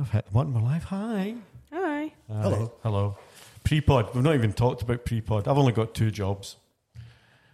I've 0.00 0.10
hit 0.10 0.26
one 0.30 0.46
in 0.48 0.52
my 0.52 0.60
life. 0.62 0.84
Hi. 0.84 1.34
Hi. 1.72 2.12
Hi. 2.28 2.40
Hello. 2.42 2.72
Hello. 2.82 3.16
Pre-pod. 3.64 4.14
We've 4.14 4.22
not 4.24 4.34
even 4.34 4.52
talked 4.52 4.82
about 4.82 5.04
pre-pod. 5.04 5.48
I've 5.48 5.58
only 5.58 5.72
got 5.72 5.92
two 5.94 6.10
jobs. 6.10 6.56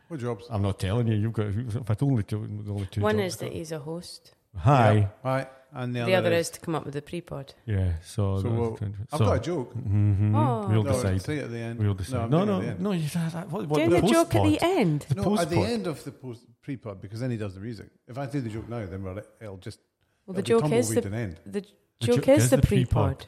What 0.08 0.20
jobs? 0.20 0.44
I'm 0.50 0.62
not 0.62 0.78
telling 0.78 1.06
you. 1.08 1.14
You've 1.14 1.32
got. 1.32 1.46
If 1.46 1.90
I 1.90 1.94
told 1.94 2.16
you 2.18 2.22
two, 2.22 2.42
only 2.68 2.86
two. 2.86 3.00
One 3.00 3.16
jobs. 3.16 3.26
is 3.34 3.36
that 3.38 3.52
he's 3.52 3.72
a 3.72 3.78
host. 3.78 4.34
Hi. 4.58 4.94
Yeah, 4.94 5.08
Right. 5.22 5.48
And 5.76 5.92
the, 5.96 6.04
The 6.04 6.14
other 6.14 6.32
is 6.32 6.50
to 6.50 6.60
come 6.60 6.76
up 6.76 6.86
with 6.86 6.94
a 6.94 7.02
pre-pod. 7.02 7.52
Yeah. 7.66 7.94
so. 8.04 8.40
So, 8.40 8.48
well, 8.48 8.78
I've 9.12 9.18
got 9.18 9.36
a 9.38 9.40
joke. 9.40 9.72
hmm 9.72 10.32
Oh. 10.36 10.68
We'll 10.68 10.84
No, 10.84 10.92
decide. 10.92 11.20
Say 11.22 11.38
it 11.38 11.44
at 11.44 11.50
the 11.50 11.58
end. 11.58 11.80
We'll 11.80 11.94
decide. 11.94 12.20
I'm 12.24 12.30
No, 12.30 12.44
no, 12.44 12.58
at 12.58 12.62
the 12.62 12.68
end. 12.68 12.80
no. 12.80 12.92
You 12.92 13.08
said 13.08 13.30
that. 13.32 13.50
What, 13.50 13.66
what, 13.66 13.78
Doing 13.78 13.90
the 13.90 13.96
a 14.06 14.08
joke 14.08 14.34
at 14.36 14.44
the 14.44 14.58
end. 14.62 15.04
The 15.08 15.14
No, 15.16 15.36
at 15.36 15.50
the 15.50 15.58
end 15.62 15.88
of 15.88 16.04
the 16.04 16.12
post 16.12 16.42
pre-pod 16.62 17.00
because 17.00 17.18
then 17.18 17.32
he 17.32 17.36
does 17.36 17.54
the 17.54 17.60
music. 17.60 17.88
If 18.06 18.18
I 18.18 18.26
do 18.26 18.40
the 18.40 18.50
joke 18.50 18.68
now, 18.68 18.86
then 18.86 19.02
we're, 19.02 19.20
it'll 19.40 19.56
just 19.56 19.80
Well, 20.26 20.34
the 20.34 20.42
it'll 20.42 20.60
be 20.60 20.68
joke 20.68 20.72
is 20.78 20.90
the, 20.94 21.04
end. 21.12 21.40
the 21.44 21.60
The 21.62 21.66
joke 22.00 22.16
joke 22.16 22.28
is 22.28 22.44
is 22.44 22.50
the 22.50 22.56
the 22.58 22.66
pre-pod. 22.66 23.18
pre-pod. 23.18 23.26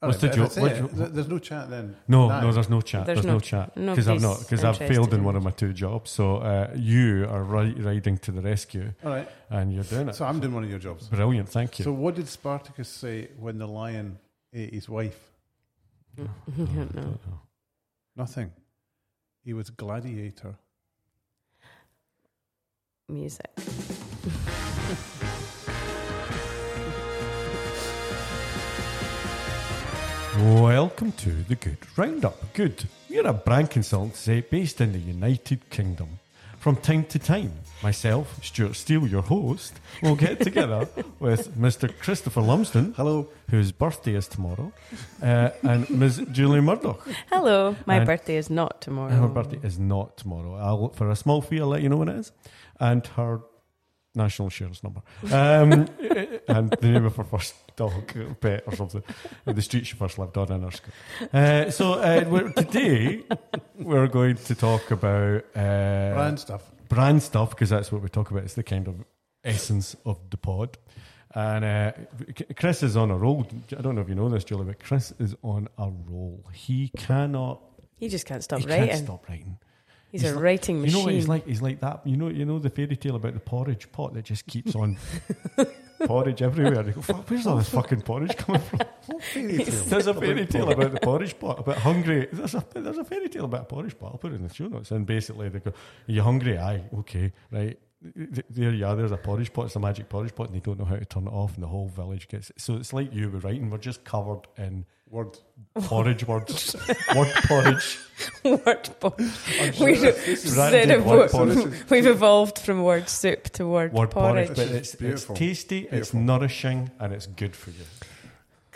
What's 0.00 0.18
the 0.20 0.28
but 0.28 0.36
if 0.36 0.42
I 0.42 0.68
joke? 0.78 0.92
What 0.92 1.00
it, 1.08 1.14
there's 1.14 1.28
no 1.28 1.38
chat 1.38 1.70
then. 1.70 1.96
No, 2.06 2.28
now. 2.28 2.40
no, 2.42 2.52
there's 2.52 2.68
no 2.68 2.80
chat. 2.82 3.06
There's 3.06 3.16
There's, 3.16 3.26
no- 3.26 3.32
no 3.34 3.40
chat 3.40 3.74
because 3.74 4.08
I've 4.08 4.20
not 4.20 4.38
because 4.40 4.62
I've 4.64 4.76
failed 4.76 5.14
in 5.14 5.24
one 5.24 5.36
of 5.36 5.42
my 5.42 5.50
two 5.50 5.72
jobs. 5.72 6.10
So 6.10 6.36
uh, 6.36 6.70
you 6.76 7.26
are 7.30 7.42
ri- 7.42 7.74
riding 7.74 8.18
to 8.18 8.30
the 8.32 8.42
rescue, 8.42 8.92
All 9.04 9.10
right. 9.10 9.28
and 9.50 9.72
you're 9.72 9.84
doing 9.84 10.08
it. 10.10 10.14
So 10.14 10.26
I'm 10.26 10.38
doing 10.38 10.52
one 10.54 10.64
of 10.64 10.70
your 10.70 10.78
jobs. 10.78 11.08
Brilliant, 11.08 11.48
thank 11.48 11.78
you. 11.78 11.84
So 11.84 11.92
what 11.92 12.14
did 12.14 12.28
Spartacus 12.28 12.88
say 12.88 13.28
when 13.38 13.58
the 13.58 13.66
lion 13.66 14.18
ate 14.52 14.74
his 14.74 14.88
wife? 14.88 15.18
I 16.18 16.22
don't 16.56 16.94
know. 16.94 17.18
Nothing. 18.16 18.52
He 19.44 19.54
was 19.54 19.70
a 19.70 19.72
gladiator. 19.72 20.56
Music. 23.08 23.50
Welcome 30.38 31.12
to 31.12 31.30
the 31.32 31.54
Good 31.54 31.78
Roundup. 31.96 32.52
Good. 32.52 32.84
We're 33.08 33.26
a 33.26 33.32
brand 33.32 33.70
consultancy 33.70 34.48
based 34.50 34.80
in 34.82 34.92
the 34.92 34.98
United 34.98 35.70
Kingdom. 35.70 36.18
From 36.58 36.76
time 36.76 37.04
to 37.04 37.18
time, 37.18 37.52
myself, 37.82 38.44
Stuart 38.44 38.74
Steele, 38.76 39.06
your 39.06 39.22
host, 39.22 39.80
will 40.02 40.14
get 40.16 40.40
together 40.48 40.88
with 41.20 41.56
Mr. 41.56 41.90
Christopher 42.00 42.42
Lumsden, 42.42 42.92
Hello. 42.96 43.28
whose 43.50 43.72
birthday 43.72 44.14
is 44.14 44.28
tomorrow, 44.28 44.72
uh, 45.22 45.50
and 45.62 45.88
Ms. 45.88 46.26
Julie 46.32 46.60
Murdoch. 46.60 47.06
Hello. 47.30 47.74
My 47.86 47.96
And- 47.96 48.06
birthday 48.06 48.36
is 48.36 48.50
not 48.50 48.82
tomorrow. 48.82 49.12
Her 49.14 49.28
birthday 49.28 49.60
is 49.62 49.78
not 49.78 50.16
tomorrow. 50.18 50.56
I'll, 50.56 50.88
for 50.90 51.08
a 51.10 51.16
small 51.16 51.40
fee, 51.40 51.60
I'll 51.60 51.68
let 51.68 51.82
you 51.82 51.88
know 51.88 51.96
when 51.98 52.08
it 52.08 52.16
is. 52.18 52.32
And 52.78 53.06
her 53.16 53.40
national 54.16 54.46
insurance 54.46 54.82
number. 54.82 55.02
Um, 55.24 55.86
and 56.48 56.70
the 56.70 56.88
name 56.88 57.04
of 57.04 57.16
her 57.16 57.24
first 57.24 57.54
dog, 57.76 58.16
or 58.16 58.34
pet, 58.34 58.64
or 58.66 58.74
something. 58.74 59.02
The 59.44 59.62
street 59.62 59.86
she 59.86 59.94
first 59.96 60.18
lived 60.18 60.36
on 60.38 60.50
in 60.52 60.62
her 60.62 60.70
school. 60.70 60.92
Uh, 61.32 61.70
so 61.70 61.94
uh, 61.94 62.24
we're, 62.28 62.50
today, 62.52 63.22
we're 63.78 64.06
going 64.08 64.36
to 64.36 64.54
talk 64.54 64.90
about 64.90 65.44
uh, 65.54 66.14
Brand 66.14 66.40
stuff. 66.40 66.62
brand 66.88 67.22
stuff 67.22 67.50
because 67.50 67.70
that's 67.70 67.92
what 67.92 68.02
we 68.02 68.08
talk 68.08 68.30
about. 68.30 68.44
It's 68.44 68.54
the 68.54 68.62
kind 68.62 68.88
of 68.88 69.04
essence 69.44 69.94
of 70.04 70.18
the 70.30 70.36
pod. 70.36 70.78
And 71.34 71.64
uh, 71.64 71.92
Chris 72.56 72.82
is 72.82 72.96
on 72.96 73.10
a 73.10 73.16
roll. 73.16 73.46
I 73.76 73.82
don't 73.82 73.94
know 73.94 74.00
if 74.00 74.08
you 74.08 74.14
know 74.14 74.28
this, 74.30 74.42
Julie, 74.44 74.64
but 74.64 74.78
Chris 74.82 75.12
is 75.18 75.34
on 75.42 75.68
a 75.76 75.90
roll. 76.06 76.42
He 76.54 76.90
cannot. 76.96 77.60
He 77.98 78.08
just 78.08 78.24
can't 78.24 78.42
stop 78.42 78.60
he 78.60 78.66
writing. 78.66 78.88
can't 78.88 79.04
stop 79.04 79.28
writing. 79.28 79.58
He's, 80.12 80.22
He's 80.22 80.30
a 80.30 80.34
like- 80.34 80.44
writing 80.44 80.80
machine. 80.80 80.96
You 80.96 81.00
know 81.00 81.04
what 81.06 81.14
he's 81.14 81.28
like? 81.28 81.46
He's 81.46 81.62
like 81.62 81.80
that. 81.80 82.06
You 82.06 82.16
know, 82.16 82.28
you 82.28 82.44
know 82.44 82.58
the 82.58 82.70
fairy 82.70 82.96
tale 82.96 83.16
about 83.16 83.34
the 83.34 83.40
porridge 83.40 83.90
pot 83.92 84.14
that 84.14 84.24
just 84.24 84.46
keeps 84.46 84.74
on 84.74 84.96
porridge 86.06 86.42
everywhere. 86.42 86.82
Go, 86.84 87.00
"Fuck, 87.02 87.28
where's 87.30 87.46
all 87.46 87.56
this 87.56 87.68
fucking 87.70 88.02
porridge 88.02 88.36
coming 88.36 88.60
from? 88.62 88.80
What 89.06 89.22
fairy 89.22 89.58
tale? 89.58 89.84
There's 89.84 90.06
a 90.08 90.14
fairy 90.14 90.46
tale 90.54 90.70
about 90.70 90.92
the 90.92 91.00
porridge 91.00 91.38
pot, 91.38 91.60
about 91.60 91.76
hungry. 91.78 92.28
There's 92.32 92.54
a 92.54 92.64
there's 92.74 92.98
a 92.98 93.04
fairy 93.04 93.28
tale 93.28 93.44
about 93.44 93.62
a 93.62 93.64
porridge 93.64 93.98
pot. 93.98 94.12
I'll 94.12 94.18
put 94.18 94.32
it 94.32 94.36
in 94.36 94.46
the 94.48 94.52
show 94.54 94.66
notes. 94.66 94.90
And 94.90 95.06
basically, 95.06 95.48
they 95.48 95.60
go, 95.60 95.70
"Are 95.70 96.12
you 96.12 96.22
hungry? 96.22 96.58
Aye, 96.58 96.82
okay, 97.00 97.32
right." 97.50 97.78
There 98.50 98.72
you 98.72 98.86
are. 98.86 98.94
There's 98.94 99.10
a 99.12 99.16
porridge 99.16 99.52
pot. 99.52 99.66
It's 99.66 99.76
a 99.76 99.80
magic 99.80 100.08
porridge 100.08 100.34
pot, 100.34 100.48
and 100.48 100.56
they 100.56 100.60
don't 100.60 100.78
know 100.78 100.84
how 100.84 100.96
to 100.96 101.04
turn 101.04 101.26
it 101.26 101.32
off, 101.32 101.54
and 101.54 101.62
the 101.62 101.68
whole 101.68 101.88
village 101.88 102.28
gets. 102.28 102.50
it. 102.50 102.60
So 102.60 102.74
it's 102.76 102.92
like 102.92 103.12
you 103.12 103.30
were 103.30 103.38
writing. 103.38 103.70
We're 103.70 103.78
just 103.78 104.04
covered 104.04 104.42
in 104.58 104.84
Word. 105.08 105.38
porridge 105.74 106.26
words, 106.26 106.74
word 107.14 107.28
porridge. 107.46 107.98
word 108.44 108.88
po- 108.98 109.14
I'm 109.18 109.26
We 109.60 109.72
sure 109.72 109.86
do- 109.94 110.00
this 110.00 110.26
is- 110.28 110.44
Instead 110.46 110.70
Branded 110.72 110.98
of 110.98 111.06
word 111.06 111.16
word, 111.18 111.30
porridge. 111.30 111.90
we've 111.90 112.06
evolved 112.06 112.58
from 112.58 112.82
word 112.82 113.08
soup 113.08 113.44
to 113.50 113.66
word, 113.68 113.92
word 113.92 114.10
porridge, 114.10 114.48
porridge. 114.48 114.48
but 114.48 114.56
This 114.56 114.66
is 114.70 114.76
it's, 114.76 114.92
it's 114.94 115.00
beautiful. 115.00 115.36
tasty, 115.36 115.88
it's 115.92 116.12
nourishing, 116.12 116.90
and 116.98 117.12
it's 117.12 117.26
good 117.26 117.54
for 117.54 117.70
you. 117.70 117.84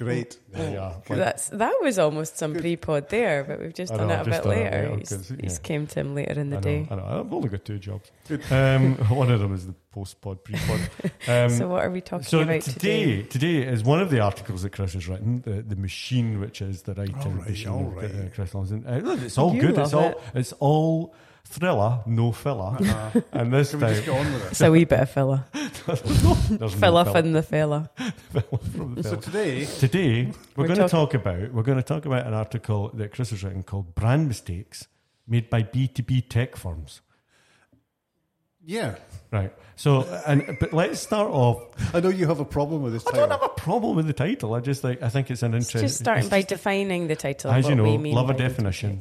Great. 0.01 0.39
There 0.51 0.73
you 0.73 0.79
are. 0.79 1.03
That's 1.09 1.49
that 1.51 1.75
was 1.83 1.99
almost 1.99 2.39
some 2.39 2.55
pre-pod 2.55 3.11
there, 3.11 3.45
but 3.45 3.61
we've 3.61 3.75
just 3.75 3.93
I 3.93 3.99
done 3.99 4.09
know, 4.09 4.15
it 4.15 4.17
a 4.17 4.21
I've 4.21 4.27
just 4.27 4.43
bit 4.45 4.49
later. 4.49 4.97
later, 4.97 5.37
he's 5.43 5.57
yeah. 5.59 5.63
came 5.63 5.87
to 5.89 6.01
him 6.01 6.15
later 6.15 6.41
in 6.41 6.49
the 6.49 6.57
I 6.57 6.61
know, 6.61 6.65
day. 6.65 6.89
I 6.91 6.95
know. 6.95 7.21
I've 7.21 7.33
only 7.35 7.49
got 7.51 7.65
two 7.67 7.79
jobs. 7.79 8.11
Um, 8.51 8.95
one 9.11 9.31
of 9.31 9.41
them 9.41 9.55
is 9.55 9.67
the 9.67 9.75
post 9.93 10.19
pod, 10.23 10.43
pre 10.43 10.55
pod. 10.57 10.81
Um, 11.29 11.51
so 11.51 11.69
what 11.69 11.85
are 11.85 11.91
we 11.91 12.01
talking 12.01 12.25
so 12.25 12.41
about 12.41 12.63
today, 12.63 13.23
today? 13.23 13.23
today 13.29 13.63
is 13.63 13.85
one 13.85 14.01
of 14.01 14.09
the 14.11 14.21
articles 14.21 14.63
that 14.63 14.71
Chris 14.71 14.95
has 14.95 15.07
written, 15.07 15.43
the, 15.43 15.61
the 15.63 15.77
machine, 15.77 16.41
which 16.41 16.63
is 16.63 16.83
the 16.83 16.95
writing 16.95 17.15
All 17.17 17.31
right, 17.33 17.49
machine. 17.51 17.69
all 17.69 17.99
of, 17.99 18.05
uh. 18.05 18.29
Chris 18.35 18.55
Lawson. 18.55 18.87
Uh, 18.87 19.01
look, 19.05 19.21
it's 19.21 19.37
all 19.37 19.55
You 19.55 19.61
good. 19.61 19.79
It's 19.79 19.93
love 19.93 19.95
all 19.95 20.11
it. 20.11 20.19
it's 20.35 20.53
all 20.55 21.15
thriller, 21.45 22.01
no 22.07 22.33
filler. 22.33 22.77
Uh, 22.81 23.21
And 23.33 23.53
this 23.53 23.71
can 23.71 23.81
we 23.81 23.87
just 23.89 24.05
time, 24.05 24.15
get 24.15 24.27
on 24.27 24.33
with 24.33 24.45
it? 24.47 24.51
It's 24.53 24.61
a 24.61 24.71
wee 24.71 24.85
bit 24.85 25.01
of 25.01 25.11
filler. 25.11 25.45
there's 25.53 26.23
no 26.23 26.35
Filler 26.69 27.05
filler 27.05 27.19
in 27.19 27.33
the 27.33 27.43
filler. 27.43 27.89
from 28.73 28.95
the 28.95 29.03
So 29.03 29.17
today, 29.17 29.65
Today, 29.65 30.25
we're, 30.27 30.33
We're 30.57 30.67
going 30.69 30.77
to 30.79 30.89
talk- 30.89 31.11
talk 31.11 31.15
about 31.15 31.53
we're 31.53 31.63
going 31.63 31.79
to 31.79 31.83
talk 31.85 32.07
about 32.07 32.27
an 32.27 32.35
article 32.35 32.91
that 32.95 33.13
Chris 33.13 33.31
has 33.31 33.43
written 33.43 33.63
called 33.63 33.95
"Brand 33.95 34.29
Mistakes 34.29 34.87
Made 35.27 35.49
by 35.51 35.63
B 35.63 35.89
two 35.89 36.03
B 36.03 36.21
Tech 36.21 36.57
Firms." 36.57 37.01
yeah, 38.65 38.97
Right. 39.33 39.53
So, 39.77 40.03
and 40.27 40.59
but 40.61 40.75
let's 40.75 41.01
start 41.01 41.31
off. 41.31 41.63
I 41.95 42.01
know 42.01 42.11
you 42.11 42.27
have 42.27 42.41
a 42.41 42.45
problem 42.45 42.83
with 42.83 42.93
this 42.93 43.07
I 43.07 43.13
title. 43.13 43.29
don't 43.29 43.41
have 43.41 43.51
a 43.51 43.55
problem 43.55 43.97
with 43.97 44.07
the 44.07 44.13
title. 44.13 44.53
I 44.55 44.61
just 44.61 44.85
like 44.85 45.01
I 45.03 45.09
think 45.09 45.31
it's 45.31 45.43
an 45.43 45.55
It's 45.55 45.67
interesting. 45.69 45.89
just 45.89 45.99
starting 46.01 46.29
by 46.29 46.41
just- 46.41 46.49
defining 46.51 47.07
the 47.09 47.17
title. 47.17 47.51
as 47.51 47.67
you 47.69 47.75
know, 47.75 47.85
we 47.85 47.97
mean 47.97 48.15
love 48.15 48.29
a 48.29 48.35
by 48.35 48.41
B2B 48.41 48.49
definition. 48.49 49.01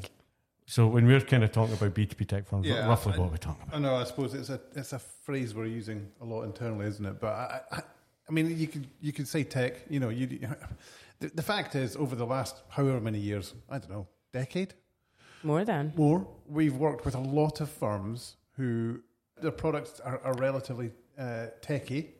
Tech. 0.69 0.73
So 0.75 0.87
when 0.87 1.05
we're 1.05 1.21
kind 1.21 1.43
of 1.43 1.51
talking 1.51 1.73
about 1.75 1.93
B 1.93 2.05
two 2.05 2.15
B 2.15 2.25
tech 2.25 2.47
firms, 2.47 2.67
Yeah, 2.67 2.87
roughly 2.87 3.13
I- 3.13 3.17
what 3.17 3.27
are 3.27 3.31
we 3.31 3.37
talking 3.37 3.63
about? 3.63 3.75
I 3.75 3.79
know. 3.79 3.95
I 3.95 4.03
suppose 4.05 4.33
it's 4.33 4.49
a 4.49 4.59
it's 4.75 4.93
a 4.93 4.99
phrase 4.99 5.53
we're 5.55 5.65
using 5.65 6.07
a 6.21 6.25
lot 6.25 6.43
internally, 6.43 6.87
isn't 6.87 7.05
it? 7.05 7.19
But 7.19 7.33
I, 7.33 7.61
I, 7.71 7.81
I 8.27 8.31
mean, 8.31 8.57
you 8.57 8.67
could 8.67 8.87
you 9.01 9.11
could 9.13 9.27
say 9.27 9.43
tech. 9.43 9.73
You 9.89 9.99
know, 9.99 10.09
you. 10.09 10.27
The, 11.19 11.27
the 11.35 11.41
fact 11.43 11.75
is, 11.75 11.95
over 11.97 12.15
the 12.15 12.25
last 12.25 12.61
however 12.69 13.01
many 13.01 13.19
years, 13.19 13.53
I 13.69 13.77
don't 13.79 13.91
know, 13.91 14.07
decade 14.31 14.73
More 15.43 15.65
than. 15.65 15.91
more, 15.97 16.25
we've 16.47 16.77
worked 16.77 17.03
with 17.05 17.15
a 17.15 17.19
lot 17.19 17.59
of 17.59 17.69
firms 17.69 18.37
who 18.55 19.01
their 19.41 19.51
products 19.51 19.99
are, 19.99 20.21
are 20.23 20.33
relatively 20.35 20.91
uh, 21.17 21.47
techy, 21.61 22.11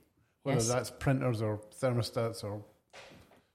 whether 0.43 0.59
Yes. 0.59 0.67
that's 0.67 0.89
printers 0.89 1.41
or 1.41 1.61
thermostats 1.81 2.43
or 2.43 2.61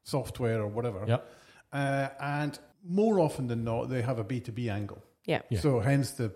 software 0.03 0.63
or 0.63 0.67
whatever. 0.69 1.05
Yep. 1.07 1.29
Uh, 1.75 2.09
and 2.21 2.59
more 2.87 3.21
often 3.21 3.47
than 3.47 3.65
not, 3.65 3.89
they 3.89 4.03
have 4.03 4.19
a 4.19 4.25
B 4.25 4.41
two 4.41 4.53
B 4.53 4.69
angle. 4.69 5.03
Yeah. 5.25 5.43
Yeah. 5.51 5.61
So 5.61 5.81
hence 5.81 6.13
the 6.13 6.33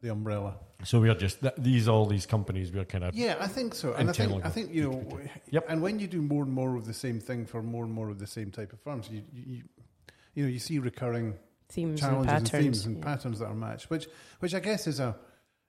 the 0.00 0.10
umbrella. 0.10 0.56
So 0.84 1.00
we 1.00 1.08
are 1.08 1.14
just 1.14 1.40
th- 1.40 1.54
these 1.56 1.88
all 1.88 2.06
these 2.06 2.26
companies 2.26 2.72
we're 2.72 2.84
kind 2.84 3.04
of 3.04 3.14
Yeah, 3.14 3.36
I 3.40 3.46
think 3.46 3.74
so. 3.74 3.94
And 3.94 4.10
I 4.10 4.12
think 4.12 4.44
I 4.44 4.50
think 4.50 4.72
you 4.72 4.90
know. 4.90 5.20
Yep. 5.50 5.66
And 5.68 5.82
when 5.82 5.98
you 5.98 6.06
do 6.06 6.20
more 6.20 6.42
and 6.42 6.52
more 6.52 6.76
of 6.76 6.86
the 6.86 6.94
same 6.94 7.20
thing 7.20 7.46
for 7.46 7.62
more 7.62 7.84
and 7.84 7.92
more 7.92 8.10
of 8.10 8.18
the 8.18 8.26
same 8.26 8.50
type 8.50 8.72
of 8.72 8.80
firms, 8.80 9.08
you 9.10 9.22
you, 9.32 9.42
you, 9.46 9.62
you 10.34 10.42
know 10.44 10.48
you 10.50 10.58
see 10.58 10.78
recurring 10.78 11.34
Themes 11.68 11.90
and 11.90 11.98
challenges 11.98 12.32
and, 12.32 12.44
patterns. 12.44 12.64
themes 12.64 12.86
and 12.86 12.98
yeah. 12.98 13.04
patterns 13.04 13.38
that 13.38 13.46
are 13.46 13.54
matched, 13.54 13.90
which 13.90 14.06
which 14.40 14.54
I 14.54 14.60
guess 14.60 14.86
is 14.86 15.00
a 15.00 15.16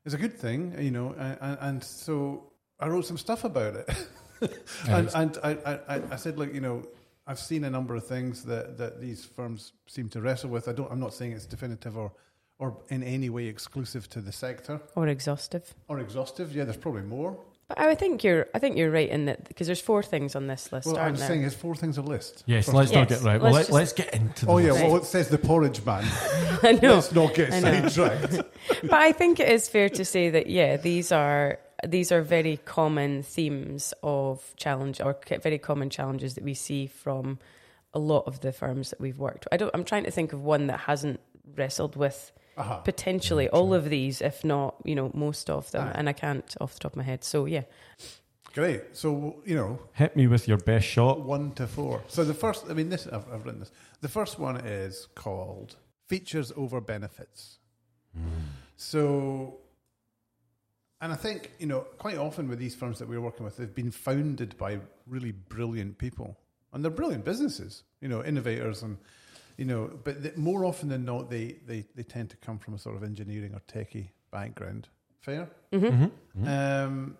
is 0.05 0.13
a 0.13 0.17
good 0.17 0.33
thing, 0.33 0.75
you 0.79 0.91
know. 0.91 1.15
And, 1.17 1.37
and, 1.41 1.57
and 1.61 1.83
so 1.83 2.51
I 2.79 2.87
wrote 2.87 3.05
some 3.05 3.17
stuff 3.17 3.43
about 3.43 3.75
it, 3.75 4.07
and, 4.87 5.09
and 5.15 5.37
I, 5.43 5.79
I, 5.87 6.01
I 6.11 6.15
said, 6.17 6.37
like 6.37 6.53
you 6.53 6.61
know, 6.61 6.83
I've 7.27 7.39
seen 7.39 7.63
a 7.63 7.69
number 7.69 7.95
of 7.95 8.05
things 8.05 8.43
that, 8.45 8.77
that 8.77 9.01
these 9.01 9.25
firms 9.25 9.73
seem 9.87 10.09
to 10.09 10.22
wrestle 10.22 10.49
with. 10.51 10.67
I 10.67 10.73
don't. 10.73 10.91
I'm 10.91 10.99
not 10.99 11.13
saying 11.13 11.31
it's 11.31 11.45
definitive 11.45 11.97
or 11.97 12.11
or 12.59 12.77
in 12.89 13.03
any 13.03 13.29
way 13.29 13.47
exclusive 13.47 14.07
to 14.09 14.22
the 14.22 14.31
sector 14.31 14.79
Or 14.95 15.07
exhaustive. 15.09 15.73
or 15.89 15.99
exhaustive. 15.99 16.55
Yeah, 16.55 16.63
there's 16.63 16.77
probably 16.77 17.01
more. 17.01 17.37
But 17.67 17.79
I 17.79 17.95
think 17.95 18.23
you're. 18.23 18.47
I 18.53 18.59
think 18.59 18.77
you're 18.77 18.91
right 18.91 19.09
in 19.09 19.25
that 19.25 19.47
because 19.47 19.66
there's 19.66 19.81
four 19.81 20.03
things 20.03 20.35
on 20.35 20.45
this 20.45 20.72
list, 20.72 20.85
Well, 20.85 20.97
I'm 20.97 21.16
there? 21.16 21.27
saying 21.27 21.43
it's 21.43 21.55
four 21.55 21.73
things 21.75 21.97
a 21.97 22.03
list. 22.03 22.43
yes. 22.45 22.66
First- 22.66 22.75
Let's 22.75 22.91
not 22.91 23.09
Yes, 23.09 23.19
get 23.22 23.25
right. 23.28 23.41
Well, 23.41 23.51
let's 23.51 23.71
let, 23.71 23.81
just- 23.85 23.97
let's 23.99 24.11
get 24.11 24.21
into. 24.21 24.45
The 24.45 24.51
Oh 24.51 24.57
yeah, 24.59 24.71
list. 24.73 24.83
well 24.85 24.95
it 24.97 25.05
says 25.05 25.29
the 25.29 25.39
porridge 25.39 25.83
man. 25.83 26.03
I 26.63 26.73
know. 26.81 26.93
Let's 26.95 27.11
not 27.11 27.33
get 27.33 27.51
I 27.51 27.59
know. 27.59 27.87
sidetracked. 27.89 28.37
but 28.83 28.93
I 28.93 29.11
think 29.13 29.39
it 29.39 29.49
is 29.49 29.67
fair 29.67 29.89
to 29.89 30.05
say 30.05 30.29
that 30.29 30.45
yeah, 30.47 30.78
these 30.78 31.11
are 31.11 31.57
these 31.87 32.11
are 32.11 32.22
very 32.22 32.57
common 32.57 33.23
themes 33.23 33.93
of 34.03 34.53
challenge 34.55 35.01
or 35.01 35.17
very 35.41 35.57
common 35.57 35.89
challenges 35.89 36.35
that 36.35 36.43
we 36.43 36.53
see 36.53 36.87
from 36.87 37.39
a 37.93 37.99
lot 37.99 38.23
of 38.27 38.39
the 38.41 38.51
firms 38.51 38.89
that 38.91 38.99
we've 39.01 39.17
worked. 39.19 39.45
With. 39.45 39.53
I 39.53 39.57
don't. 39.57 39.72
I'm 39.73 39.83
trying 39.83 40.03
to 40.05 40.11
think 40.11 40.33
of 40.33 40.41
one 40.43 40.67
that 40.67 40.81
hasn't 40.81 41.19
wrestled 41.55 41.95
with 41.95 42.31
Uh-huh. 42.57 42.77
potentially 42.85 43.49
all 43.49 43.73
of 43.73 43.89
these, 43.89 44.22
if 44.22 44.43
not 44.45 44.75
you 44.85 44.95
know 44.95 45.11
most 45.13 45.49
of 45.49 45.69
them, 45.72 45.87
Aye. 45.87 45.91
and 45.95 46.07
I 46.09 46.13
can't 46.13 46.55
off 46.61 46.73
the 46.73 46.79
top 46.79 46.93
of 46.93 46.97
my 46.97 47.03
head. 47.03 47.23
So 47.23 47.45
yeah, 47.45 47.63
Great. 48.53 48.81
So 48.95 49.41
you 49.45 49.55
know, 49.55 49.79
Hit 49.93 50.16
me 50.16 50.28
with 50.28 50.47
your 50.47 50.57
best 50.57 50.85
shot. 50.87 51.19
one 51.21 51.51
to 51.55 51.67
four. 51.67 52.01
So 52.07 52.23
the 52.23 52.33
first, 52.33 52.66
I 52.69 52.73
mean, 52.73 52.89
this 52.89 53.05
I've, 53.07 53.25
I've 53.31 53.43
written 53.45 53.59
this. 53.59 53.71
The 54.01 54.07
first 54.07 54.39
one 54.39 54.55
is 54.57 55.07
called 55.16 55.75
features 56.07 56.53
over 56.55 56.79
benefits. 56.81 57.59
So, 58.78 59.57
and 61.05 61.13
I 61.13 61.17
think 61.17 61.52
you 61.59 61.67
know, 61.67 61.81
quite 61.99 62.17
often 62.17 62.47
with 62.47 62.57
these 62.57 62.73
firms 62.73 62.97
that 62.97 63.07
we're 63.07 63.22
working 63.22 63.46
with, 63.46 63.57
they've 63.57 63.73
been 63.73 63.91
founded 63.91 64.57
by 64.57 64.79
really 65.05 65.31
brilliant 65.31 65.99
people, 65.99 66.35
and 66.73 66.84
they're 66.84 66.90
brilliant 66.90 67.23
businesses. 67.23 67.84
You 68.02 68.07
know, 68.07 68.23
innovators 68.23 68.81
and 68.81 68.97
you 69.55 69.66
know, 69.66 69.91
but 70.03 70.23
the, 70.23 70.34
more 70.35 70.66
often 70.66 70.90
than 70.90 71.05
not, 71.05 71.29
they, 71.29 71.57
they 71.67 71.85
they 71.93 72.02
tend 72.02 72.31
to 72.31 72.37
come 72.37 72.57
from 72.57 72.73
a 72.73 72.79
sort 72.79 72.96
of 72.96 73.03
engineering 73.03 73.53
or 73.53 73.61
techie 73.72 74.09
background. 74.31 74.90
Fair. 75.19 75.47
Mm-hmm. 75.72 76.47
Um, 76.47 77.17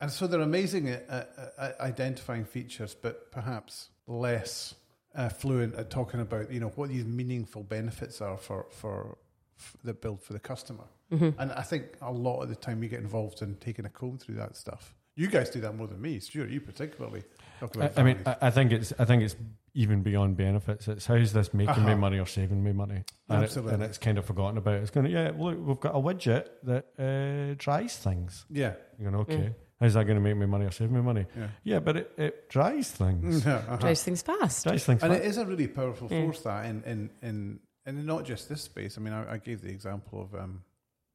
and 0.00 0.10
so 0.12 0.28
they're 0.28 0.40
amazing 0.40 0.88
at, 0.90 1.04
at, 1.08 1.54
at 1.58 1.80
identifying 1.80 2.44
features, 2.44 2.94
but 2.94 3.32
perhaps 3.32 3.88
less 4.06 4.76
uh, 5.16 5.28
fluent 5.28 5.74
at 5.74 5.90
talking 5.90 6.20
about 6.20 6.52
you 6.52 6.60
know 6.60 6.72
what 6.76 6.88
these 6.88 7.04
meaningful 7.04 7.64
benefits 7.64 8.20
are 8.20 8.38
for 8.38 8.66
for, 8.70 9.18
f 9.58 9.76
that 9.82 10.00
build 10.00 10.22
for 10.22 10.34
the 10.34 10.38
customer. 10.38 10.84
Mm-hmm. 11.12 11.40
And 11.40 11.52
I 11.52 11.62
think 11.62 11.84
a 12.00 12.10
lot 12.12 12.40
of 12.42 12.48
the 12.48 12.56
time 12.56 12.80
we 12.80 12.88
get 12.88 13.00
involved 13.00 13.42
in 13.42 13.54
taking 13.56 13.84
a 13.84 13.90
comb 13.90 14.18
through 14.18 14.36
that 14.36 14.56
stuff. 14.56 14.94
You 15.16 15.28
guys 15.28 15.48
do 15.50 15.60
that 15.60 15.76
more 15.76 15.86
than 15.86 16.00
me, 16.00 16.18
Stuart. 16.18 16.50
You 16.50 16.60
particularly 16.60 17.22
talk 17.60 17.76
I, 17.76 17.84
about. 17.86 17.98
I 17.98 18.02
mean. 18.02 18.18
I, 18.26 18.36
I 18.42 18.50
think 18.50 18.72
it's 18.72 18.92
I 18.98 19.04
think 19.04 19.22
it's 19.22 19.36
even 19.74 20.02
beyond 20.02 20.36
benefits. 20.36 20.88
It's 20.88 21.06
how's 21.06 21.32
this 21.32 21.54
making 21.54 21.84
me 21.84 21.92
Uh-huh. 21.92 21.96
money 22.00 22.18
or 22.18 22.26
saving 22.26 22.62
me 22.64 22.72
money, 22.72 23.04
and, 23.28 23.40
it- 23.42 23.44
Absolutely. 23.44 23.74
and 23.74 23.82
it's 23.84 23.98
kind 23.98 24.18
of 24.18 24.24
forgotten 24.24 24.58
about. 24.58 24.74
It's 24.76 24.90
going 24.90 25.06
to 25.06 25.12
yeah, 25.12 25.30
look, 25.36 25.56
we've 25.64 25.78
got 25.78 25.94
a 25.94 25.98
widget 26.00 26.48
that 26.64 26.86
uh, 26.98 27.54
dries 27.58 27.96
things. 27.96 28.44
yeah, 28.50 28.72
You're 28.98 29.10
going 29.12 29.20
okay, 29.22 29.36
Mm. 29.50 29.54
how's 29.80 29.94
that 29.94 30.04
going 30.04 30.16
to 30.16 30.20
make 30.22 30.36
me 30.36 30.46
money 30.46 30.64
or 30.64 30.72
save 30.72 30.90
me 30.90 31.00
money? 31.00 31.26
yeah. 31.36 31.46
Yeah, 31.62 31.78
but 31.78 31.96
it, 31.96 32.12
it 32.16 32.48
dries 32.48 32.90
things. 32.90 33.44
Yeah, 33.46 33.56
uh-huh. 33.68 33.76
Drives 33.76 34.02
things 34.02 34.22
fast. 34.22 34.64
Dries 34.66 34.84
things. 34.84 35.02
And 35.04 35.12
fa- 35.12 35.22
it 35.22 35.26
is 35.26 35.36
a 35.36 35.46
really 35.46 35.68
powerful 35.68 36.08
Yeah. 36.10 36.22
force 36.22 36.40
that 36.40 36.66
in 36.66 36.82
in 36.84 37.10
in 37.22 37.60
and 37.86 38.04
not 38.04 38.24
just 38.24 38.48
this 38.48 38.62
space. 38.62 38.98
I 38.98 39.00
mean, 39.00 39.12
I, 39.12 39.34
I 39.34 39.38
gave 39.38 39.60
the 39.62 39.70
example 39.70 40.22
of 40.22 40.34
um, 40.34 40.62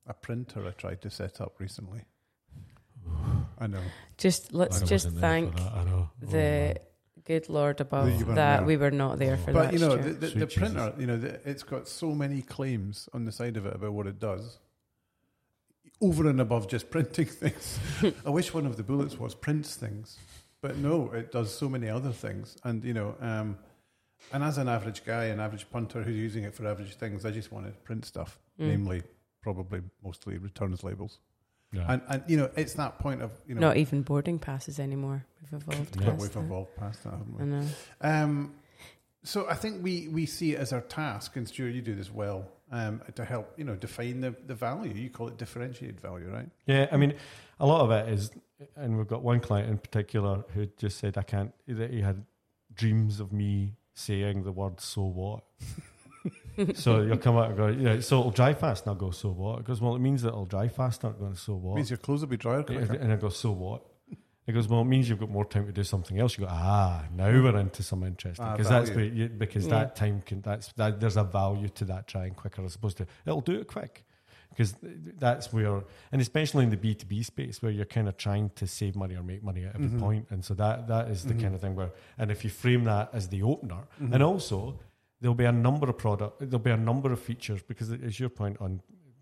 a 0.09 0.13
printer 0.13 0.67
I 0.67 0.71
tried 0.71 1.01
to 1.03 1.09
set 1.09 1.39
up 1.39 1.59
recently. 1.59 2.01
I 3.59 3.67
know. 3.67 3.79
Just 4.17 4.53
let's 4.53 4.81
I 4.81 4.85
just 4.85 5.06
wasn't 5.06 5.21
there 5.21 5.29
for 5.45 5.51
thank 5.51 5.56
that, 5.57 5.73
I 5.73 5.83
know. 5.85 6.09
the 6.21 6.75
good 7.25 7.47
Lord 7.50 7.79
above 7.81 8.09
you 8.19 8.25
that 8.35 8.65
we 8.65 8.75
were 8.77 8.91
not 8.91 9.19
there 9.19 9.38
for 9.38 9.53
but 9.53 9.71
that. 9.71 9.71
But 9.71 9.73
you 9.73 9.79
know, 9.79 9.95
the, 9.97 10.09
the, 10.11 10.27
the 10.39 10.47
printer, 10.47 10.94
you 10.97 11.06
know, 11.07 11.17
the, 11.17 11.39
it's 11.50 11.63
got 11.63 11.88
so 11.88 12.13
many 12.13 12.41
claims 12.41 13.07
on 13.13 13.25
the 13.25 13.31
side 13.31 13.56
of 13.57 13.65
it 13.65 13.75
about 13.75 13.94
what 13.94 14.07
it 14.07 14.19
does. 14.19 14.59
Over 16.01 16.29
and 16.29 16.39
above 16.41 16.67
just 16.67 16.89
printing 16.95 17.25
things. 17.27 17.79
I 18.25 18.29
wish 18.29 18.53
one 18.53 18.65
of 18.65 18.77
the 18.77 18.83
bullets 18.83 19.17
was 19.19 19.35
prints 19.35 19.75
things, 19.75 20.17
but 20.61 20.77
no, 20.77 21.11
it 21.11 21.31
does 21.31 21.53
so 21.53 21.69
many 21.69 21.89
other 21.89 22.11
things. 22.11 22.57
And 22.63 22.83
you 22.83 22.94
know, 22.94 23.15
um, 23.21 23.57
and 24.31 24.44
as 24.44 24.57
an 24.57 24.67
average 24.69 25.03
guy, 25.06 25.25
an 25.25 25.39
average 25.39 25.69
punter 25.69 26.01
who's 26.03 26.15
using 26.15 26.44
it 26.44 26.53
for 26.53 26.65
average 26.67 26.95
things, 26.95 27.25
I 27.25 27.31
just 27.31 27.51
want 27.51 27.65
to 27.67 27.71
print 27.81 28.06
stuff, 28.06 28.39
Mm. 28.59 28.67
namely, 28.67 29.03
probably 29.41 29.81
mostly 30.03 30.38
returns 30.38 30.83
labels. 30.83 31.19
Yeah. 31.71 31.86
And 31.88 32.01
and 32.09 32.24
you 32.27 32.38
know, 32.38 32.50
it's 32.56 32.74
that 32.74 33.00
point 33.00 33.21
of 33.21 33.31
you 33.47 33.56
know, 33.56 33.62
not 33.62 33.77
even 33.77 34.01
boarding 34.01 34.39
passes 34.39 34.80
anymore. 34.80 35.25
We've 35.41 35.62
evolved 35.62 35.95
Yeah. 36.00 36.09
past 36.09 36.21
we've 36.21 36.33
that. 36.33 36.39
evolved 36.39 36.75
past 36.77 37.03
that, 37.03 37.12
haven't 37.13 37.36
we? 37.38 37.41
I 37.41 37.45
know. 37.45 37.65
Um, 38.01 38.53
so 39.24 39.47
I 39.50 39.53
think 39.53 39.83
we, 39.83 40.07
we 40.07 40.25
see 40.25 40.53
it 40.53 40.59
as 40.59 40.71
our 40.71 40.80
task, 40.81 41.36
and 41.36 41.45
Stuart, 41.47 41.71
you 41.71 41.81
do 41.81 41.94
this 41.94 42.12
well, 42.12 42.47
um, 42.71 43.01
to 43.15 43.25
help 43.25 43.53
you 43.57 43.65
know 43.65 43.75
define 43.75 44.21
the, 44.21 44.33
the 44.47 44.56
value. 44.56 44.94
You 44.94 45.09
call 45.09 45.27
it 45.27 45.38
differentiated 45.38 46.00
value, 46.00 46.30
right? 46.31 46.50
Yeah, 46.65 46.88
I 46.92 46.97
mean, 46.97 47.13
a 47.59 47.65
lot 47.68 47.81
of 47.81 47.92
it 47.92 48.12
is, 48.13 48.31
and 48.77 48.97
we've 48.97 49.07
got 49.07 49.21
one 49.21 49.39
client 49.42 49.69
in 49.69 49.77
particular 49.77 50.45
who 50.53 50.68
just 50.77 50.97
said, 50.97 51.18
I 51.18 51.24
can't, 51.24 51.53
that 51.68 51.92
he 51.92 52.01
had 52.01 52.24
dreams 52.74 53.19
of 53.19 53.33
me 53.33 53.75
saying 53.94 54.44
the 54.44 54.51
word 54.53 54.80
so 54.80 55.03
what. 55.03 55.44
so 56.75 57.01
you'll 57.01 57.17
come 57.17 57.38
out 57.38 57.47
and 57.50 57.57
go, 57.57 57.67
yeah, 57.67 58.00
so 58.01 58.19
it'll 58.19 58.31
dry 58.31 58.53
fast. 58.53 58.85
And 58.85 58.89
I'll 58.91 58.95
go, 58.95 59.11
so 59.11 59.29
what? 59.29 59.59
It 59.59 59.65
goes, 59.65 59.81
well, 59.81 59.95
it 59.95 60.00
means 60.00 60.21
that 60.23 60.29
it'll 60.29 60.45
dry 60.45 60.67
faster. 60.67 61.07
I'm 61.07 61.17
going, 61.17 61.35
so 61.35 61.53
what? 61.56 61.75
Means 61.75 61.89
your 61.89 61.97
clothes 61.97 62.21
will 62.21 62.27
be 62.27 62.38
drier 62.38 62.63
quicker. 62.63 62.94
And 62.94 63.11
I 63.11 63.15
go, 63.15 63.29
so 63.29 63.51
what? 63.51 63.83
He 64.45 64.51
goes, 64.53 64.67
well, 64.67 64.81
it 64.81 64.85
means 64.85 65.07
you've 65.07 65.19
got 65.19 65.29
more 65.29 65.45
time 65.45 65.67
to 65.67 65.71
do 65.71 65.83
something 65.83 66.19
else. 66.19 66.35
You 66.38 66.45
go, 66.45 66.50
ah, 66.51 67.03
now 67.15 67.27
we're 67.29 67.56
into 67.57 67.83
some 67.83 68.03
interesting 68.03 68.44
Ah, 68.45 68.53
because 68.53 68.67
that's 68.69 68.89
value. 68.89 69.11
you, 69.13 69.27
because 69.29 69.65
Yeah. 69.65 69.71
that 69.79 69.95
time 69.95 70.23
can 70.25 70.41
that's 70.41 70.73
that 70.73 71.00
there's 71.00 71.17
a 71.17 71.23
value 71.23 71.69
to 71.69 71.85
that 71.85 72.07
drying 72.07 72.33
quicker 72.33 72.63
as 72.65 72.73
opposed 72.73 72.97
to 72.97 73.06
it'll 73.27 73.41
do 73.41 73.59
it 73.59 73.67
quick 73.67 74.06
because 74.50 74.73
that's 75.19 75.53
where 75.53 75.83
and 76.11 76.19
especially 76.19 76.63
in 76.63 76.71
the 76.71 76.77
B 76.77 76.95
two 76.95 77.06
B 77.06 77.21
space 77.21 77.61
where 77.61 77.71
you're 77.71 77.85
kind 77.85 78.07
of 78.07 78.17
trying 78.17 78.50
to 78.56 78.65
save 78.65 78.95
money 78.95 79.15
or 79.15 79.21
make 79.21 79.44
money 79.44 79.65
at 79.65 79.75
every 79.75 79.88
Mhm. 79.89 80.00
point. 80.00 80.25
and 80.31 80.44
so 80.44 80.56
that 80.56 80.88
that 80.88 81.09
is 81.09 81.25
the 81.25 81.35
Mhm. 81.35 81.41
kind 81.44 81.53
of 81.56 81.61
thing 81.61 81.75
where 81.75 81.91
and 82.17 82.31
if 82.31 82.44
you 82.44 82.50
frame 82.50 82.85
that 82.85 83.11
as 83.13 83.27
the 83.27 83.44
opener 83.44 83.83
Mhm. 84.01 84.13
and 84.15 84.23
also 84.23 84.79
there'll 85.21 85.36
be 85.36 85.45
a 85.45 85.51
number 85.51 85.89
of 85.89 85.98
product 85.98 86.39
there'll 86.39 86.60
be 86.60 86.71
a 86.71 86.77
number 86.77 87.12
of 87.12 87.19
features 87.19 87.62
because 87.62 87.92
it's 87.92 88.19
your 88.19 88.30
point 88.30 88.57
on 88.62 88.81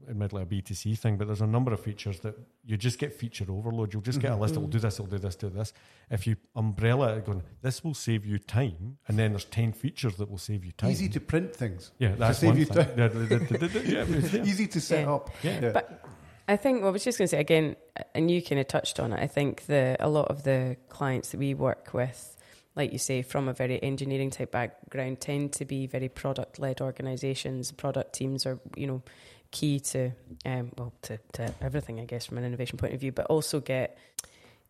admittedly 0.09 0.41
a 0.41 0.45
B2C 0.45 0.97
thing, 0.97 1.17
but 1.17 1.27
there's 1.27 1.41
a 1.41 1.47
number 1.47 1.73
of 1.73 1.81
features 1.81 2.21
that 2.21 2.33
you 2.63 2.77
just 2.77 2.97
get 2.97 3.13
feature 3.13 3.45
overload. 3.49 3.91
You'll 3.93 4.01
just 4.01 4.21
get 4.21 4.31
a 4.31 4.37
list, 4.37 4.55
it'll 4.55 4.67
do 4.69 4.79
this, 4.79 4.93
it'll 4.95 5.05
do 5.07 5.17
this, 5.17 5.35
do 5.35 5.49
this. 5.49 5.73
If 6.09 6.25
you 6.25 6.37
umbrella 6.55 7.17
it 7.17 7.25
going, 7.25 7.43
this 7.61 7.83
will 7.83 7.93
save 7.93 8.25
you 8.25 8.39
time, 8.39 8.97
and 9.09 9.19
then 9.19 9.31
there's 9.31 9.43
10 9.43 9.73
features 9.73 10.15
that 10.15 10.29
will 10.31 10.37
save 10.37 10.63
you 10.63 10.71
time. 10.71 10.91
Easy 10.91 11.09
to 11.09 11.19
print 11.19 11.53
things. 11.53 11.91
yeah, 11.99 12.15
that's 12.17 12.39
save 12.39 12.57
you 12.57 12.63
thing. 12.63 12.87
time. 12.95 14.45
Easy 14.45 14.67
to 14.67 14.79
set 14.79 15.01
Yeah. 15.01 15.13
up. 15.13 15.29
Yeah. 15.43 15.59
Yeah. 15.61 15.71
But 15.73 16.05
I 16.47 16.55
think 16.55 16.79
well, 16.79 16.89
I 16.89 16.91
was 16.91 17.03
just 17.03 17.17
going 17.17 17.27
to 17.27 17.31
say 17.31 17.41
again, 17.41 17.75
and 18.15 18.31
you 18.31 18.41
kind 18.41 18.61
of 18.61 18.67
touched 18.67 19.01
on 19.01 19.11
it. 19.11 19.19
I 19.21 19.27
think 19.27 19.65
the 19.65 19.97
a 19.99 20.07
lot 20.07 20.29
of 20.29 20.43
the 20.43 20.77
clients 20.87 21.31
that 21.31 21.37
we 21.39 21.53
work 21.53 21.93
with, 21.93 22.36
like 22.77 22.93
you 22.93 22.99
say, 22.99 23.23
from 23.23 23.49
a 23.49 23.53
very 23.53 23.81
engineering 23.81 24.29
type 24.29 24.51
background, 24.51 25.19
tend 25.19 25.51
to 25.53 25.65
be 25.65 25.87
very 25.87 26.07
product 26.07 26.59
led 26.59 26.79
organisations. 26.79 27.71
Product 27.71 28.13
teams 28.13 28.45
are 28.45 28.59
you 28.77 28.87
know 28.87 29.01
key 29.49 29.79
to 29.79 30.11
um, 30.45 30.71
well 30.77 30.93
to, 31.01 31.17
to 31.33 31.53
everything, 31.59 31.99
I 31.99 32.05
guess, 32.05 32.27
from 32.27 32.37
an 32.37 32.45
innovation 32.45 32.77
point 32.77 32.93
of 32.93 33.01
view, 33.01 33.11
but 33.11 33.25
also 33.25 33.59
get. 33.59 33.97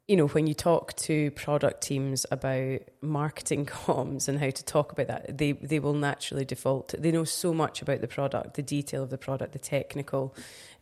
You 0.07 0.15
know, 0.15 0.27
when 0.27 0.48
you 0.48 0.54
talk 0.54 0.95
to 1.00 1.31
product 1.31 1.83
teams 1.83 2.25
about 2.31 2.80
marketing 3.01 3.65
comms 3.86 4.30
and 4.30 4.39
how 4.39 4.50
to 4.50 4.63
talk 4.63 4.94
about 4.94 5.07
that, 5.07 5.38
they 5.38 5.51
they 5.51 5.80
will 5.80 5.94
naturally 5.94 6.45
default. 6.45 6.95
They 6.98 7.12
know 7.12 7.25
so 7.25 7.53
much 7.53 7.81
about 7.81 8.00
the 8.00 8.07
product, 8.07 8.53
the 8.53 8.63
detail 8.63 9.03
of 9.03 9.10
the 9.10 9.18
product, 9.18 9.51
the 9.51 9.60
technical 9.60 10.33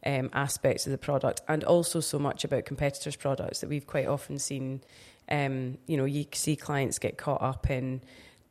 um, 0.05 0.29
aspects 0.31 0.85
of 0.85 0.91
the 0.91 0.99
product, 0.99 1.41
and 1.47 1.63
also 1.63 2.01
so 2.01 2.19
much 2.19 2.43
about 2.43 2.65
competitors' 2.65 3.15
products 3.15 3.61
that 3.61 3.69
we've 3.69 3.87
quite 3.87 4.05
often 4.05 4.37
seen. 4.37 4.81
Um, 5.29 5.77
you 5.87 5.97
know, 5.97 6.05
you 6.05 6.25
see 6.33 6.55
clients 6.55 6.99
get 6.99 7.17
caught 7.17 7.41
up 7.41 7.69
in 7.69 8.01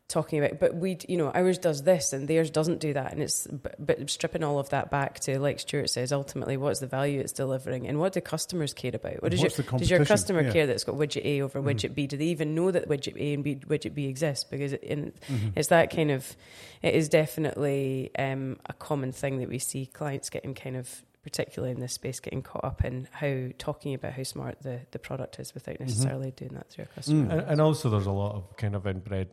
talking 0.07 0.39
about, 0.45 0.61
but 0.61 0.75
we, 0.75 0.99
you 1.09 1.17
know, 1.17 1.31
ours 1.31 1.57
does 1.57 1.83
this 1.83 2.13
and 2.13 2.29
theirs 2.29 2.51
doesn't 2.51 2.79
do 2.79 2.93
that, 2.93 3.13
and 3.13 3.23
it's 3.23 3.47
but, 3.47 3.75
but 3.85 4.11
stripping 4.11 4.45
all 4.45 4.59
of 4.59 4.69
that 4.69 4.91
back 4.91 5.19
to, 5.21 5.39
like 5.39 5.59
Stuart 5.59 5.89
says, 5.89 6.13
ultimately, 6.13 6.57
what's 6.59 6.81
the 6.81 6.87
value 6.87 7.21
it's 7.21 7.33
delivering, 7.33 7.87
and 7.89 7.99
what 7.99 8.13
do 8.13 8.21
customers 8.21 8.75
care 8.75 8.91
about? 8.95 9.23
What 9.23 9.31
does 9.31 9.41
your 9.41 9.51
does 9.79 9.91
your 9.91 10.05
customer 10.05 10.43
Yeah. 10.43 10.53
care 10.53 10.67
that 10.67 10.75
it's 10.75 10.85
got 10.85 10.97
widget 10.97 11.25
A 11.25 11.41
over 11.41 11.61
Mhm. 11.61 11.65
widget 11.75 11.95
B? 11.95 12.07
Do 12.07 12.17
they 12.19 12.27
even 12.27 12.55
know 12.55 12.71
that 12.71 12.87
widget 12.89 13.17
A 13.19 13.33
and 13.35 13.43
B, 13.43 13.57
widget 13.57 13.95
B 13.95 14.07
exist? 14.07 14.51
Because 14.51 14.75
it, 14.75 14.83
Mhm. 14.87 15.53
it's 15.57 15.69
that 15.69 15.91
kind 15.91 16.11
of 16.11 16.37
it 16.83 16.95
is 16.95 17.09
definitely 17.09 18.11
um, 18.19 18.59
a 18.67 18.75
common 18.75 19.11
thing 19.11 19.39
that 19.39 19.49
we 19.49 19.59
see 19.59 19.87
clients 19.87 20.29
getting 20.29 20.55
kind 20.55 20.77
of 20.77 21.03
particularly 21.25 21.73
in 21.73 21.81
this 21.81 21.95
space 21.95 22.21
getting 22.21 22.43
caught 22.43 22.65
up 22.65 22.85
in 22.85 23.09
how 23.11 23.49
talking 23.59 23.95
about 23.95 24.13
how 24.13 24.23
smart 24.23 24.63
the, 24.63 24.81
the 24.93 24.99
product 24.99 25.41
is 25.41 25.55
without 25.55 25.81
necessarily 25.81 26.31
doing 26.31 26.53
that 26.55 26.69
through 26.71 26.85
a 26.85 26.95
customer. 26.95 27.27
Mm. 27.27 27.33
And, 27.33 27.51
and 27.51 27.61
also, 27.61 27.91
there's 27.91 28.07
a 28.07 28.13
lot 28.13 28.35
of 28.37 28.57
kind 28.57 28.77
of 28.77 28.87
inbred, 28.87 29.31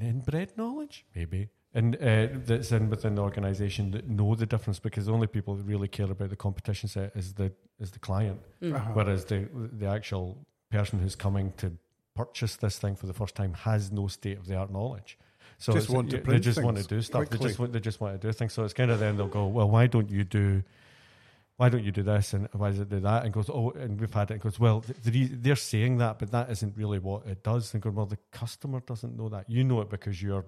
inbred 0.00 0.56
knowledge, 0.56 1.04
maybe, 1.14 1.48
and 1.74 1.94
uh, 1.96 2.28
that's 2.46 2.72
in 2.72 2.90
within 2.90 3.14
the 3.14 3.22
organisation 3.22 3.90
that 3.92 4.08
know 4.08 4.34
the 4.34 4.46
difference 4.46 4.78
because 4.80 5.06
the 5.06 5.12
only 5.12 5.26
people 5.26 5.54
that 5.54 5.64
really 5.64 5.86
care 5.88 6.10
about 6.10 6.30
the 6.30 6.36
competition 6.36 6.88
set 6.88 7.12
is 7.14 7.34
the 7.34 7.52
is 7.78 7.92
the 7.92 7.98
client, 7.98 8.40
Mm. 8.62 8.74
Uh-huh. 8.74 8.90
whereas 8.94 9.24
the 9.26 9.48
the 9.52 9.86
actual 9.86 10.38
person 10.70 10.98
who's 10.98 11.14
coming 11.14 11.52
to 11.58 11.72
purchase 12.14 12.56
this 12.56 12.78
thing 12.78 12.96
for 12.96 13.06
the 13.06 13.12
first 13.12 13.34
time 13.36 13.54
has 13.54 13.92
no 13.92 14.08
state 14.08 14.38
of 14.38 14.46
the 14.46 14.56
art 14.56 14.72
knowledge. 14.72 15.16
So 15.58 15.72
Just 15.72 15.90
want 15.90 16.10
to 16.10 16.18
they 16.18 16.38
just 16.38 16.62
want 16.62 16.76
to 16.78 16.84
do 16.84 17.00
stuff. 17.02 17.28
They 17.28 17.38
just 17.38 17.58
want 17.58 17.72
they 17.72 17.80
just 17.80 18.00
want 18.00 18.20
to 18.20 18.26
do 18.28 18.32
things. 18.32 18.52
So 18.52 18.64
it's 18.64 18.74
kind 18.74 18.90
of 18.90 18.98
then 19.00 19.16
they'll 19.16 19.28
go, 19.28 19.46
well, 19.46 19.68
why 19.68 19.86
don't 19.86 20.10
you 20.10 20.24
do? 20.24 20.62
Why 21.58 21.68
don't 21.68 21.82
you 21.84 21.90
do 21.92 22.04
this 22.04 22.32
and 22.34 22.48
why 22.52 22.70
does 22.70 22.78
it 22.78 22.88
do 22.88 23.00
that? 23.00 23.24
And 23.24 23.32
goes, 23.34 23.50
oh, 23.50 23.72
and 23.72 24.00
we've 24.00 24.14
had 24.14 24.30
it. 24.30 24.34
And 24.34 24.42
goes, 24.42 24.60
well, 24.60 24.80
th- 24.80 25.02
the, 25.02 25.26
they're 25.26 25.56
saying 25.56 25.98
that, 25.98 26.20
but 26.20 26.30
that 26.30 26.50
isn't 26.50 26.76
really 26.76 27.00
what 27.00 27.26
it 27.26 27.42
does. 27.42 27.74
And 27.74 27.82
go, 27.82 27.90
well, 27.90 28.06
the 28.06 28.18
customer 28.30 28.80
doesn't 28.80 29.16
know 29.16 29.28
that. 29.28 29.50
You 29.50 29.64
know 29.64 29.80
it 29.80 29.90
because 29.90 30.22
you're 30.22 30.46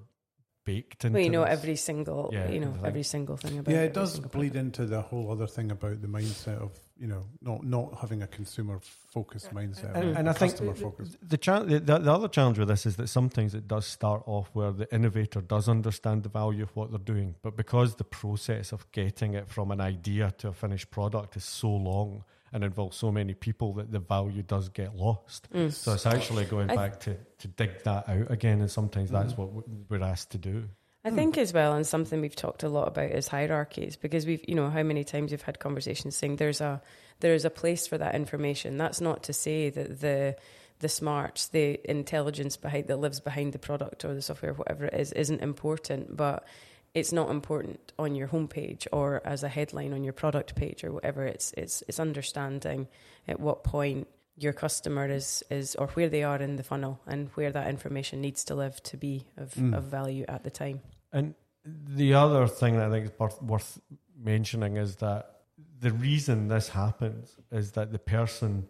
baked 0.64 1.04
into. 1.04 1.14
well, 1.14 1.22
you 1.24 1.30
know 1.30 1.44
this. 1.44 1.52
every 1.58 1.74
single, 1.74 2.30
Yeah, 2.32 2.48
you 2.48 2.60
know 2.60 2.74
every 2.84 3.02
single 3.02 3.36
thing 3.36 3.58
about. 3.58 3.72
Yeah, 3.72 3.78
every 3.78 3.88
it 3.88 3.94
does 3.94 4.20
bleed 4.20 4.30
product. 4.52 4.54
into 4.56 4.86
the 4.86 5.00
whole 5.02 5.32
other 5.32 5.48
thing 5.48 5.72
about 5.72 6.00
the 6.00 6.06
mindset 6.06 6.58
of 6.62 6.78
you 7.00 7.06
know 7.06 7.24
not 7.40 7.64
not 7.64 7.88
having 8.00 8.22
a 8.22 8.26
consumer 8.26 8.78
focused 8.82 9.50
mindset, 9.54 9.94
And, 9.96 10.16
and 10.18 10.28
I 10.28 10.32
think 10.32 10.52
customer 10.52 10.74
focused. 10.74 11.16
the, 11.26 11.38
cha- 11.38 11.64
the, 11.64 11.80
the 11.80 11.98
the 11.98 12.12
other 12.12 12.28
challenge 12.28 12.58
with 12.58 12.68
this 12.68 12.84
is 12.86 12.96
that 12.96 13.08
sometimes 13.08 13.54
it 13.54 13.66
does 13.66 13.86
start 13.86 14.22
off 14.26 14.50
where 14.52 14.70
the 14.70 14.86
innovator 14.94 15.40
does 15.40 15.68
understand 15.68 16.22
the 16.22 16.28
value 16.28 16.62
of 16.62 16.70
what 16.76 16.90
they're 16.90 16.98
doing, 17.14 17.34
but 17.42 17.56
because 17.56 17.94
the 17.96 18.04
process 18.04 18.72
of 18.72 18.80
getting 18.92 19.34
it 19.34 19.48
from 19.48 19.70
an 19.70 19.80
idea 19.80 20.32
to 20.38 20.48
a 20.48 20.52
finished 20.52 20.90
product 20.90 21.36
is 21.36 21.44
so 21.44 21.70
long, 21.70 22.22
and 22.52 22.64
involves 22.64 22.96
so 22.96 23.10
many 23.12 23.32
people 23.32 23.72
that 23.74 23.90
the 23.92 24.00
value 24.00 24.42
does 24.42 24.68
get 24.68 24.94
lost. 24.96 25.48
Mm. 25.54 25.72
So 25.72 25.94
it's 25.94 26.04
actually 26.06 26.44
going 26.46 26.68
I- 26.70 26.76
back 26.76 27.00
to, 27.00 27.16
to 27.38 27.48
dig 27.48 27.82
that 27.84 28.08
out 28.08 28.30
again, 28.30 28.60
and 28.60 28.70
sometimes 28.70 29.08
that's 29.10 29.32
Mhm. 29.34 29.38
what 29.38 29.68
we're 29.88 30.02
asked 30.02 30.30
to 30.32 30.38
do. 30.38 30.68
I 31.04 31.10
hmm. 31.10 31.16
think 31.16 31.38
as 31.38 31.52
well, 31.52 31.72
and 31.72 31.86
something 31.86 32.20
we've 32.20 32.36
talked 32.36 32.62
a 32.62 32.68
lot 32.68 32.88
about 32.88 33.10
is 33.10 33.28
hierarchies 33.28 33.96
because 33.96 34.26
we've, 34.26 34.44
you 34.46 34.54
know, 34.54 34.70
how 34.70 34.82
many 34.82 35.04
times 35.04 35.30
we've 35.30 35.42
had 35.42 35.58
conversations 35.58 36.16
saying 36.16 36.36
there's 36.36 36.60
a 36.60 36.82
there 37.20 37.34
is 37.34 37.44
a 37.44 37.50
place 37.50 37.86
for 37.86 37.98
that 37.98 38.14
information. 38.14 38.78
That's 38.78 39.00
not 39.00 39.24
to 39.24 39.32
say 39.32 39.70
that 39.70 40.00
the 40.00 40.36
the 40.80 40.88
smarts, 40.88 41.48
the 41.48 41.80
intelligence 41.88 42.56
behind 42.56 42.88
that 42.88 42.98
lives 42.98 43.20
behind 43.20 43.52
the 43.52 43.58
product 43.58 44.04
or 44.04 44.14
the 44.14 44.22
software, 44.22 44.54
whatever 44.54 44.86
it 44.86 44.94
is, 44.94 45.12
isn't 45.12 45.42
important, 45.42 46.16
but 46.16 46.46
it's 46.94 47.12
not 47.12 47.30
important 47.30 47.92
on 47.98 48.14
your 48.14 48.28
homepage 48.28 48.86
or 48.90 49.22
as 49.24 49.42
a 49.42 49.48
headline 49.48 49.92
on 49.92 50.02
your 50.02 50.12
product 50.12 50.54
page 50.54 50.82
or 50.82 50.92
whatever. 50.92 51.24
It's 51.24 51.52
it's 51.56 51.82
it's 51.88 52.00
understanding 52.00 52.88
at 53.28 53.40
what 53.40 53.64
point 53.64 54.08
your 54.42 54.52
customer 54.54 55.06
is 55.08 55.42
is 55.50 55.76
or 55.76 55.86
where 55.88 56.08
they 56.08 56.22
are 56.24 56.40
in 56.42 56.56
the 56.56 56.62
funnel 56.62 56.98
and 57.06 57.28
where 57.36 57.52
that 57.52 57.68
information 57.68 58.20
needs 58.20 58.44
to 58.44 58.54
live 58.54 58.82
to 58.82 58.96
be 58.96 59.26
of, 59.36 59.54
Mm. 59.54 59.76
of 59.76 59.84
value 59.84 60.24
at 60.28 60.42
the 60.44 60.50
time. 60.50 60.80
And 61.12 61.34
the 61.64 62.14
other 62.14 62.46
thing 62.48 62.76
that 62.76 62.86
I 62.88 62.90
think 62.90 63.04
is 63.06 63.12
worth, 63.18 63.42
worth 63.42 63.80
mentioning 64.16 64.76
is 64.76 64.96
that 64.96 65.42
the 65.78 65.90
reason 65.92 66.48
this 66.48 66.68
happens 66.70 67.36
is 67.50 67.72
that 67.72 67.92
the 67.92 67.98
person, 67.98 68.68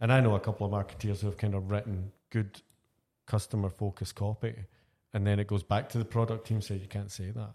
and 0.00 0.12
I 0.12 0.20
know 0.20 0.34
a 0.34 0.40
couple 0.40 0.66
of 0.66 0.72
marketeers 0.72 1.20
who 1.20 1.26
have 1.28 1.36
kind 1.38 1.54
of 1.54 1.70
written 1.70 2.12
good 2.30 2.60
customer 3.26 3.70
focused 3.70 4.14
copy, 4.16 4.54
and 5.12 5.26
then 5.26 5.38
it 5.38 5.46
goes 5.46 5.62
back 5.62 5.88
to 5.90 5.98
the 5.98 6.04
product 6.04 6.46
team 6.48 6.60
say 6.60 6.74
you 6.76 6.88
can't 6.88 7.10
say 7.10 7.30
that. 7.30 7.54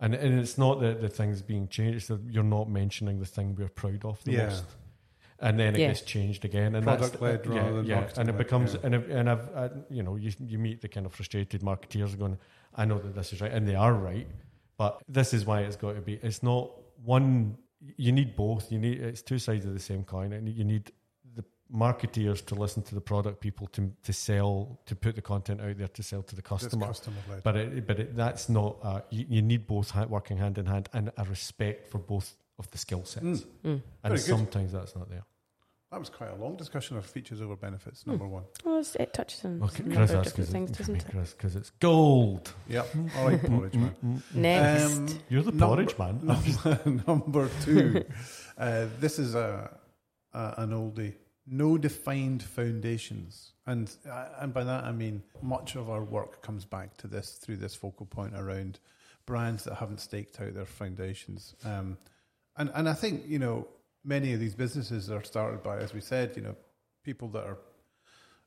And, 0.00 0.14
and 0.14 0.38
it's 0.40 0.58
not 0.58 0.80
that 0.80 1.00
the 1.00 1.08
thing's 1.08 1.42
being 1.42 1.68
changed, 1.68 1.96
it's 1.96 2.06
that 2.08 2.20
you're 2.28 2.42
not 2.58 2.68
mentioning 2.68 3.18
the 3.18 3.26
thing 3.26 3.54
we're 3.54 3.68
proud 3.68 4.04
of 4.04 4.22
the 4.24 4.32
Yeah. 4.32 4.46
most. 4.48 4.64
And 5.42 5.58
then 5.58 5.74
it 5.74 5.80
Yeah. 5.80 5.88
gets 5.88 6.02
changed 6.02 6.44
again, 6.44 6.74
and 6.76 6.86
that's- 6.86 7.10
Product-led 7.10 7.46
yeah, 7.46 7.60
rather 7.62 7.76
than 7.78 7.84
yeah, 7.86 7.94
and 7.96 8.28
it 8.28 8.32
marketing-led, 8.32 8.38
becomes 8.38 8.74
yeah. 8.74 8.80
and 8.84 8.94
if, 8.94 9.10
and 9.10 9.28
I've 9.28 9.56
I, 9.56 9.70
you 9.90 10.02
know 10.04 10.14
you 10.16 10.30
you 10.52 10.58
meet 10.58 10.80
the 10.80 10.88
kind 10.88 11.04
of 11.04 11.12
frustrated 11.12 11.60
marketeers 11.62 12.16
going, 12.16 12.38
I 12.74 12.84
know 12.84 12.98
that 13.00 13.14
this 13.14 13.32
is 13.32 13.40
right, 13.40 13.52
and 13.52 13.66
they 13.66 13.74
are 13.74 13.92
right, 13.92 14.28
but 14.76 15.02
this 15.08 15.34
is 15.34 15.44
why 15.44 15.62
it's 15.62 15.76
got 15.76 15.94
to 15.94 16.00
be. 16.00 16.14
It's 16.22 16.42
not 16.42 16.70
one. 17.04 17.58
You 17.96 18.12
need 18.12 18.36
both. 18.36 18.70
You 18.70 18.78
need 18.78 19.00
it's 19.00 19.22
two 19.22 19.38
sides 19.40 19.66
of 19.66 19.74
the 19.74 19.80
same 19.80 20.04
coin, 20.04 20.32
and 20.32 20.48
you 20.48 20.62
need 20.64 20.92
the 21.34 21.44
marketeers 21.74 22.44
to 22.46 22.54
listen 22.54 22.82
to 22.84 22.94
the 22.94 23.00
product 23.00 23.40
people 23.40 23.66
to 23.68 23.90
to 24.04 24.12
sell 24.12 24.78
to 24.86 24.94
put 24.94 25.16
the 25.16 25.22
content 25.22 25.60
out 25.60 25.76
there 25.76 25.88
to 25.88 26.02
sell 26.04 26.22
to 26.22 26.36
the 26.36 26.42
customer. 26.42 26.86
customer. 26.86 27.16
But 27.42 27.56
it, 27.56 27.86
but 27.88 27.98
it, 27.98 28.16
that's 28.16 28.48
not. 28.48 28.76
Uh, 28.82 29.00
you, 29.10 29.26
you 29.28 29.42
need 29.42 29.66
both 29.66 29.92
working 30.08 30.38
hand 30.38 30.58
in 30.58 30.66
hand 30.66 30.88
and 30.92 31.10
a 31.16 31.24
respect 31.24 31.90
for 31.90 31.98
both 31.98 32.36
of 32.58 32.70
the 32.70 32.78
skill 32.78 33.04
sets. 33.04 33.24
Mm. 33.24 33.44
Mm. 33.64 33.82
And 34.04 34.20
sometimes 34.20 34.72
that's 34.72 34.94
not 34.96 35.08
there. 35.10 35.24
That 35.90 36.00
was 36.00 36.08
quite 36.08 36.30
a 36.30 36.36
long 36.36 36.56
discussion 36.56 36.96
of 36.96 37.04
features 37.04 37.42
over 37.42 37.54
benefits. 37.54 38.06
Number 38.06 38.26
one. 38.26 38.44
Well, 38.64 38.78
it's, 38.78 38.94
it 38.96 39.12
touches 39.12 39.44
on 39.44 39.62
Okay, 39.62 39.82
a 39.82 39.86
Chris, 39.94 39.96
number 40.10 40.14
of 40.14 40.24
different 40.24 40.48
things, 40.48 40.70
because 40.70 40.86
doesn't 40.88 41.14
it? 41.16 41.34
Because 41.36 41.54
it's 41.56 41.68
gold. 41.80 42.54
Yep. 42.68 42.88
All 43.18 43.26
right, 43.28 43.42
porridge 43.42 43.74
man. 43.74 43.94
Mm, 44.02 44.22
Next, 44.34 44.96
Um, 44.96 45.08
You're 45.28 45.42
the 45.42 45.52
Number- 45.52 45.66
porridge 45.66 45.98
man. 45.98 46.20
Number, 46.24 47.02
number 47.06 47.50
two. 47.62 48.04
uh, 48.56 48.86
this 49.00 49.18
is 49.18 49.34
a, 49.34 49.78
a 50.32 50.54
an 50.58 50.70
oldie. 50.70 51.14
No 51.46 51.76
defined 51.76 52.42
foundations, 52.42 53.52
and 53.66 53.94
uh, 54.10 54.28
and 54.38 54.54
by 54.54 54.64
that 54.64 54.84
I 54.84 54.92
mean 54.92 55.22
much 55.42 55.74
of 55.76 55.90
our 55.90 56.02
work 56.04 56.40
comes 56.40 56.64
back 56.64 56.96
to 56.98 57.06
this 57.06 57.32
through 57.32 57.56
this 57.56 57.74
focal 57.74 58.06
point 58.06 58.34
around 58.34 58.78
brands 59.26 59.64
that 59.64 59.74
haven't 59.74 60.00
staked 60.00 60.40
out 60.40 60.54
their 60.54 60.64
foundations. 60.64 61.54
Um, 61.66 61.98
and 62.56 62.70
and 62.74 62.88
I 62.88 62.94
think 62.94 63.24
you 63.26 63.38
know 63.38 63.68
many 64.04 64.32
of 64.32 64.40
these 64.40 64.54
businesses 64.54 65.10
are 65.10 65.22
started 65.22 65.62
by, 65.62 65.78
as 65.78 65.94
we 65.94 66.00
said, 66.00 66.32
you 66.36 66.42
know, 66.42 66.56
people 67.04 67.28
that 67.28 67.44
are 67.44 67.58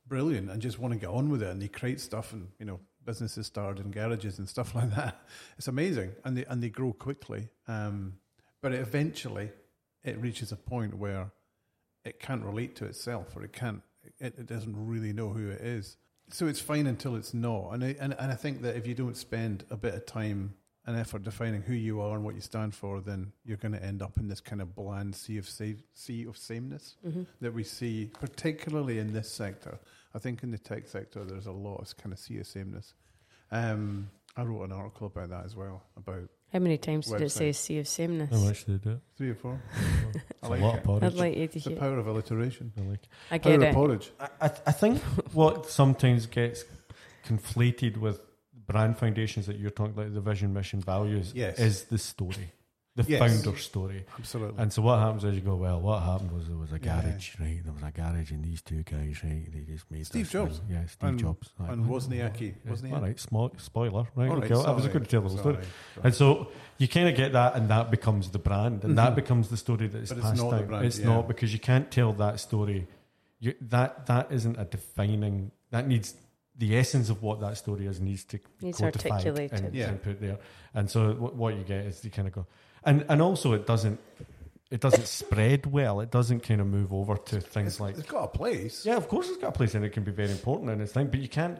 brilliant 0.06 0.50
and 0.50 0.60
just 0.60 0.78
want 0.78 0.92
to 0.92 1.00
get 1.00 1.08
on 1.08 1.30
with 1.30 1.42
it, 1.42 1.48
and 1.48 1.60
they 1.60 1.68
create 1.68 2.00
stuff, 2.00 2.32
and 2.32 2.48
you 2.58 2.66
know, 2.66 2.80
businesses 3.04 3.46
started 3.46 3.84
in 3.84 3.90
garages 3.90 4.38
and 4.38 4.48
stuff 4.48 4.74
like 4.74 4.94
that. 4.94 5.26
It's 5.58 5.68
amazing, 5.68 6.12
and 6.24 6.36
they 6.36 6.44
and 6.46 6.62
they 6.62 6.68
grow 6.68 6.92
quickly. 6.92 7.48
Um, 7.68 8.14
but 8.62 8.72
it 8.72 8.80
eventually, 8.80 9.50
it 10.02 10.20
reaches 10.20 10.50
a 10.52 10.56
point 10.56 10.94
where 10.94 11.30
it 12.04 12.20
can't 12.20 12.44
relate 12.44 12.76
to 12.76 12.84
itself, 12.84 13.36
or 13.36 13.42
it 13.42 13.52
can't, 13.52 13.82
it, 14.18 14.34
it 14.38 14.46
doesn't 14.46 14.74
really 14.76 15.12
know 15.12 15.30
who 15.30 15.50
it 15.50 15.60
is. 15.60 15.96
So 16.30 16.46
it's 16.46 16.60
fine 16.60 16.86
until 16.86 17.14
it's 17.14 17.34
not, 17.34 17.70
and 17.72 17.84
I, 17.84 17.96
and 18.00 18.14
and 18.18 18.32
I 18.32 18.34
think 18.34 18.62
that 18.62 18.76
if 18.76 18.86
you 18.86 18.94
don't 18.94 19.16
spend 19.16 19.64
a 19.70 19.76
bit 19.76 19.94
of 19.94 20.06
time 20.06 20.54
and 20.86 20.96
effort 20.96 21.22
defining 21.24 21.62
who 21.62 21.74
you 21.74 22.00
are 22.00 22.14
and 22.14 22.24
what 22.24 22.34
you 22.34 22.40
stand 22.40 22.74
for, 22.74 23.00
then 23.00 23.32
you're 23.44 23.56
going 23.56 23.72
to 23.72 23.82
end 23.84 24.02
up 24.02 24.18
in 24.18 24.28
this 24.28 24.40
kind 24.40 24.62
of 24.62 24.74
bland 24.74 25.14
sea 25.14 25.36
of 25.38 25.48
sa- 25.48 25.64
sea 25.94 26.24
of 26.26 26.36
sameness 26.38 26.96
hmm 27.02 27.22
that 27.40 27.52
we 27.52 27.64
see, 27.64 28.10
particularly 28.20 28.98
in 28.98 29.12
this 29.12 29.30
sector. 29.30 29.78
I 30.14 30.18
think 30.18 30.42
in 30.42 30.50
the 30.50 30.58
tech 30.58 30.86
sector, 30.88 31.24
there's 31.24 31.46
a 31.46 31.52
lot 31.52 31.78
of 31.78 31.96
kind 31.96 32.12
of 32.12 32.18
sea 32.18 32.38
of 32.38 32.46
sameness. 32.46 32.94
Um, 33.50 34.10
I 34.36 34.42
wrote 34.42 34.64
an 34.64 34.72
article 34.72 35.06
about 35.08 35.30
that 35.30 35.44
as 35.44 35.56
well, 35.56 35.82
about 35.96 36.28
How 36.52 36.58
many 36.60 36.78
times 36.78 37.06
did 37.06 37.20
it 37.22 37.30
say 37.30 37.52
sea 37.52 37.78
of 37.80 37.88
sameness? 37.88 38.30
How 38.30 38.38
much 38.46 38.64
did 38.64 38.74
it? 38.76 38.82
Do? 38.84 39.00
three 39.16 39.30
or 39.30 39.34
four. 39.34 39.60
It's 40.14 40.42
I 40.42 40.46
a 40.46 40.50
like 40.50 40.60
lot 40.60 40.74
it. 40.74 40.78
of 40.78 40.84
porridge. 40.84 41.04
I'd 41.04 41.14
like 41.14 41.36
you 41.36 41.46
to 41.48 41.56
It's 41.56 41.64
the 41.66 41.76
power 41.76 41.98
of 41.98 42.06
alliteration. 42.06 42.72
I 42.78 42.80
like. 42.82 43.00
I 43.30 43.38
Power 43.38 43.52
get 43.52 43.62
of 43.62 43.68
it. 43.70 43.74
porridge. 43.74 44.10
I, 44.20 44.28
I, 44.40 44.44
I 44.66 44.72
think 44.72 45.00
what 45.32 45.66
sometimes 45.66 46.26
gets 46.26 46.64
conflated 47.26 47.96
with 47.96 48.20
brand 48.66 48.98
foundations 48.98 49.46
that 49.46 49.58
you're 49.58 49.70
talking 49.70 49.92
about, 49.92 50.12
the 50.14 50.20
vision, 50.20 50.52
mission, 50.52 50.80
values, 50.80 51.32
Yes. 51.34 51.58
is 51.58 51.84
the 51.84 51.98
story, 51.98 52.52
the 52.96 53.04
Yes. 53.04 53.18
founder 53.44 53.58
story. 53.58 54.04
Absolutely. 54.18 54.60
And 54.62 54.72
so 54.72 54.82
what 54.82 54.98
happens 54.98 55.22
is 55.24 55.34
you 55.36 55.40
go, 55.42 55.54
well, 55.56 55.80
what 55.80 56.02
happened 56.02 56.32
was 56.32 56.48
there 56.48 56.56
was 56.56 56.72
a 56.72 56.78
Yeah. 56.82 57.02
garage, 57.02 57.38
right? 57.38 57.60
There 57.62 57.72
was 57.72 57.82
a 57.82 57.92
garage, 57.92 58.30
and 58.32 58.44
these 58.44 58.62
two 58.62 58.82
guys, 58.82 59.22
right? 59.22 59.46
They 59.52 59.60
just 59.60 59.90
made 59.90 60.06
Steve 60.06 60.28
Jobs. 60.30 60.58
thing. 60.58 60.66
Yeah, 60.70 60.86
Steve 60.86 61.08
And- 61.10 61.18
Jobs. 61.18 61.50
Right. 61.58 61.70
and 61.70 61.86
Wozniacki. 61.86 62.54
Yeah. 62.64 62.72
Wozniacki. 62.72 62.92
All 62.94 63.00
right, 63.02 63.20
small, 63.20 63.52
spoiler, 63.58 64.06
right? 64.14 64.30
All 64.30 64.38
okay, 64.38 64.54
I 64.54 64.56
was 64.56 64.64
sorry, 64.64 64.88
going 64.88 65.04
to 65.04 65.10
tell 65.10 65.22
the 65.22 65.28
whole 65.28 65.38
story. 65.38 65.54
sorry, 65.56 65.66
sorry. 65.94 66.04
And 66.04 66.14
so 66.14 66.48
you 66.78 66.88
kind 66.88 67.08
of 67.08 67.14
get 67.16 67.32
that, 67.34 67.54
and 67.54 67.68
that 67.68 67.90
becomes 67.90 68.30
the 68.30 68.38
brand, 68.38 68.82
and 68.84 68.96
that 68.98 69.12
Mhm. 69.12 69.16
becomes 69.16 69.48
the 69.48 69.56
story 69.56 69.86
that 69.88 69.98
is 70.02 70.08
But 70.08 70.18
it's 70.18 70.26
passed 70.26 70.40
down. 70.50 70.66
brand, 70.66 70.86
it's 70.86 70.98
yeah. 70.98 71.06
not 71.06 71.28
because 71.28 71.52
you 71.52 71.58
can't 71.60 71.90
tell 71.90 72.12
that 72.14 72.40
story. 72.40 72.86
You, 73.38 73.54
that 73.60 74.06
that 74.06 74.32
isn't 74.32 74.56
a 74.58 74.64
defining. 74.64 75.50
That 75.70 75.86
needs 75.86 76.14
the 76.58 76.76
essence 76.76 77.10
of 77.10 77.22
what 77.22 77.40
that 77.40 77.56
story 77.58 77.86
is 77.86 78.00
needs 78.00 78.24
to 78.24 78.38
Needs 78.60 78.78
codified 78.78 79.12
articulated. 79.12 79.60
and, 79.64 79.74
Yeah. 79.74 79.88
and 79.88 80.02
put 80.02 80.20
there. 80.20 80.38
And 80.74 80.90
so 80.90 81.12
what, 81.14 81.34
what 81.34 81.54
you 81.56 81.64
get 81.64 81.84
is 81.86 82.04
you 82.04 82.10
kind 82.10 82.28
of 82.28 82.34
go, 82.34 82.46
and 82.84 83.04
and 83.08 83.20
also 83.22 83.52
it 83.52 83.66
doesn't 83.66 83.98
it 84.70 84.80
doesn't 84.80 85.06
spread 85.06 85.66
well. 85.66 86.00
It 86.00 86.10
doesn't 86.10 86.40
kind 86.40 86.60
of 86.60 86.66
move 86.66 86.92
over 86.92 87.16
to 87.16 87.40
things 87.40 87.74
It's, 87.74 87.80
like 87.80 87.98
it's 87.98 88.08
got 88.10 88.24
a 88.24 88.28
place. 88.28 88.84
yeah, 88.84 88.96
of 88.96 89.06
course 89.08 89.28
it's 89.28 89.36
got 89.38 89.48
a 89.48 89.52
place 89.52 89.74
and 89.74 89.84
it 89.84 89.90
can 89.92 90.02
be 90.04 90.10
very 90.12 90.30
important 90.32 90.70
in 90.70 90.80
its 90.80 90.92
thing, 90.92 91.06
but 91.08 91.20
you 91.20 91.28
can't. 91.28 91.58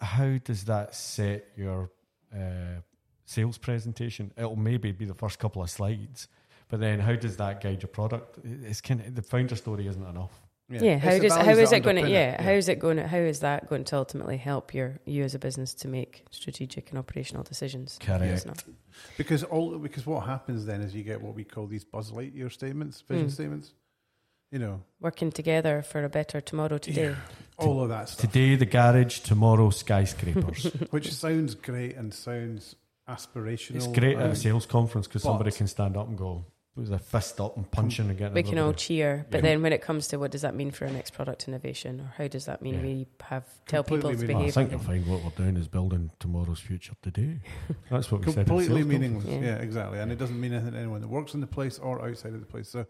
How 0.00 0.36
does 0.44 0.64
that 0.66 0.94
set 0.94 1.48
your 1.56 1.90
uh, 2.34 2.80
sales 3.24 3.58
presentation? 3.58 4.32
It'll 4.36 4.54
maybe 4.56 4.92
be 4.92 5.06
the 5.06 5.14
first 5.14 5.38
couple 5.38 5.62
of 5.62 5.70
slides, 5.70 6.28
but 6.68 6.78
then 6.80 7.00
how 7.00 7.14
does 7.16 7.36
that 7.38 7.62
guide 7.62 7.82
your 7.82 7.88
product? 7.88 8.38
It's 8.44 8.80
kind 8.82 9.00
of 9.00 9.14
the 9.14 9.22
founder 9.22 9.56
story 9.56 9.86
isn't 9.88 10.06
enough. 10.06 10.38
Yeah, 10.68 10.98
how 10.98 11.18
does 11.18 11.32
how 11.32 11.44
values 11.44 11.58
is 11.58 11.70
that 11.70 11.76
it 11.76 11.80
going 11.84 11.96
to 11.96 12.02
underpin 12.02 12.10
yeah, 12.10 12.32
it. 12.32 12.40
how 12.40 12.50
is 12.50 12.68
it 12.68 12.78
going 12.80 12.96
to 12.96 13.06
how 13.06 13.18
is 13.18 13.40
that 13.40 13.68
going 13.68 13.84
to 13.84 13.96
ultimately 13.96 14.36
help 14.36 14.74
your 14.74 14.98
you 15.04 15.22
as 15.22 15.34
a 15.34 15.38
business 15.38 15.74
to 15.74 15.88
make 15.88 16.24
strategic 16.30 16.90
and 16.90 16.98
operational 16.98 17.44
decisions? 17.44 17.98
Correct. 18.00 18.46
It's. 18.46 18.64
Because 19.16 19.44
all 19.44 19.78
because 19.78 20.06
what 20.06 20.26
happens 20.26 20.66
then 20.66 20.80
is 20.80 20.92
you 20.94 21.04
get 21.04 21.22
what 21.22 21.34
we 21.34 21.44
call 21.44 21.66
these 21.68 21.84
Buzz 21.84 22.10
Lightyear 22.10 22.50
statements, 22.50 23.00
vision 23.02 23.26
Mm. 23.28 23.30
statements. 23.30 23.74
You 24.52 24.60
know, 24.60 24.82
Working 25.00 25.30
together 25.32 25.82
for 25.82 26.04
a 26.04 26.08
better 26.08 26.40
tomorrow 26.40 26.78
today. 26.78 27.14
all 27.58 27.82
of 27.82 27.88
that 27.88 28.08
stuff, 28.08 28.30
Today 28.30 28.54
the 28.56 28.64
garage, 28.66 29.18
tomorrow 29.20 29.70
skyscrapers. 29.70 30.64
which 30.90 31.12
sounds 31.12 31.54
great 31.56 31.96
and 31.96 32.14
sounds 32.14 32.76
aspirational. 33.08 33.76
it's 33.76 33.86
great 33.88 34.16
at 34.16 34.30
a 34.30 34.36
sales 34.36 34.66
conference 34.66 35.06
because 35.06 35.22
somebody 35.22 35.50
can 35.52 35.66
stand 35.68 35.96
up 35.96 36.08
and 36.08 36.16
go 36.18 36.44
with 36.76 36.92
a 36.92 36.98
fist 36.98 37.40
up 37.40 37.56
and 37.56 37.68
punching 37.70 38.10
again. 38.10 38.34
We 38.34 38.42
can 38.42 38.58
all 38.58 38.64
everybody- 38.68 38.78
cheer, 38.84 39.26
but 39.30 39.38
Yeah. 39.38 39.42
then 39.50 39.62
when 39.62 39.72
it 39.72 39.80
comes 39.80 40.08
to 40.08 40.18
what 40.18 40.30
does 40.30 40.42
that 40.42 40.54
mean 40.54 40.70
for 40.70 40.84
our 40.84 40.90
next 40.92 41.12
product 41.14 41.48
innovation, 41.48 42.00
or 42.00 42.12
how 42.18 42.28
does 42.28 42.44
that 42.44 42.60
mean 42.60 42.74
Yeah. 42.74 42.82
we 42.82 43.06
have 43.22 43.44
tell 43.66 43.82
people 43.82 44.10
Completely 44.10 44.26
to 44.26 44.34
Well, 44.34 44.42
I 44.46 44.50
think 44.50 44.70
you'll 44.70 44.80
find 44.80 45.06
what 45.06 45.24
we're 45.24 45.30
doing 45.44 45.56
is 45.56 45.68
building 45.68 46.10
tomorrow's 46.20 46.60
future 46.60 46.92
today. 47.02 47.40
That's 47.90 48.12
what 48.12 48.24
we 48.26 48.32
said. 48.32 48.46
completely 48.46 48.84
meaningless. 48.84 49.24
Yeah. 49.24 49.40
Yeah. 49.40 49.56
exactly. 49.56 49.98
And 50.00 50.12
it 50.12 50.18
doesn't 50.18 50.38
mean 50.38 50.52
anything 50.52 50.72
to 50.72 50.78
anyone 50.78 51.00
that 51.00 51.08
works 51.08 51.32
in 51.32 51.40
the 51.40 51.46
place 51.46 51.78
or 51.78 52.04
outside 52.06 52.34
of 52.34 52.40
the 52.40 52.46
place. 52.46 52.68
So 52.68 52.84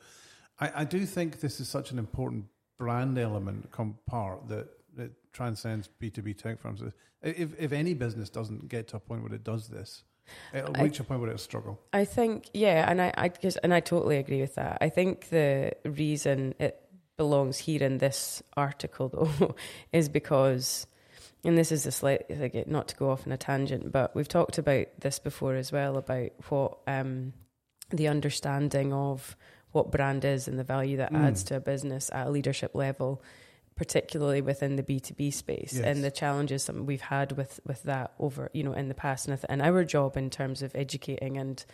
I, 0.59 0.83
I 0.83 0.85
do 0.85 1.07
think 1.07 1.39
this 1.41 1.61
is 1.61 1.69
such 1.69 1.93
an 1.93 1.99
important 1.99 2.47
brand 2.79 3.17
element 3.19 3.71
com- 3.71 3.99
part 4.07 4.49
that, 4.49 4.69
that 4.97 5.13
transcends 5.33 5.89
B2B 6.01 6.37
tech 6.39 6.59
firms. 6.61 6.83
If, 7.23 7.59
if 7.59 7.73
any 7.73 7.95
business 7.95 8.29
doesn't 8.31 8.69
get 8.69 8.89
to 8.89 8.97
a 8.97 9.01
point 9.01 9.23
where 9.23 9.33
it 9.35 9.45
does 9.45 9.69
this, 9.69 10.05
it'll 10.55 10.77
I- 10.77 10.83
reach 10.85 11.01
a 11.01 11.05
point 11.05 11.21
where 11.21 11.31
it'll 11.31 11.39
struggle. 11.39 11.81
I 11.93 12.05
think, 12.05 12.49
yeah, 12.55 12.91
and 12.91 13.01
I, 13.01 13.13
I 13.17 13.29
guess, 13.29 13.57
and 13.59 13.73
I 13.75 13.81
totally 13.81 14.17
agree 14.19 14.41
with 14.41 14.55
that. 14.57 14.79
I 14.81 14.89
think 14.89 15.29
the 15.31 15.73
reason 15.85 16.55
it 16.59 16.81
belongs 17.17 17.59
here 17.59 17.83
in 17.83 17.99
this 17.99 18.43
article, 18.57 19.09
though, 19.41 19.55
is 19.93 20.09
because, 20.09 20.87
and 21.45 21.57
this 21.57 21.73
is 21.73 21.87
a 21.87 21.93
slight, 21.93 22.25
like, 22.31 22.67
not 22.67 22.89
to 22.89 22.97
go 22.97 23.11
off 23.11 23.27
on 23.27 23.33
a 23.33 23.37
tangent, 23.39 23.91
but 23.93 24.15
we've 24.15 24.29
talked 24.29 24.59
about 24.59 24.87
this 25.01 25.19
before 25.19 25.55
as 25.55 25.73
well 25.73 25.97
about 25.97 26.31
what 26.49 26.79
um, 26.87 27.33
the 27.91 28.09
understanding 28.09 28.93
of 28.93 29.37
what 29.73 29.91
brand 29.91 30.25
is 30.25 30.49
and 30.49 30.59
the 30.59 30.65
value 30.65 30.97
that 30.99 31.13
Mm. 31.13 31.19
adds 31.27 31.45
to 31.45 31.57
a 31.57 31.61
business 31.61 32.11
at 32.13 32.27
a 32.27 32.31
leadership 32.31 32.75
level, 32.75 33.23
particularly 33.77 34.41
within 34.41 34.77
the 34.77 34.83
B 34.83 34.99
two 35.01 35.15
B 35.15 35.31
space 35.31 35.75
Yes. 35.75 35.85
and 35.85 36.03
the 36.03 36.11
challenges 36.11 36.65
some 36.65 36.87
we've 36.87 37.01
had 37.03 37.33
with 37.33 37.61
with 37.67 37.83
that 37.85 38.13
over 38.19 38.51
you 38.55 38.63
know 38.65 38.73
in 38.73 38.89
the 38.89 38.95
past 38.95 39.29
and, 39.29 39.37
th- 39.39 39.47
and 39.49 39.61
our 39.63 39.85
job 39.85 40.17
in 40.17 40.31
terms 40.31 40.63
of 40.63 40.75
educating 40.75 41.37
and 41.37 41.65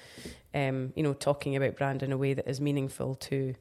um, 0.55 0.93
you 0.97 1.03
know 1.03 1.15
talking 1.15 1.55
about 1.57 1.77
brand 1.77 2.03
in 2.03 2.13
a 2.13 2.17
way 2.19 2.35
that 2.35 2.49
is 2.49 2.61
meaningful 2.61 3.15
to 3.15 3.55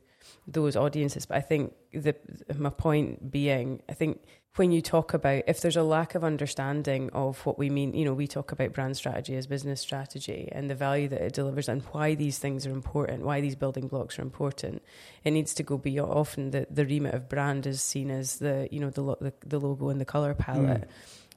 those 0.48 0.76
audiences. 0.76 1.26
But 1.26 1.38
I 1.38 1.42
think 1.42 1.74
the 1.94 2.16
my 2.58 2.70
point 2.70 3.32
being, 3.32 3.82
I 3.90 3.94
think 3.94 4.22
when 4.56 4.72
you 4.72 4.82
talk 4.82 5.14
about 5.14 5.44
if 5.48 5.62
there's 5.62 5.78
a 5.78 5.84
lack 5.84 6.14
of 6.14 6.24
understanding 6.24 7.10
of 7.14 7.46
what 7.46 7.58
we 7.58 7.70
mean, 7.70 7.94
you 7.94 8.04
know, 8.04 8.14
we 8.14 8.28
talk 8.28 8.52
about 8.52 8.74
brand 8.74 8.98
strategy 8.98 9.36
as 9.36 9.48
business 9.48 9.80
strategy 9.80 10.50
and 10.52 10.70
the 10.70 10.76
value 10.76 11.08
that 11.08 11.22
it 11.22 11.34
delivers 11.34 11.70
and 11.70 11.82
why 11.92 12.16
these 12.16 12.38
things 12.38 12.68
are 12.68 12.72
important, 12.72 13.24
why 13.24 13.40
these 13.40 13.56
building 13.56 13.88
blocks 13.88 14.20
are 14.20 14.24
important. 14.24 14.82
It 15.24 15.32
needs 15.32 15.54
to 15.54 15.64
go 15.64 15.78
beyond. 15.78 16.12
Often 16.12 16.52
the 16.52 16.68
the 16.70 16.86
remit 16.86 17.14
of 17.14 17.30
brand 17.30 17.66
is 17.66 17.82
seen 17.82 18.12
as 18.12 18.40
the 18.40 18.68
you 18.72 18.80
know 18.80 18.90
the 18.90 19.02
lo- 19.02 19.18
the, 19.22 19.34
the 19.46 19.60
logo 19.60 19.90
and 19.90 20.02
the 20.02 20.06
color 20.06 20.34
palette. 20.34 20.82
Mm. 20.82 20.88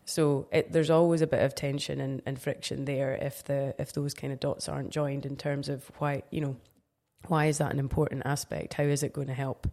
So 0.06 0.48
it, 0.52 0.72
there's 0.72 0.90
always 0.90 1.22
a 1.22 1.26
bit 1.26 1.42
of 1.42 1.54
tension 1.54 2.00
and, 2.00 2.20
and 2.26 2.38
friction 2.38 2.84
there 2.84 3.14
if 3.14 3.44
the 3.44 3.74
if 3.78 3.92
those 3.92 4.12
kind 4.12 4.32
of 4.32 4.40
dots 4.40 4.68
aren't 4.68 4.90
joined 4.90 5.24
in 5.24 5.36
terms 5.36 5.68
of 5.68 5.90
why 5.98 6.24
you 6.30 6.40
know 6.40 6.56
why 7.28 7.46
is 7.46 7.58
that 7.58 7.72
an 7.72 7.78
important 7.78 8.22
aspect? 8.24 8.74
How 8.74 8.84
is 8.84 9.02
it 9.02 9.12
going 9.12 9.28
to 9.28 9.34
help 9.34 9.66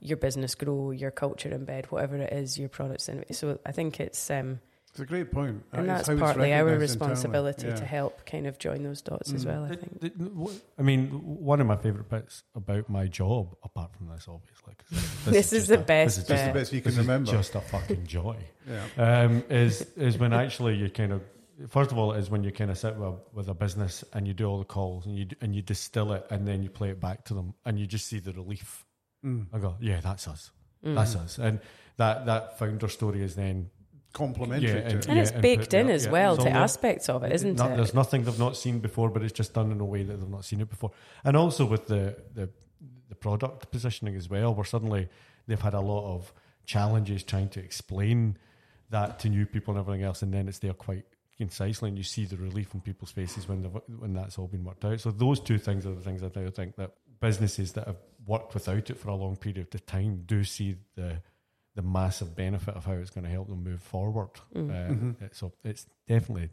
your 0.00 0.16
business 0.16 0.54
grow, 0.54 0.90
your 0.92 1.10
culture 1.10 1.50
embed, 1.50 1.86
whatever 1.86 2.16
it 2.16 2.32
is, 2.32 2.58
your 2.58 2.68
products? 2.68 3.08
And 3.08 3.24
so 3.32 3.58
I 3.66 3.72
think 3.72 4.00
it's 4.00 4.30
um, 4.30 4.60
It's 4.90 5.00
a 5.00 5.04
great 5.06 5.30
point. 5.30 5.62
and 5.72 5.88
It's 5.90 6.08
that's 6.08 6.20
partly 6.20 6.52
our 6.52 6.64
responsibility 6.64 7.68
Yeah. 7.68 7.76
to 7.76 7.84
help 7.84 8.26
kind 8.26 8.46
of 8.46 8.58
join 8.58 8.82
those 8.82 9.00
dots 9.02 9.32
as 9.32 9.44
Mm. 9.44 9.48
well. 9.48 9.64
I 9.64 9.68
The- 9.68 9.76
think. 9.76 10.00
the- 10.00 10.08
w- 10.24 10.60
I 10.78 10.82
mean, 10.82 11.08
one 11.10 11.60
of 11.60 11.66
my 11.68 11.76
favourite 11.76 12.08
bits 12.08 12.42
about 12.56 12.88
my 12.88 13.06
job, 13.06 13.54
apart 13.62 13.94
from 13.96 14.08
this, 14.08 14.26
obviously, 14.28 14.74
This 15.32 15.52
is 15.52 15.66
just 15.66 15.68
the 15.68 15.74
a- 15.74 15.76
this 15.78 15.86
best 15.86 16.18
is 16.18 16.24
Just 16.24 16.28
just 16.28 16.44
the 16.44 16.52
best 16.52 16.54
bits 16.54 16.72
you 16.72 16.80
this 16.80 16.94
can 16.94 17.00
is 17.02 17.06
remember. 17.06 17.30
just 17.30 17.54
a 17.54 17.60
fucking 17.60 18.06
joy. 18.06 18.36
yeah. 18.68 18.84
um, 19.24 19.44
is 19.48 19.82
is 19.96 20.18
when 20.18 20.32
actually 20.44 20.74
you 20.76 20.90
kind 20.90 21.12
of 21.12 21.22
first 21.68 21.92
of 21.92 21.98
all 21.98 22.12
is 22.12 22.30
when 22.30 22.42
you 22.44 22.52
kind 22.52 22.70
of 22.70 22.78
sit 22.78 22.96
with, 22.96 23.14
with 23.32 23.48
a 23.48 23.54
business 23.54 24.04
and 24.12 24.26
you 24.26 24.34
do 24.34 24.46
all 24.46 24.58
the 24.58 24.64
calls 24.64 25.06
and 25.06 25.16
you 25.18 25.26
and 25.40 25.54
you 25.54 25.62
distill 25.62 26.12
it 26.12 26.26
and 26.30 26.46
then 26.46 26.62
you 26.62 26.70
play 26.70 26.90
it 26.90 27.00
back 27.00 27.24
to 27.26 27.34
them 27.34 27.54
and 27.64 27.78
you 27.78 27.86
just 27.86 28.06
see 28.06 28.18
the 28.18 28.32
relief. 28.32 28.84
Mm. 29.24 29.46
I 29.52 29.58
go, 29.58 29.76
yeah, 29.80 30.00
that's 30.00 30.26
us, 30.28 30.50
Mm. 30.84 30.94
that's 30.94 31.14
us, 31.16 31.38
and 31.38 31.60
that 31.98 32.24
that 32.26 32.58
founder 32.58 32.88
story 32.88 33.22
is 33.22 33.34
then 33.34 33.70
Complementary 34.12 34.68
Yeah, 34.70 34.74
to 34.74 34.84
and- 34.86 34.94
it. 34.98 35.08
and 35.08 35.18
it's 35.20 35.30
baked 35.30 35.64
put- 35.70 35.74
in 35.74 35.86
yeah, 35.86 35.92
as 35.94 36.06
yeah. 36.06 36.10
well 36.10 36.36
to 36.36 36.50
aspects 36.50 37.08
of 37.08 37.22
it, 37.22 37.30
isn't 37.30 37.58
not- 37.58 37.70
it? 37.70 37.76
There's 37.76 37.94
nothing 37.94 38.24
they've 38.24 38.38
not 38.40 38.56
seen 38.56 38.80
before, 38.80 39.08
but 39.08 39.22
it's 39.22 39.32
just 39.32 39.54
done 39.54 39.70
in 39.70 39.78
a 39.80 39.84
way 39.84 40.02
that 40.02 40.16
they've 40.16 40.28
not 40.28 40.44
seen 40.44 40.60
it 40.60 40.68
before. 40.68 40.90
And 41.22 41.36
also 41.36 41.64
with 41.64 41.86
the 41.86 42.16
the, 42.34 42.50
the 43.08 43.14
product 43.14 43.70
positioning 43.70 44.16
as 44.16 44.28
well, 44.28 44.52
where 44.52 44.64
suddenly 44.64 45.08
they've 45.46 45.60
had 45.60 45.74
a 45.74 45.80
lot 45.80 46.12
of 46.12 46.32
challenges 46.66 47.22
trying 47.22 47.50
to 47.50 47.60
explain 47.60 48.36
that 48.88 49.20
to 49.20 49.28
new 49.28 49.46
people 49.46 49.74
and 49.74 49.80
everything 49.80 50.02
else, 50.02 50.22
and 50.22 50.34
then 50.34 50.48
it's 50.48 50.58
there 50.58 50.72
quite 50.74 51.04
concisely, 51.40 51.88
and 51.88 51.96
you 51.96 52.04
see 52.04 52.26
the 52.26 52.36
relief 52.36 52.74
in 52.74 52.80
people's 52.82 53.10
faces 53.10 53.48
when 53.48 53.62
when 53.64 54.12
that's 54.12 54.38
all 54.38 54.46
been 54.46 54.64
worked 54.64 54.84
out. 54.84 55.00
So 55.00 55.10
those 55.10 55.40
two 55.40 55.58
things 55.58 55.86
are 55.86 55.94
the 55.94 56.02
things 56.02 56.20
that 56.20 56.36
I 56.36 56.42
do 56.42 56.50
think 56.50 56.76
that 56.76 56.92
businesses 57.18 57.72
that 57.72 57.86
have 57.86 57.96
worked 58.26 58.52
without 58.52 58.90
it 58.90 58.98
for 58.98 59.08
a 59.08 59.14
long 59.14 59.36
period 59.36 59.74
of 59.74 59.86
time 59.86 60.24
do 60.26 60.44
see 60.44 60.76
the 60.94 61.22
the 61.74 61.82
massive 61.82 62.36
benefit 62.36 62.74
of 62.74 62.84
how 62.84 62.92
it's 62.92 63.10
going 63.10 63.24
to 63.24 63.30
help 63.30 63.48
them 63.48 63.64
move 63.64 63.82
forward. 63.82 64.30
Mm. 64.54 64.70
Uh, 64.70 64.92
Mhm. 64.92 65.34
So 65.34 65.52
it's 65.64 65.86
definitely 66.06 66.50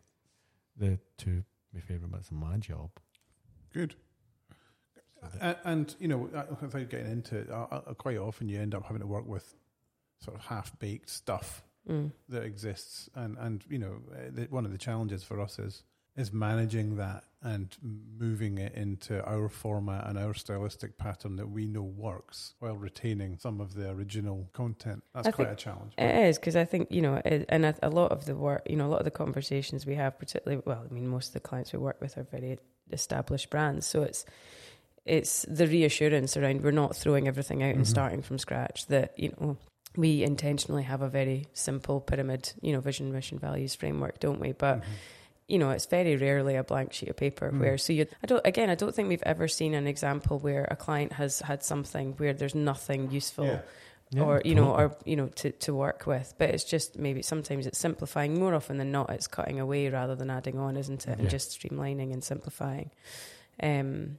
the 0.78 1.00
two 1.18 1.44
my 1.74 1.82
favourite 1.82 2.14
bits 2.14 2.30
of 2.30 2.38
my 2.38 2.58
job. 2.58 2.90
Good. 3.74 3.96
And, 5.42 5.58
and 5.66 5.96
you 6.00 6.08
know, 6.08 6.30
uh, 6.34 6.46
without 6.62 6.90
getting 6.90 7.12
into 7.12 7.40
it, 7.40 7.50
uh, 7.50 7.68
uh, 7.72 7.94
quite 7.96 8.18
often 8.18 8.48
you 8.48 8.62
end 8.62 8.74
up 8.74 8.84
having 8.86 9.02
to 9.02 9.08
work 9.08 9.28
with 9.28 9.54
sort 10.22 10.38
of 10.38 10.46
half 10.46 10.78
baked 10.80 11.10
stuff 11.10 11.64
Mm. 11.88 12.12
that 12.30 12.44
exists, 12.44 13.10
and 13.16 13.38
and 13.38 13.64
you 13.70 13.80
know, 13.80 14.02
the, 14.30 14.44
one 14.50 14.66
of 14.66 14.72
the 14.72 14.78
challenges 14.78 15.24
for 15.24 15.40
us 15.40 15.60
is 15.60 15.84
is 16.16 16.34
managing 16.34 16.98
that 16.98 17.24
and 17.44 17.78
moving 18.18 18.58
it 18.58 18.74
into 18.74 19.24
our 19.30 19.48
format 19.48 20.08
and 20.08 20.18
our 20.18 20.34
stylistic 20.34 20.98
pattern 20.98 21.36
that 21.36 21.48
we 21.48 21.68
know 21.68 21.84
works 21.84 22.56
while 22.58 22.76
retaining 22.76 23.38
some 23.38 23.62
of 23.62 23.76
the 23.76 23.92
original 23.92 24.50
content. 24.52 25.04
That's 25.14 25.28
I 25.28 25.32
quite 25.32 25.52
a 25.52 25.56
challenge. 25.56 25.94
It 25.96 26.28
is 26.28 26.40
because 26.40 26.56
I 26.56 26.66
think 26.66 26.88
you 26.92 27.02
know, 27.04 27.22
it, 27.24 27.46
and 27.50 27.66
a, 27.66 27.76
a 27.84 27.90
lot 27.90 28.12
of 28.12 28.26
the 28.26 28.36
work, 28.36 28.64
you 28.68 28.76
know, 28.76 28.88
a 28.88 28.90
lot 28.90 29.00
of 29.00 29.06
the 29.06 29.12
conversations 29.12 29.86
we 29.86 29.94
have, 29.96 30.18
particularly, 30.18 30.64
well, 30.66 30.84
I 30.90 30.92
mean, 30.92 31.08
most 31.08 31.28
of 31.28 31.34
the 31.34 31.40
clients 31.48 31.72
we 31.72 31.78
work 31.80 32.02
with 32.02 32.18
are 32.18 32.24
very 32.24 32.58
established 32.92 33.50
brands, 33.52 33.86
so 33.86 34.02
it's 34.02 34.26
it's 35.06 35.46
the 35.48 35.68
reassurance 35.68 36.36
around 36.36 36.64
we're 36.64 36.72
not 36.72 36.96
throwing 36.96 37.28
everything 37.28 37.64
out 37.64 37.76
and 37.76 37.86
Mhm. 37.86 37.90
starting 37.90 38.22
from 38.24 38.40
scratch. 38.40 38.88
That 38.88 39.14
you 39.18 39.34
know, 39.40 39.58
we 39.98 40.24
intentionally 40.24 40.84
have 40.84 41.02
a 41.02 41.10
very 41.10 41.48
simple 41.54 42.00
pyramid, 42.00 42.54
you 42.62 42.72
know, 42.72 42.80
vision, 42.80 43.12
mission, 43.12 43.38
values 43.40 43.76
framework, 43.76 44.20
don't 44.20 44.40
we? 44.40 44.52
But 44.54 44.78
Mhm. 44.82 44.84
you 45.50 45.58
know, 45.58 45.70
it's 45.72 45.86
very 45.86 46.16
rarely 46.18 46.56
a 46.56 46.64
blank 46.64 46.92
sheet 46.94 47.10
of 47.10 47.16
paper 47.16 47.52
Mm. 47.52 47.60
where 47.62 47.78
so 47.78 47.92
you 47.94 48.06
I 48.24 48.28
don't 48.28 48.46
again 48.46 48.70
I 48.70 48.76
don't 48.76 48.94
think 48.94 49.08
we've 49.10 49.24
ever 49.34 49.48
seen 49.48 49.74
an 49.74 49.88
example 49.88 50.38
where 50.40 50.66
a 50.70 50.76
client 50.76 51.14
has 51.14 51.40
had 51.40 51.64
something 51.64 52.14
where 52.18 52.34
there's 52.34 52.54
nothing 52.56 53.12
useful 53.12 53.46
Yeah. 54.12 54.24
or 54.24 54.42
you 54.46 54.56
know 54.56 54.72
or 54.80 54.96
you 55.06 55.16
know 55.16 55.28
to, 55.42 55.52
to 55.52 55.74
work 55.74 56.06
with 56.06 56.34
but 56.38 56.50
it's 56.50 56.64
just 56.66 56.98
maybe 57.00 57.22
sometimes 57.22 57.66
it's 57.66 57.78
simplifying 57.80 58.38
more 58.40 58.54
often 58.56 58.78
than 58.78 58.92
not 58.92 59.10
it's 59.10 59.28
cutting 59.28 59.58
away 59.60 59.88
rather 59.90 60.16
than 60.16 60.30
adding 60.30 60.58
on 60.60 60.76
isn't 60.78 61.04
it 61.08 61.12
Yeah. 61.12 61.16
and 61.22 61.30
just 61.30 61.48
streamlining 61.58 62.12
and 62.14 62.22
simplifying 62.24 62.92
um 63.64 64.18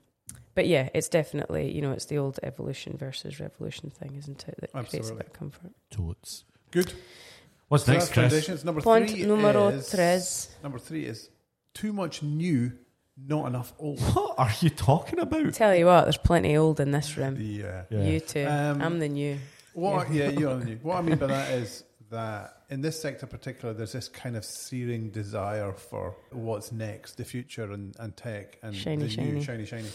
but 0.59 0.67
yeah 0.67 0.89
it's 0.93 1.09
definitely 1.09 1.71
you 1.71 1.81
know 1.81 1.93
it's 1.93 2.07
the 2.07 2.19
old 2.19 2.37
evolution 2.43 2.97
versus 2.97 3.39
revolution 3.39 3.91
thing 3.91 4.17
isn't 4.17 4.45
it 4.49 4.57
that 4.61 4.73
creates 4.89 5.11
a 5.11 5.15
bit 5.15 5.27
of 5.29 5.33
comfort 5.33 5.71
totes. 5.91 6.45
Good. 6.73 6.93
What's 7.69 7.85
So 7.85 7.93
next, 7.93 8.07
that's 8.07 8.13
Chris? 8.15 8.33
foundations. 8.33 8.65
Number 8.65 8.81
point 8.81 9.11
three 9.11 9.23
numero 9.23 9.69
is, 9.69 9.89
tres 9.89 10.49
Number 10.65 10.79
three 10.81 11.05
is 11.05 11.29
too 11.75 11.93
much 11.93 12.23
new, 12.25 12.73
not 13.17 13.47
enough 13.47 13.73
old. 13.79 14.01
What 14.01 14.35
are 14.39 14.51
you 14.61 14.71
talking 14.71 15.21
about? 15.21 15.55
tell 15.55 15.75
you 15.77 15.87
what 15.87 16.03
there's 16.07 16.17
plenty 16.17 16.57
old 16.57 16.81
in 16.81 16.91
this 16.91 17.17
room 17.17 17.37
The, 17.37 17.65
uh, 17.65 17.83
Yeah. 17.91 18.03
you 18.09 18.21
too 18.21 18.47
Um, 18.49 18.83
I'm 18.83 18.99
the 18.99 19.09
new 19.09 19.39
What? 19.75 20.11
Yeah, 20.11 20.31
you're 20.31 20.57
the 20.57 20.65
new. 20.65 20.79
What 20.83 20.97
I 20.99 21.03
mean 21.03 21.19
by 21.19 21.29
that 21.29 21.53
is 21.53 21.85
that 22.11 22.63
in 22.71 22.81
this 22.81 23.01
sector, 23.01 23.27
in 23.27 23.31
particular, 23.31 23.73
there's 23.75 23.93
this 23.93 24.09
kind 24.09 24.37
of 24.37 24.45
searing 24.45 25.11
desire 25.11 25.73
for 25.73 26.17
what's 26.33 26.73
next, 26.73 27.17
the 27.17 27.25
future 27.25 27.71
and, 27.73 27.95
and 28.01 28.17
tech 28.17 28.59
and 28.63 28.75
Shiny, 28.75 29.05
the 29.05 29.09
shiny. 29.11 29.33
new, 29.33 29.43
shiny, 29.43 29.65
shiny, 29.67 29.89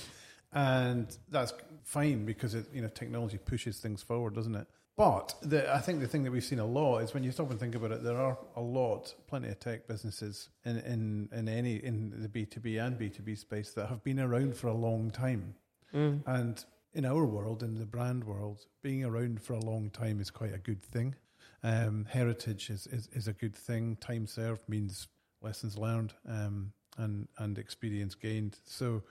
and 0.54 1.18
that's 1.30 1.54
fine 1.84 2.26
because 2.26 2.54
it, 2.56 2.66
you 2.74 2.82
know 2.82 2.90
technology 2.90 3.38
pushes 3.38 3.80
things 3.80 4.02
forward, 4.02 4.36
doesn't 4.36 4.56
it? 4.56 4.68
But 4.96 5.34
the, 5.42 5.74
I 5.74 5.80
think 5.80 6.02
the 6.02 6.08
thing 6.08 6.24
that 6.24 6.32
we've 6.32 6.44
seen 6.44 6.60
a 6.60 6.66
lot 6.66 7.00
is 7.00 7.16
when 7.16 7.24
you 7.24 7.32
stop 7.32 7.50
and 7.50 7.60
think 7.60 7.74
about 7.74 7.92
it, 7.92 8.04
there 8.04 8.18
are 8.18 8.38
a 8.56 8.62
lot, 8.62 9.16
plenty 9.26 9.50
of 9.50 9.60
tech 9.60 9.88
businesses 9.88 10.50
in 10.66 10.78
in, 10.78 11.30
in 11.32 11.50
any 11.50 11.78
in 11.78 12.14
the 12.22 12.30
B 12.30 12.46
two 12.46 12.60
B 12.60 12.78
and 12.78 12.98
B 12.98 13.10
two 13.10 13.24
B 13.24 13.36
space 13.36 13.72
that 13.72 13.88
have 13.88 14.04
been 14.04 14.20
around 14.20 14.56
for 14.56 14.68
a 14.68 14.74
long 14.74 15.10
time. 15.10 15.56
mm. 15.94 16.22
And 16.28 16.64
in 16.94 17.06
our 17.06 17.26
world, 17.26 17.64
in 17.64 17.80
the 17.80 17.86
brand 17.86 18.24
world, 18.24 18.66
being 18.84 19.04
around 19.04 19.42
for 19.42 19.54
a 19.54 19.60
long 19.60 19.90
time 19.90 20.20
is 20.20 20.30
quite 20.30 20.54
a 20.54 20.60
good 20.60 20.84
thing. 20.84 21.16
Um, 21.64 22.06
heritage 22.10 22.70
is, 22.70 22.88
is, 22.88 23.10
is 23.14 23.28
a 23.28 23.34
good 23.34 23.56
thing. 23.56 23.96
Time 23.96 24.28
served 24.28 24.68
means 24.68 25.08
lessons 25.42 25.78
learned 25.78 26.14
um, 26.28 26.72
and 26.98 27.28
and 27.40 27.58
experience 27.58 28.16
gained. 28.16 28.60
So, 28.66 29.02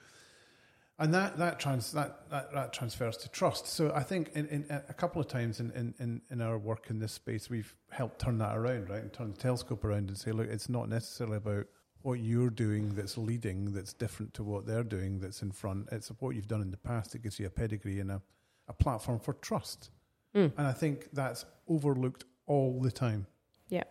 and 0.98 1.12
that 1.14 1.38
that 1.38 1.58
trans 1.58 1.92
that, 1.92 2.28
that, 2.30 2.52
that 2.52 2.72
transfers 2.72 3.16
to 3.18 3.28
trust. 3.28 3.66
So 3.66 3.92
I 3.94 4.02
think 4.02 4.30
in, 4.34 4.46
in 4.48 4.66
a 4.70 4.94
couple 4.94 5.20
of 5.20 5.28
times 5.28 5.58
in, 5.60 5.70
in, 5.72 5.94
in, 5.98 6.20
in 6.30 6.40
our 6.40 6.58
work 6.58 6.90
in 6.90 6.98
this 6.98 7.12
space, 7.12 7.50
we've 7.50 7.74
helped 7.90 8.20
turn 8.20 8.38
that 8.38 8.56
around, 8.56 8.90
right, 8.90 9.02
and 9.02 9.12
turn 9.12 9.32
the 9.32 9.38
telescope 9.38 9.84
around 9.84 10.08
and 10.08 10.18
say, 10.18 10.32
look, 10.32 10.48
it's 10.48 10.68
not 10.68 10.88
necessarily 10.88 11.38
about 11.38 11.66
what 12.02 12.18
you're 12.18 12.50
doing 12.50 12.94
that's 12.94 13.16
leading, 13.16 13.72
that's 13.72 13.92
different 13.92 14.34
to 14.34 14.42
what 14.42 14.66
they're 14.66 14.82
doing, 14.82 15.20
that's 15.20 15.42
in 15.42 15.52
front. 15.52 15.88
It's 15.92 16.08
what 16.18 16.34
you've 16.34 16.48
done 16.48 16.62
in 16.62 16.70
the 16.70 16.76
past 16.76 17.12
that 17.12 17.22
gives 17.22 17.38
you 17.38 17.46
a 17.46 17.50
pedigree 17.50 18.00
and 18.00 18.10
a, 18.10 18.20
a 18.68 18.72
platform 18.72 19.20
for 19.20 19.34
trust. 19.34 19.90
Mm. 20.34 20.52
And 20.56 20.66
I 20.66 20.72
think 20.72 21.10
that's 21.12 21.44
overlooked 21.68 22.24
all 22.46 22.80
the 22.80 22.90
time. 22.90 23.26
Yeah. 23.68 23.84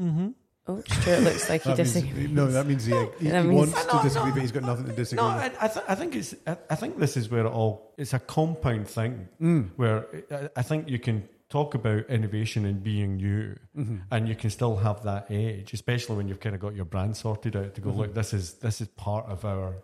Mm-hmm. 0.00 0.28
Oh 0.68 0.82
Stuart 0.86 1.20
looks 1.22 1.48
like 1.48 1.62
he 1.62 1.70
That 1.70 1.76
disagrees 1.78 2.30
no, 2.30 2.46
that 2.46 2.66
means 2.66 2.84
he, 2.84 2.92
he, 3.18 3.28
That 3.30 3.42
he 3.42 3.48
means- 3.48 3.72
wants 3.72 3.86
No, 3.86 3.98
to 3.98 4.02
disagree, 4.04 4.28
no. 4.30 4.34
but 4.34 4.42
he's 4.42 4.52
got 4.52 4.62
nothing 4.64 4.86
to 4.86 4.92
disagree 4.92 5.26
No, 5.26 5.34
with. 5.36 5.56
I, 5.60 5.64
I, 5.64 5.68
th- 5.68 5.84
I 5.88 5.94
think 5.94 6.14
it's. 6.14 6.34
I, 6.46 6.56
I 6.70 6.74
think 6.76 6.98
this 6.98 7.16
is 7.16 7.28
where 7.30 7.46
it 7.46 7.50
all. 7.50 7.94
It's 7.98 8.12
a 8.14 8.18
compound 8.18 8.88
thing 8.88 9.28
Mm. 9.40 9.70
where 9.76 10.06
I, 10.30 10.48
I 10.56 10.62
think 10.62 10.88
you 10.88 10.98
can 10.98 11.28
talk 11.48 11.74
about 11.74 12.10
innovation 12.10 12.66
and 12.66 12.82
being 12.82 13.16
new, 13.16 13.56
Mhm. 13.76 14.02
and 14.10 14.28
you 14.28 14.34
can 14.36 14.50
still 14.50 14.76
have 14.76 15.02
that 15.04 15.30
edge, 15.30 15.72
especially 15.72 16.16
when 16.16 16.28
you've 16.28 16.40
kind 16.40 16.54
of 16.54 16.60
got 16.60 16.74
your 16.74 16.84
brand 16.84 17.16
sorted 17.16 17.56
out 17.56 17.74
to 17.74 17.80
go. 17.80 17.90
Mhm. 17.90 17.96
Look, 17.96 18.14
this 18.14 18.34
is 18.34 18.54
this 18.54 18.80
is 18.82 18.88
part 18.88 19.24
of 19.26 19.44
our 19.46 19.76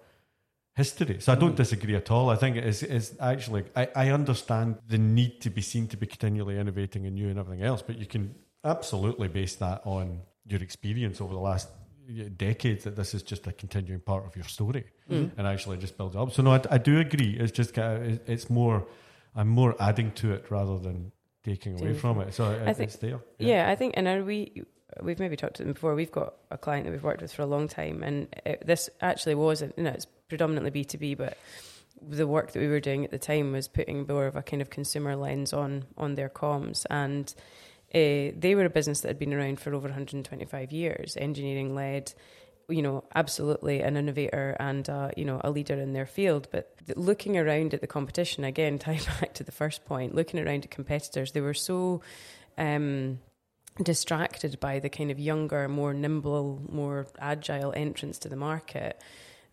history. 0.77 1.21
So 1.21 1.33
I 1.33 1.37
don't 1.37 1.53
Mhm. 1.53 1.57
disagree 1.65 1.95
at 1.95 2.11
all. 2.11 2.29
I 2.31 2.37
think 2.37 2.57
it 2.57 2.65
is 2.65 2.83
is 2.83 3.17
actually. 3.21 3.65
I, 3.75 3.89
I 3.97 4.11
understand 4.11 4.77
the 4.89 4.99
need 4.99 5.41
to 5.43 5.51
be 5.51 5.63
seen 5.63 5.87
to 5.89 5.97
be 5.97 6.07
continually 6.07 6.59
innovating 6.59 7.07
and 7.07 7.15
new 7.15 7.29
and 7.31 7.39
everything 7.39 7.65
else, 7.65 7.81
but 7.81 7.97
you 7.99 8.07
can 8.07 8.35
absolutely 8.65 9.29
base 9.29 9.55
that 9.57 9.83
on 9.87 10.21
your 10.47 10.61
experience 10.63 11.21
over 11.21 11.33
the 11.35 11.41
last 11.41 11.69
decades 12.37 12.85
that 12.85 12.97
this 12.97 13.15
is 13.15 13.23
just 13.23 13.47
a 13.47 13.53
continuing 13.53 14.01
part 14.01 14.27
of 14.27 14.37
your 14.37 14.45
story, 14.45 14.85
Mm. 15.11 15.31
and 15.37 15.47
actually 15.47 15.77
just 15.79 15.97
build 15.97 16.15
it 16.15 16.19
up. 16.19 16.33
So 16.33 16.43
no, 16.43 16.53
I, 16.53 16.61
I 16.71 16.79
do 16.79 16.99
agree. 16.99 17.37
It's 17.39 17.53
just 17.53 17.75
kind 17.75 18.05
of, 18.13 18.21
it's 18.29 18.49
more. 18.51 18.87
I'm 19.37 19.49
more 19.49 19.75
adding 19.81 20.13
to 20.13 20.33
it 20.33 20.51
rather 20.51 20.79
than 20.79 21.11
taking 21.43 21.79
away 21.81 21.95
from 21.95 22.21
it. 22.21 22.33
So 22.35 22.51
it, 22.53 22.63
I 22.69 22.73
think- 22.73 22.89
it's 22.91 22.97
there. 22.99 23.21
Yeah, 23.39 23.69
I 23.69 23.75
think, 23.75 23.95
and 23.97 24.07
are 24.07 24.23
we 24.23 24.63
we've 25.03 25.19
maybe 25.19 25.35
talked 25.37 25.57
to 25.57 25.65
them 25.65 25.73
before. 25.73 25.95
We've 25.95 26.13
got 26.13 26.35
a 26.51 26.59
client 26.59 26.85
that 26.87 26.93
we've 26.93 27.03
worked 27.03 27.21
with 27.23 27.33
for 27.33 27.43
a 27.43 27.47
long 27.47 27.67
time, 27.69 28.03
and 28.03 28.29
it, 28.47 28.65
this 28.67 28.89
actually 29.01 29.35
wasn't. 29.35 29.75
you 29.77 29.85
know, 29.85 29.91
it's 29.91 30.07
predominantly 30.29 30.71
B 30.71 30.85
two 30.85 30.99
B, 30.99 31.15
but 31.15 31.37
the 32.01 32.27
work 32.27 32.53
that 32.53 32.61
we 32.61 32.69
were 32.69 32.81
doing 32.81 33.05
at 33.05 33.11
the 33.11 33.19
time 33.19 33.53
was 33.53 33.67
putting 33.67 34.07
more 34.07 34.27
of 34.27 34.37
a 34.37 34.43
kind 34.43 34.61
of 34.63 34.69
consumer 34.71 35.17
lens 35.17 35.53
on 35.53 35.85
on 35.97 36.15
their 36.15 36.29
comms, 36.29 36.85
and 36.91 37.35
uh, 37.95 38.33
they 38.37 38.55
were 38.55 38.65
a 38.65 38.71
business 38.71 39.01
that 39.01 39.09
had 39.09 39.19
been 39.19 39.33
around 39.33 39.61
for 39.61 39.73
over 39.73 39.87
125 39.87 40.73
years, 40.73 41.17
engineering 41.17 41.75
led. 41.75 42.13
You 42.69 42.81
know, 42.81 43.05
absolutely 43.15 43.83
an 43.83 43.99
innovator 43.99 44.57
and 44.59 44.89
uh, 44.89 45.11
you 45.17 45.25
know 45.27 45.41
a 45.45 45.51
leader 45.51 45.75
in 45.75 45.93
their 45.93 46.07
field. 46.07 46.49
But 46.51 46.75
looking 46.97 47.37
around 47.37 47.75
at 47.75 47.81
the 47.81 47.87
competition 47.87 48.43
again, 48.43 48.79
tie 48.81 49.01
back 49.21 49.35
to 49.35 49.45
the 49.45 49.53
first 49.53 49.85
point, 49.85 50.15
looking 50.15 50.41
around 50.41 50.65
at 50.65 50.71
competitors, 50.71 51.33
they 51.33 51.41
were 51.41 51.55
so 51.55 52.01
um, 52.59 53.21
distracted 53.83 54.59
by 54.61 54.79
the 54.79 54.89
kind 54.89 55.11
of 55.11 55.19
younger, 55.19 55.69
more 55.69 55.93
nimble, 55.93 56.63
more 56.71 57.07
agile 57.19 57.73
entrance 57.77 58.19
to 58.21 58.29
the 58.29 58.37
market 58.37 59.01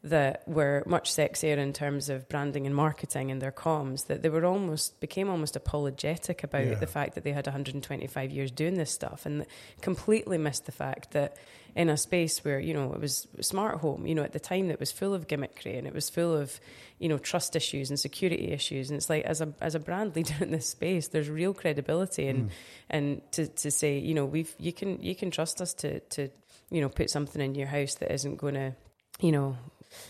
that 0.04 0.42
were 0.48 0.82
much 0.88 1.12
sexier 1.12 1.58
in 1.58 1.74
terms 1.74 2.10
of 2.10 2.28
branding 2.28 2.66
and 2.66 2.76
marketing 2.76 3.30
and 3.30 3.40
their 3.40 3.52
comms 3.52 4.08
that 4.08 4.24
they 4.24 4.30
were 4.30 4.44
almost 4.44 5.00
became 5.00 5.30
almost 5.30 5.56
apologetic 5.56 6.44
about 6.44 6.66
Yeah. 6.66 6.74
the 6.76 6.88
fact 6.88 7.14
that 7.16 7.24
they 7.24 7.32
had 7.32 7.46
125 7.46 8.32
years 8.32 8.50
doing 8.50 8.76
this 8.76 8.90
stuff 8.90 9.28
and 9.28 9.46
completely 9.82 10.40
missed 10.40 10.66
the 10.66 10.72
fact 10.72 11.12
that 11.12 11.38
in 11.76 11.88
a 11.88 11.96
space 11.98 12.44
where 12.44 12.60
you 12.60 12.74
know 12.74 12.92
it 12.94 13.00
was 13.00 13.28
smart 13.42 13.78
home 13.80 14.08
you 14.08 14.16
know 14.16 14.24
at 14.24 14.34
the 14.34 14.40
time 14.40 14.70
that 14.70 14.80
was 14.80 14.92
full 14.92 15.14
of 15.14 15.28
gimmickry 15.28 15.78
and 15.78 15.86
it 15.86 15.94
was 15.94 16.10
full 16.10 16.36
of 16.36 16.60
you 16.98 17.08
know 17.08 17.20
trust 17.20 17.56
issues 17.56 17.90
and 17.92 18.00
security 18.00 18.52
issues 18.52 18.90
and 18.90 18.98
it's 18.98 19.10
like 19.10 19.24
as 19.24 19.40
a 19.40 19.54
as 19.62 19.76
a 19.76 19.80
brand 19.80 20.16
leader 20.16 20.34
in 20.42 20.50
this 20.50 20.68
space 20.68 21.10
there's 21.10 21.30
real 21.30 21.54
credibility 21.54 22.28
and 22.28 22.50
mm. 22.50 22.54
and 22.90 23.22
to 23.32 23.48
to 23.48 23.70
say 23.70 24.00
you 24.00 24.16
know 24.16 24.26
we've 24.26 24.54
you 24.58 24.74
can 24.74 25.02
you 25.02 25.14
can 25.14 25.30
trust 25.30 25.62
us 25.62 25.76
to 25.76 26.00
to 26.10 26.28
you 26.72 26.82
know 26.82 26.90
put 26.90 27.10
something 27.10 27.42
in 27.42 27.54
your 27.54 27.68
house 27.68 27.94
that 27.96 28.12
isn't 28.12 28.38
going 28.38 28.56
to 28.56 28.74
you 29.20 29.32
know 29.32 29.56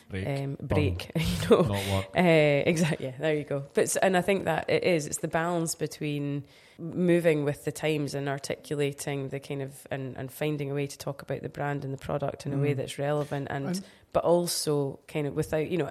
Break, 0.09 0.27
um, 0.27 0.57
break 0.61 1.11
you 1.15 1.49
know 1.49 1.61
not 1.61 1.87
work. 1.87 2.05
uh, 2.17 2.21
exactly. 2.21 3.07
Yeah, 3.07 3.13
there 3.19 3.35
you 3.35 3.43
go. 3.43 3.63
But 3.73 3.95
and 4.01 4.15
I 4.17 4.21
think 4.21 4.45
that 4.45 4.69
it 4.69 4.83
is. 4.83 5.07
It's 5.07 5.17
the 5.19 5.27
balance 5.27 5.75
between 5.75 6.43
moving 6.79 7.43
with 7.45 7.63
the 7.65 7.71
times 7.71 8.15
and 8.15 8.27
articulating 8.27 9.29
the 9.29 9.39
kind 9.39 9.61
of 9.61 9.85
and, 9.91 10.15
and 10.17 10.31
finding 10.31 10.71
a 10.71 10.73
way 10.73 10.87
to 10.87 10.97
talk 10.97 11.21
about 11.21 11.41
the 11.41 11.49
brand 11.49 11.83
and 11.85 11.93
the 11.93 11.97
product 11.97 12.45
in 12.45 12.53
a 12.53 12.57
way 12.57 12.73
Mm. 12.73 12.77
that's 12.77 12.97
relevant 12.99 13.47
and, 13.51 13.65
And- 13.67 13.81
but 14.13 14.23
also 14.23 14.99
kind 15.07 15.27
of 15.27 15.35
without 15.35 15.69
you 15.69 15.77
know, 15.77 15.89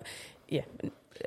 yeah. 0.48 0.64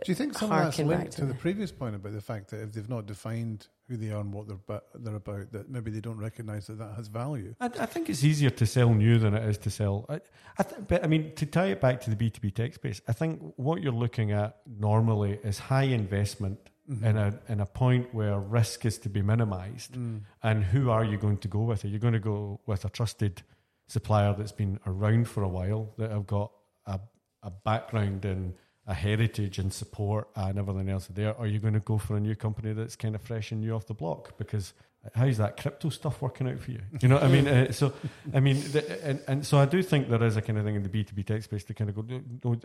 Do 0.05 0.11
you 0.11 0.15
think 0.15 0.33
some 0.33 0.51
of 0.51 0.57
that's 0.57 0.79
linked 0.79 1.11
to 1.13 1.17
to 1.21 1.25
the 1.25 1.33
the- 1.33 1.39
previous 1.39 1.71
point 1.71 1.95
about 1.95 2.13
the 2.13 2.21
fact 2.21 2.49
that 2.51 2.61
if 2.61 2.73
they've 2.73 2.89
not 2.89 3.05
defined 3.05 3.67
who 3.87 3.97
they 3.97 4.11
are 4.11 4.21
and 4.21 4.33
what 4.33 4.47
they're, 4.47 4.81
they're 4.95 5.15
about, 5.15 5.51
that 5.51 5.69
maybe 5.69 5.91
they 5.91 5.99
don't 5.99 6.17
recognise 6.17 6.67
that 6.67 6.79
that 6.79 6.95
has 6.95 7.07
value? 7.07 7.53
I, 7.59 7.65
I 7.79 7.85
think 7.85 8.09
it's 8.09 8.23
easier 8.23 8.49
to 8.49 8.65
sell 8.65 8.93
new 8.93 9.19
than 9.19 9.33
it 9.33 9.43
is 9.47 9.57
to 9.59 9.69
sell. 9.69 10.05
I, 10.09 10.19
I 10.57 10.63
th- 10.63 10.81
but 10.87 11.03
I 11.03 11.07
mean, 11.07 11.33
to 11.35 11.45
tie 11.45 11.67
it 11.67 11.81
back 11.81 12.01
to 12.01 12.09
the 12.09 12.15
B 12.15 12.29
two 12.29 12.41
B 12.41 12.49
tech 12.51 12.73
space, 12.73 13.01
I 13.07 13.13
think 13.13 13.41
what 13.57 13.81
you're 13.81 13.91
looking 13.91 14.31
at 14.31 14.57
normally 14.65 15.39
is 15.43 15.59
high 15.59 15.83
investment 15.83 16.59
Mm-hmm. 16.91 17.05
in 17.05 17.17
a 17.17 17.39
in 17.47 17.59
a 17.61 17.65
point 17.65 18.13
where 18.13 18.37
risk 18.37 18.85
is 18.85 18.97
to 18.97 19.09
be 19.09 19.21
minimised. 19.21 19.93
Mm. 19.93 20.23
And 20.43 20.65
who 20.65 20.89
are 20.89 21.05
you 21.05 21.17
going 21.17 21.37
to 21.37 21.47
go 21.47 21.61
with? 21.61 21.85
Are 21.85 21.87
you 21.87 21.97
going 21.97 22.11
to 22.11 22.19
go 22.19 22.59
with 22.65 22.83
a 22.83 22.89
trusted 22.89 23.41
supplier 23.87 24.33
that's 24.37 24.51
been 24.51 24.81
around 24.85 25.29
for 25.29 25.43
a 25.43 25.47
while 25.47 25.93
that 25.97 26.11
have 26.11 26.27
got 26.27 26.51
a 26.85 26.99
a 27.41 27.51
background 27.51 28.25
in 28.25 28.53
a 28.85 28.93
heritage 28.93 29.59
and 29.59 29.71
support 29.73 30.27
and 30.35 30.59
everything 30.59 30.89
else 30.89 31.07
there? 31.07 31.33
Or 31.33 31.45
are 31.45 31.47
you 31.47 31.59
going 31.59 31.73
to 31.73 31.79
go 31.79 31.97
for 31.97 32.17
a 32.17 32.19
new 32.19 32.35
company 32.35 32.73
that's 32.73 32.95
kind 32.95 33.15
of 33.15 33.21
fresh 33.21 33.51
and 33.51 33.61
new 33.61 33.73
off 33.73 33.87
the 33.87 33.93
block? 33.93 34.37
Because 34.37 34.73
how's 35.15 35.37
that 35.37 35.57
crypto 35.57 35.89
stuff 35.89 36.21
working 36.21 36.47
out 36.49 36.59
for 36.59 36.71
you? 36.71 36.81
You 37.01 37.07
know 37.07 37.15
what 37.15 37.23
I 37.23 37.27
mean? 37.29 37.47
Uh, 37.47 37.71
so, 37.71 37.93
I 38.33 38.39
mean, 38.39 38.57
the, 38.71 39.05
and, 39.05 39.21
and 39.27 39.45
so 39.45 39.57
I 39.57 39.65
do 39.65 39.81
think 39.83 40.09
there 40.09 40.23
is 40.23 40.37
a 40.37 40.41
kind 40.41 40.57
of 40.59 40.65
thing 40.65 40.75
in 40.75 40.83
the 40.83 40.89
B2B 40.89 41.25
tech 41.25 41.43
space 41.43 41.63
to 41.65 41.73
kind 41.73 41.89
of 41.89 41.95
go, 41.95 42.21
no, 42.43 42.59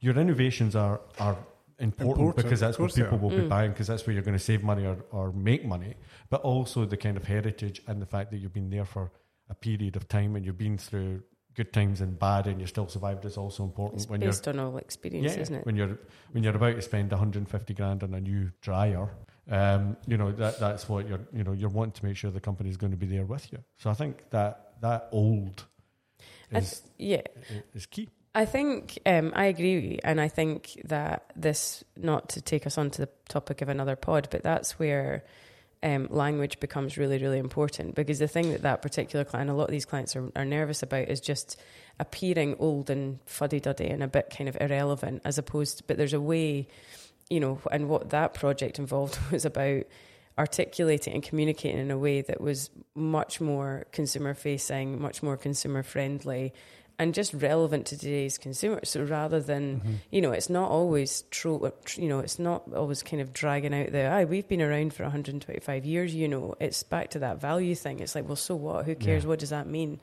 your 0.00 0.16
innovations 0.18 0.76
are, 0.76 1.00
are 1.18 1.36
important, 1.78 2.18
Important, 2.18 2.36
because 2.36 2.60
that's 2.60 2.78
what 2.78 2.94
people 2.94 3.18
will 3.18 3.30
be 3.30 3.36
Mm. 3.36 3.48
buying 3.50 3.70
because 3.70 3.86
that's 3.86 4.06
where 4.06 4.14
you're 4.14 4.22
going 4.22 4.36
to 4.38 4.42
save 4.42 4.62
money 4.62 4.86
or, 4.86 4.96
or 5.10 5.32
make 5.32 5.64
money, 5.66 5.94
but 6.30 6.40
also 6.40 6.86
the 6.86 6.96
kind 6.96 7.16
of 7.18 7.24
heritage 7.24 7.82
and 7.86 8.00
the 8.00 8.06
fact 8.06 8.30
that 8.30 8.38
you've 8.38 8.54
been 8.54 8.70
there 8.70 8.86
for 8.86 9.10
a 9.50 9.54
period 9.54 9.94
of 9.96 10.08
time 10.08 10.36
and 10.36 10.44
you've 10.46 10.56
been 10.58 10.78
through 10.78 11.22
good 11.56 11.72
times 11.72 12.00
and 12.00 12.18
bad 12.18 12.46
and 12.46 12.60
you 12.60 12.66
still 12.66 12.86
survived 12.86 13.24
is 13.24 13.36
also 13.36 13.64
important 13.64 14.02
It's 14.02 14.10
when 14.10 14.20
you're 14.20 14.30
based 14.30 14.46
on 14.46 14.58
all 14.58 14.76
experience, 14.76 15.34
yeah, 15.34 15.42
isn't 15.42 15.54
it? 15.54 15.66
when 15.66 15.74
you're 15.74 15.98
when 16.32 16.44
you're 16.44 16.54
about 16.54 16.76
to 16.76 16.82
spend 16.82 17.10
150 17.10 17.74
grand 17.74 18.02
on 18.02 18.14
a 18.14 18.20
new 18.20 18.50
dryer, 18.60 19.08
um, 19.50 19.96
you 20.06 20.16
know 20.16 20.30
that 20.32 20.60
that's 20.60 20.88
what 20.88 21.08
you're 21.08 21.26
you 21.32 21.42
know 21.42 21.52
you're 21.52 21.70
wanting 21.70 21.92
to 21.92 22.04
make 22.04 22.16
sure 22.16 22.30
the 22.30 22.40
company 22.40 22.70
is 22.70 22.76
going 22.76 22.92
to 22.92 22.96
be 22.98 23.06
there 23.06 23.24
with 23.24 23.50
you. 23.52 23.58
So 23.78 23.90
I 23.90 23.94
think 23.94 24.30
that 24.30 24.74
that 24.82 25.08
old 25.10 25.64
is 26.52 26.80
th- 26.80 26.92
yeah. 26.98 27.62
is 27.74 27.86
key. 27.86 28.08
I 28.34 28.44
think 28.44 28.98
um, 29.06 29.32
I 29.34 29.46
agree 29.46 29.98
and 30.04 30.20
I 30.20 30.28
think 30.28 30.78
that 30.84 31.32
this, 31.34 31.82
not 31.96 32.28
to 32.30 32.42
take 32.42 32.66
us 32.66 32.76
on 32.76 32.90
to 32.90 33.02
the 33.02 33.08
topic 33.30 33.62
of 33.62 33.70
another 33.70 33.96
pod, 33.96 34.28
but 34.30 34.42
that's 34.42 34.78
where 34.78 35.24
um, 35.82 36.08
language 36.10 36.58
becomes 36.60 36.96
really, 36.96 37.18
really 37.18 37.38
important 37.38 37.94
because 37.94 38.18
the 38.18 38.28
thing 38.28 38.50
that 38.50 38.62
that 38.62 38.82
particular 38.82 39.24
client, 39.24 39.50
a 39.50 39.54
lot 39.54 39.64
of 39.64 39.70
these 39.70 39.84
clients 39.84 40.16
are, 40.16 40.30
are 40.34 40.44
nervous 40.44 40.82
about 40.82 41.08
is 41.08 41.20
just 41.20 41.60
appearing 41.98 42.56
old 42.58 42.90
and 42.90 43.18
fuddy 43.26 43.60
duddy 43.60 43.86
and 43.86 44.02
a 44.02 44.08
bit 44.08 44.34
kind 44.36 44.48
of 44.48 44.56
irrelevant, 44.60 45.22
as 45.24 45.38
opposed. 45.38 45.78
To, 45.78 45.84
but 45.84 45.96
there's 45.96 46.12
a 46.12 46.20
way, 46.20 46.66
you 47.30 47.40
know, 47.40 47.60
and 47.70 47.88
what 47.88 48.10
that 48.10 48.34
project 48.34 48.78
involved 48.78 49.18
was 49.30 49.44
about 49.44 49.84
articulating 50.38 51.14
and 51.14 51.22
communicating 51.22 51.78
in 51.78 51.90
a 51.90 51.98
way 51.98 52.20
that 52.20 52.40
was 52.40 52.70
much 52.94 53.40
more 53.40 53.86
consumer 53.92 54.34
facing, 54.34 55.00
much 55.00 55.22
more 55.22 55.36
consumer 55.36 55.82
friendly, 55.82 56.52
and 56.98 57.12
just 57.12 57.34
relevant 57.34 57.86
to 57.86 57.98
today's 57.98 58.38
consumer. 58.38 58.80
So 58.84 59.02
rather 59.04 59.40
than, 59.40 59.80
Mm-hmm. 59.80 59.94
you 60.10 60.20
know, 60.22 60.32
it's 60.32 60.48
not 60.48 60.70
always 60.70 61.22
true, 61.30 61.70
you 61.96 62.08
know, 62.08 62.20
it's 62.20 62.38
not 62.38 62.62
always 62.74 63.02
kind 63.02 63.20
of 63.20 63.32
dragging 63.32 63.74
out 63.74 63.92
the, 63.92 64.06
ah, 64.06 64.22
we've 64.22 64.48
been 64.48 64.62
around 64.62 64.94
for 64.94 65.02
125 65.02 65.84
years, 65.84 66.14
you 66.14 66.26
know, 66.28 66.54
it's 66.60 66.82
back 66.82 67.10
to 67.10 67.18
that 67.18 67.40
value 67.40 67.74
thing. 67.74 68.00
It's 68.00 68.14
like, 68.14 68.26
well, 68.26 68.36
so 68.36 68.56
what? 68.56 68.86
Who 68.86 68.94
cares? 68.94 69.24
Yeah. 69.24 69.28
What 69.28 69.38
does 69.40 69.50
that 69.50 69.66
mean? 69.66 70.00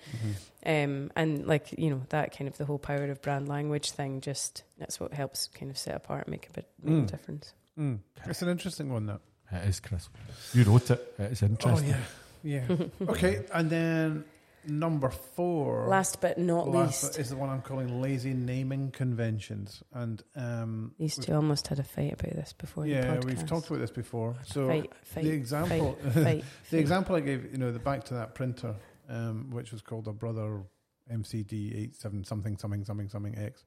Um, 0.65 1.12
and 1.15 1.45
like, 1.47 1.73
you 1.77 1.89
know, 1.89 2.01
that 2.10 2.38
kind 2.38 2.47
of 2.47 2.58
the 2.58 2.65
whole 2.65 2.79
power 2.79 3.06
of 3.10 3.21
brand 3.21 3.47
language 3.47 3.91
thing, 3.91 4.21
just 4.21 4.63
that's 4.77 4.99
what 4.99 5.13
helps 5.13 5.47
kind 5.47 5.71
of 5.71 5.77
set 5.77 5.95
apart, 5.95 6.27
make 6.27 6.47
a 6.49 6.51
bit 6.53 6.67
make 6.82 6.95
Mm. 6.95 7.03
a 7.03 7.12
difference. 7.12 7.53
Mm. 7.79 7.99
It's 8.27 8.41
an 8.43 8.49
interesting 8.49 8.91
one, 8.93 9.08
though. 9.08 9.19
It 9.51 9.67
is, 9.67 9.79
Chris. 9.79 10.10
You 10.53 10.63
wrote 10.63 10.89
it. 10.91 11.13
It's 11.19 11.41
interesting. 11.43 11.93
Oh, 11.93 11.97
yeah. 12.43 12.65
Yeah. 12.67 12.75
okay, 13.10 13.45
and 13.53 13.69
then 13.69 14.25
number 14.67 15.10
four. 15.10 15.88
Last 15.88 16.21
but 16.21 16.38
not 16.38 16.69
last 16.69 17.04
least, 17.04 17.19
is 17.19 17.30
the 17.30 17.36
one 17.36 17.49
I'm 17.49 17.62
calling 17.62 18.02
lazy 18.02 18.34
naming 18.34 18.91
conventions. 18.91 19.84
And 19.93 20.21
um, 20.36 20.93
these 20.97 21.15
two 21.17 21.34
almost 21.34 21.67
had 21.67 21.80
a 21.80 21.84
fight 21.84 22.13
about 22.13 22.34
this 22.34 22.54
before. 22.54 22.86
Yeah, 22.86 23.19
we've 23.19 23.45
talked 23.45 23.67
about 23.67 23.80
this 23.80 23.91
before. 23.91 24.36
So 24.45 24.67
fight, 24.67 24.91
fight, 25.04 25.23
the 25.23 25.32
example, 25.32 25.97
fight, 26.13 26.43
the 26.69 26.80
example 26.80 27.15
I 27.15 27.21
gave, 27.21 27.52
you 27.52 27.58
know, 27.58 27.71
the 27.71 27.80
back 27.80 28.04
to 28.06 28.13
that 28.15 28.36
printer, 28.36 28.76
um, 29.10 29.49
which 29.52 29.71
was 29.71 29.82
called 29.82 30.08
a 30.08 30.13
Brother 30.13 30.63
MCD 31.12 31.78
eight 31.78 31.95
seven 31.95 32.23
something 32.23 32.58
something 32.58 32.86
something 32.86 33.10
something 33.10 33.38
X, 33.38 33.65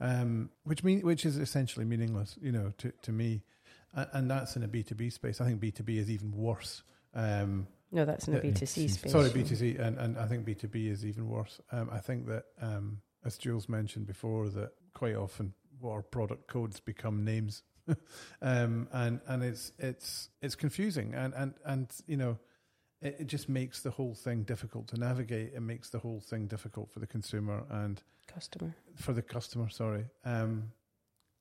um, 0.00 0.50
which 0.64 0.84
mean 0.84 1.00
which 1.00 1.26
is 1.26 1.36
essentially 1.36 1.84
meaningless, 1.84 2.38
you 2.40 2.52
know, 2.52 2.72
to 2.78 2.92
to 3.02 3.12
me, 3.12 3.42
and, 3.94 4.08
and 4.12 4.30
that's 4.30 4.56
in 4.56 4.62
a 4.62 4.68
B 4.68 4.82
two 4.82 4.94
B 4.94 5.10
space. 5.10 5.40
I 5.40 5.46
think 5.46 5.60
B 5.60 5.70
two 5.70 5.82
B 5.82 5.98
is 5.98 6.10
even 6.10 6.32
worse. 6.32 6.82
Um, 7.14 7.66
No, 7.96 8.04
that's 8.04 8.28
in 8.28 8.34
a 8.34 8.36
Yeah, 8.36 8.42
B 8.42 8.52
two 8.52 8.66
C 8.66 8.82
yeah, 8.82 8.92
space. 8.92 9.10
Sorry, 9.10 9.30
B2C, 9.30 9.80
and, 9.80 9.96
and 9.96 10.18
I 10.18 10.26
think 10.26 10.44
B2B 10.46 10.90
is 10.90 11.06
even 11.06 11.28
worse. 11.30 11.62
Um, 11.72 11.88
I 11.90 11.98
think 11.98 12.26
that, 12.26 12.44
um, 12.60 13.00
as 13.24 13.38
Jules 13.38 13.70
mentioned 13.70 14.06
before, 14.06 14.50
that 14.50 14.72
quite 14.92 15.16
often 15.16 15.54
what 15.80 15.92
our 15.92 16.02
product 16.02 16.46
codes 16.46 16.78
become 16.78 17.24
names, 17.24 17.62
um, 18.42 18.86
and 18.92 19.20
and 19.26 19.42
it's 19.42 19.72
it's 19.78 20.28
it's 20.42 20.54
confusing, 20.54 21.14
and 21.14 21.32
and 21.32 21.54
and 21.64 21.88
you 22.06 22.18
know, 22.18 22.38
it, 23.00 23.16
it 23.20 23.26
just 23.28 23.48
makes 23.48 23.80
the 23.80 23.90
whole 23.90 24.14
thing 24.14 24.42
difficult 24.42 24.88
to 24.88 24.98
navigate. 24.98 25.54
It 25.54 25.62
makes 25.62 25.88
the 25.88 25.98
whole 25.98 26.20
thing 26.20 26.48
difficult 26.48 26.90
for 26.92 27.00
the 27.00 27.06
consumer 27.06 27.64
and 27.70 28.02
customer. 28.26 28.74
for 28.94 29.14
the 29.14 29.22
customer. 29.22 29.70
Sorry, 29.70 30.04
um, 30.22 30.70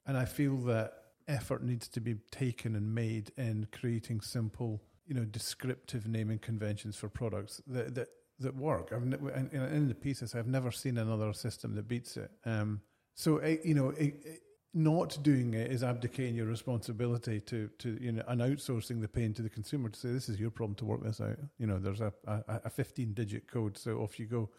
and 0.06 0.18
I 0.18 0.24
feel 0.24 0.56
that 0.68 0.94
effort 1.28 1.64
needs 1.64 1.90
to 1.90 2.00
be 2.00 2.16
taken 2.32 2.76
and 2.76 2.96
made 2.96 3.34
in 3.36 3.68
creating 3.74 4.22
simple, 4.22 4.82
you 5.08 5.16
know, 5.16 5.26
descriptive 5.26 6.08
naming 6.08 6.40
conventions 6.40 6.96
for 6.96 7.10
products 7.10 7.62
that 7.68 7.96
that 7.96 8.10
that 8.40 8.56
work. 8.56 8.92
I've 8.94 9.04
in, 9.04 9.88
the 9.88 9.96
pieces, 9.96 10.36
I've 10.36 10.48
never 10.48 10.72
seen 10.72 10.98
another 10.98 11.32
system 11.34 11.76
that 11.76 11.88
beats 11.88 12.18
it. 12.18 12.32
Um, 12.46 12.82
so 13.14 13.38
eh, 13.38 13.58
you 13.64 13.74
know. 13.74 13.90
It, 13.90 14.16
it, 14.26 14.42
not 14.78 15.18
doing 15.24 15.54
it 15.54 15.72
is 15.72 15.86
abdicating 15.86 16.36
your 16.36 16.48
responsibility 16.48 17.40
to, 17.40 17.70
to 17.80 17.98
you 18.02 18.12
know 18.12 18.24
and 18.28 18.42
outsourcing 18.42 19.00
the 19.00 19.08
pain 19.08 19.34
to 19.34 19.42
the 19.42 19.50
consumer 19.50 19.88
to 19.88 19.98
say 19.98 20.10
this 20.10 20.28
is 20.28 20.38
your 20.38 20.52
problem 20.52 20.76
to 20.76 20.84
work 20.84 21.02
this 21.02 21.22
out. 21.22 21.38
You 21.58 21.66
know, 21.66 21.80
there's 21.80 22.02
a 22.02 22.12
a, 22.28 22.62
a 22.66 22.70
15 22.70 23.14
digit 23.14 23.48
code, 23.48 23.78
so 23.78 24.00
off 24.00 24.20
you 24.20 24.26
go. 24.26 24.50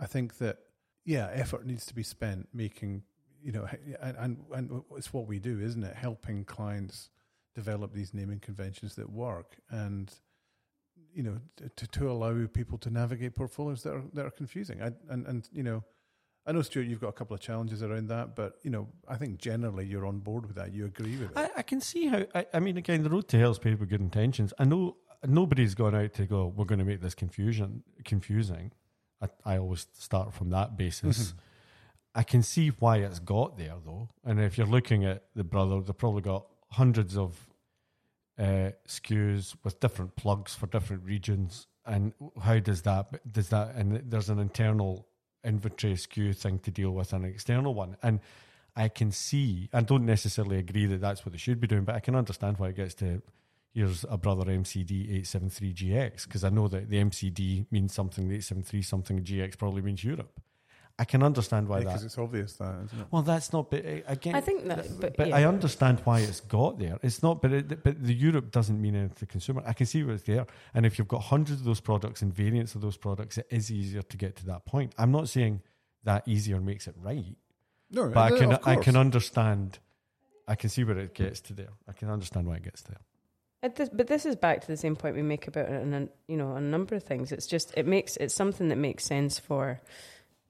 I 0.00 0.06
think 0.06 0.38
that 0.38 0.60
yeah, 1.04 1.28
effort 1.32 1.66
needs 1.66 1.84
to 1.86 1.94
be 1.94 2.02
spent 2.02 2.48
making 2.54 3.02
you 3.42 3.52
know, 3.52 3.66
and, 4.00 4.16
and 4.16 4.36
and 4.54 4.82
it's 4.96 5.12
what 5.12 5.26
we 5.26 5.38
do, 5.38 5.60
isn't 5.60 5.82
it? 5.84 5.94
Helping 5.94 6.44
clients 6.44 7.10
develop 7.54 7.92
these 7.92 8.14
naming 8.14 8.40
conventions 8.40 8.94
that 8.96 9.10
work, 9.10 9.58
and 9.70 10.12
you 11.12 11.22
know, 11.22 11.38
to 11.76 11.86
to 11.86 12.10
allow 12.10 12.46
people 12.46 12.78
to 12.78 12.90
navigate 12.90 13.34
portfolios 13.34 13.82
that 13.82 13.92
are 13.94 14.02
that 14.14 14.26
are 14.26 14.30
confusing. 14.30 14.82
I, 14.82 14.92
and 15.08 15.26
and 15.26 15.48
you 15.52 15.62
know, 15.62 15.84
I 16.46 16.52
know 16.52 16.62
Stuart, 16.62 16.86
you've 16.86 17.00
got 17.00 17.08
a 17.08 17.12
couple 17.12 17.34
of 17.34 17.40
challenges 17.40 17.82
around 17.82 18.08
that, 18.08 18.34
but 18.34 18.54
you 18.62 18.70
know, 18.70 18.88
I 19.06 19.16
think 19.16 19.38
generally 19.38 19.86
you're 19.86 20.06
on 20.06 20.18
board 20.18 20.46
with 20.46 20.56
that. 20.56 20.72
You 20.72 20.86
agree 20.86 21.16
with 21.16 21.30
it. 21.30 21.36
I, 21.36 21.50
I 21.58 21.62
can 21.62 21.80
see 21.80 22.06
how. 22.06 22.24
I, 22.34 22.46
I 22.54 22.60
mean, 22.60 22.76
again, 22.76 23.02
the 23.02 23.10
road 23.10 23.28
to 23.28 23.38
hell 23.38 23.50
is 23.50 23.58
paved 23.58 23.80
with 23.80 23.90
good 23.90 24.00
intentions. 24.00 24.52
I 24.58 24.64
know 24.64 24.96
nobody's 25.26 25.74
gone 25.74 25.94
out 25.94 26.14
to 26.14 26.26
go. 26.26 26.46
We're 26.46 26.64
going 26.64 26.78
to 26.78 26.84
make 26.84 27.00
this 27.00 27.14
confusion 27.14 27.82
confusing. 28.04 28.72
I, 29.20 29.28
I 29.44 29.58
always 29.58 29.86
start 29.92 30.32
from 30.32 30.50
that 30.50 30.76
basis. 30.76 31.18
Mm-hmm. 31.18 31.38
I 32.14 32.22
can 32.22 32.42
see 32.42 32.68
why 32.68 32.98
it's 32.98 33.20
got 33.20 33.56
there 33.56 33.76
though. 33.84 34.08
And 34.24 34.40
if 34.40 34.58
you're 34.58 34.66
looking 34.66 35.04
at 35.04 35.24
the 35.34 35.44
brother, 35.44 35.80
they've 35.80 35.96
probably 35.96 36.22
got 36.22 36.46
hundreds 36.72 37.16
of 37.16 37.48
uh, 38.38 38.70
SKUs 38.86 39.54
with 39.64 39.80
different 39.80 40.16
plugs 40.16 40.54
for 40.54 40.66
different 40.66 41.04
regions. 41.04 41.66
And 41.84 42.12
how 42.42 42.58
does 42.58 42.82
that 42.82 43.32
does 43.32 43.48
that 43.48 43.74
and 43.74 44.02
there's 44.10 44.28
an 44.28 44.38
internal 44.38 45.06
inventory 45.44 45.94
SKU 45.94 46.36
thing 46.36 46.58
to 46.60 46.70
deal 46.70 46.90
with 46.90 47.12
an 47.12 47.24
external 47.24 47.74
one. 47.74 47.96
And 48.02 48.20
I 48.76 48.88
can 48.88 49.10
see, 49.10 49.68
I 49.72 49.80
don't 49.80 50.06
necessarily 50.06 50.58
agree 50.58 50.86
that 50.86 51.00
that's 51.00 51.24
what 51.24 51.32
they 51.32 51.38
should 51.38 51.60
be 51.60 51.66
doing, 51.66 51.84
but 51.84 51.94
I 51.94 52.00
can 52.00 52.14
understand 52.14 52.58
why 52.58 52.68
it 52.68 52.76
gets 52.76 52.94
to 52.96 53.22
here's 53.72 54.04
a 54.08 54.18
brother 54.18 54.44
MCD 54.46 55.22
873GX 55.22 56.24
because 56.24 56.44
I 56.44 56.48
know 56.48 56.68
that 56.68 56.88
the 56.88 56.96
MCD 56.96 57.66
means 57.70 57.94
something, 57.94 58.28
the 58.28 58.36
873 58.36 58.82
something, 58.82 59.22
GX 59.22 59.58
probably 59.58 59.82
means 59.82 60.02
Europe. 60.02 60.40
I 61.00 61.04
can 61.04 61.22
understand 61.22 61.66
why 61.66 61.78
yeah, 61.78 61.84
that. 61.84 61.90
Because 61.92 62.04
it's 62.04 62.18
obvious 62.18 62.52
that, 62.56 62.74
isn't 62.84 63.00
it? 63.00 63.06
Well, 63.10 63.22
that's 63.22 63.54
not. 63.54 63.70
But 63.70 63.86
uh, 63.86 64.00
again, 64.06 64.34
I 64.34 64.42
think 64.42 64.66
that. 64.66 65.00
But, 65.00 65.16
but 65.16 65.28
yeah. 65.28 65.36
I 65.36 65.44
understand 65.46 66.02
why 66.04 66.20
it's 66.20 66.40
got 66.40 66.78
there. 66.78 66.98
It's 67.02 67.22
not. 67.22 67.40
But 67.40 67.52
it, 67.54 67.82
but 67.82 68.04
the 68.04 68.12
Europe 68.12 68.50
doesn't 68.50 68.78
mean 68.78 68.94
anything 68.94 69.14
to 69.14 69.20
the 69.20 69.26
consumer. 69.26 69.62
I 69.66 69.72
can 69.72 69.86
see 69.86 70.04
where 70.04 70.14
it's 70.14 70.24
there. 70.24 70.46
And 70.74 70.84
if 70.84 70.98
you've 70.98 71.08
got 71.08 71.22
hundreds 71.22 71.60
of 71.60 71.64
those 71.64 71.80
products 71.80 72.20
and 72.20 72.34
variants 72.34 72.74
of 72.74 72.82
those 72.82 72.98
products, 72.98 73.38
it 73.38 73.46
is 73.48 73.70
easier 73.70 74.02
to 74.02 74.16
get 74.18 74.36
to 74.36 74.46
that 74.46 74.66
point. 74.66 74.92
I'm 74.98 75.10
not 75.10 75.30
saying 75.30 75.62
that 76.04 76.28
easier 76.28 76.60
makes 76.60 76.86
it 76.86 76.94
right. 77.00 77.34
No, 77.90 78.10
but 78.10 78.34
I 78.34 78.38
can. 78.38 78.52
I 78.66 78.76
can 78.76 78.94
understand. 78.94 79.78
I 80.46 80.54
can 80.54 80.68
see 80.68 80.84
where 80.84 80.98
it 80.98 81.14
gets 81.14 81.40
to 81.42 81.54
there. 81.54 81.72
I 81.88 81.92
can 81.92 82.10
understand 82.10 82.46
why 82.46 82.56
it 82.56 82.62
gets 82.62 82.82
there. 82.82 82.98
This, 83.74 83.88
but 83.90 84.06
this 84.06 84.26
is 84.26 84.36
back 84.36 84.60
to 84.60 84.66
the 84.66 84.76
same 84.76 84.96
point 84.96 85.16
we 85.16 85.22
make 85.22 85.46
about 85.46 85.70
it, 85.70 86.12
you 86.28 86.36
know 86.36 86.56
a 86.56 86.60
number 86.60 86.94
of 86.94 87.04
things. 87.04 87.32
It's 87.32 87.46
just 87.46 87.72
it 87.74 87.86
makes 87.86 88.18
it's 88.18 88.34
something 88.34 88.68
that 88.68 88.76
makes 88.76 89.04
sense 89.04 89.38
for 89.38 89.80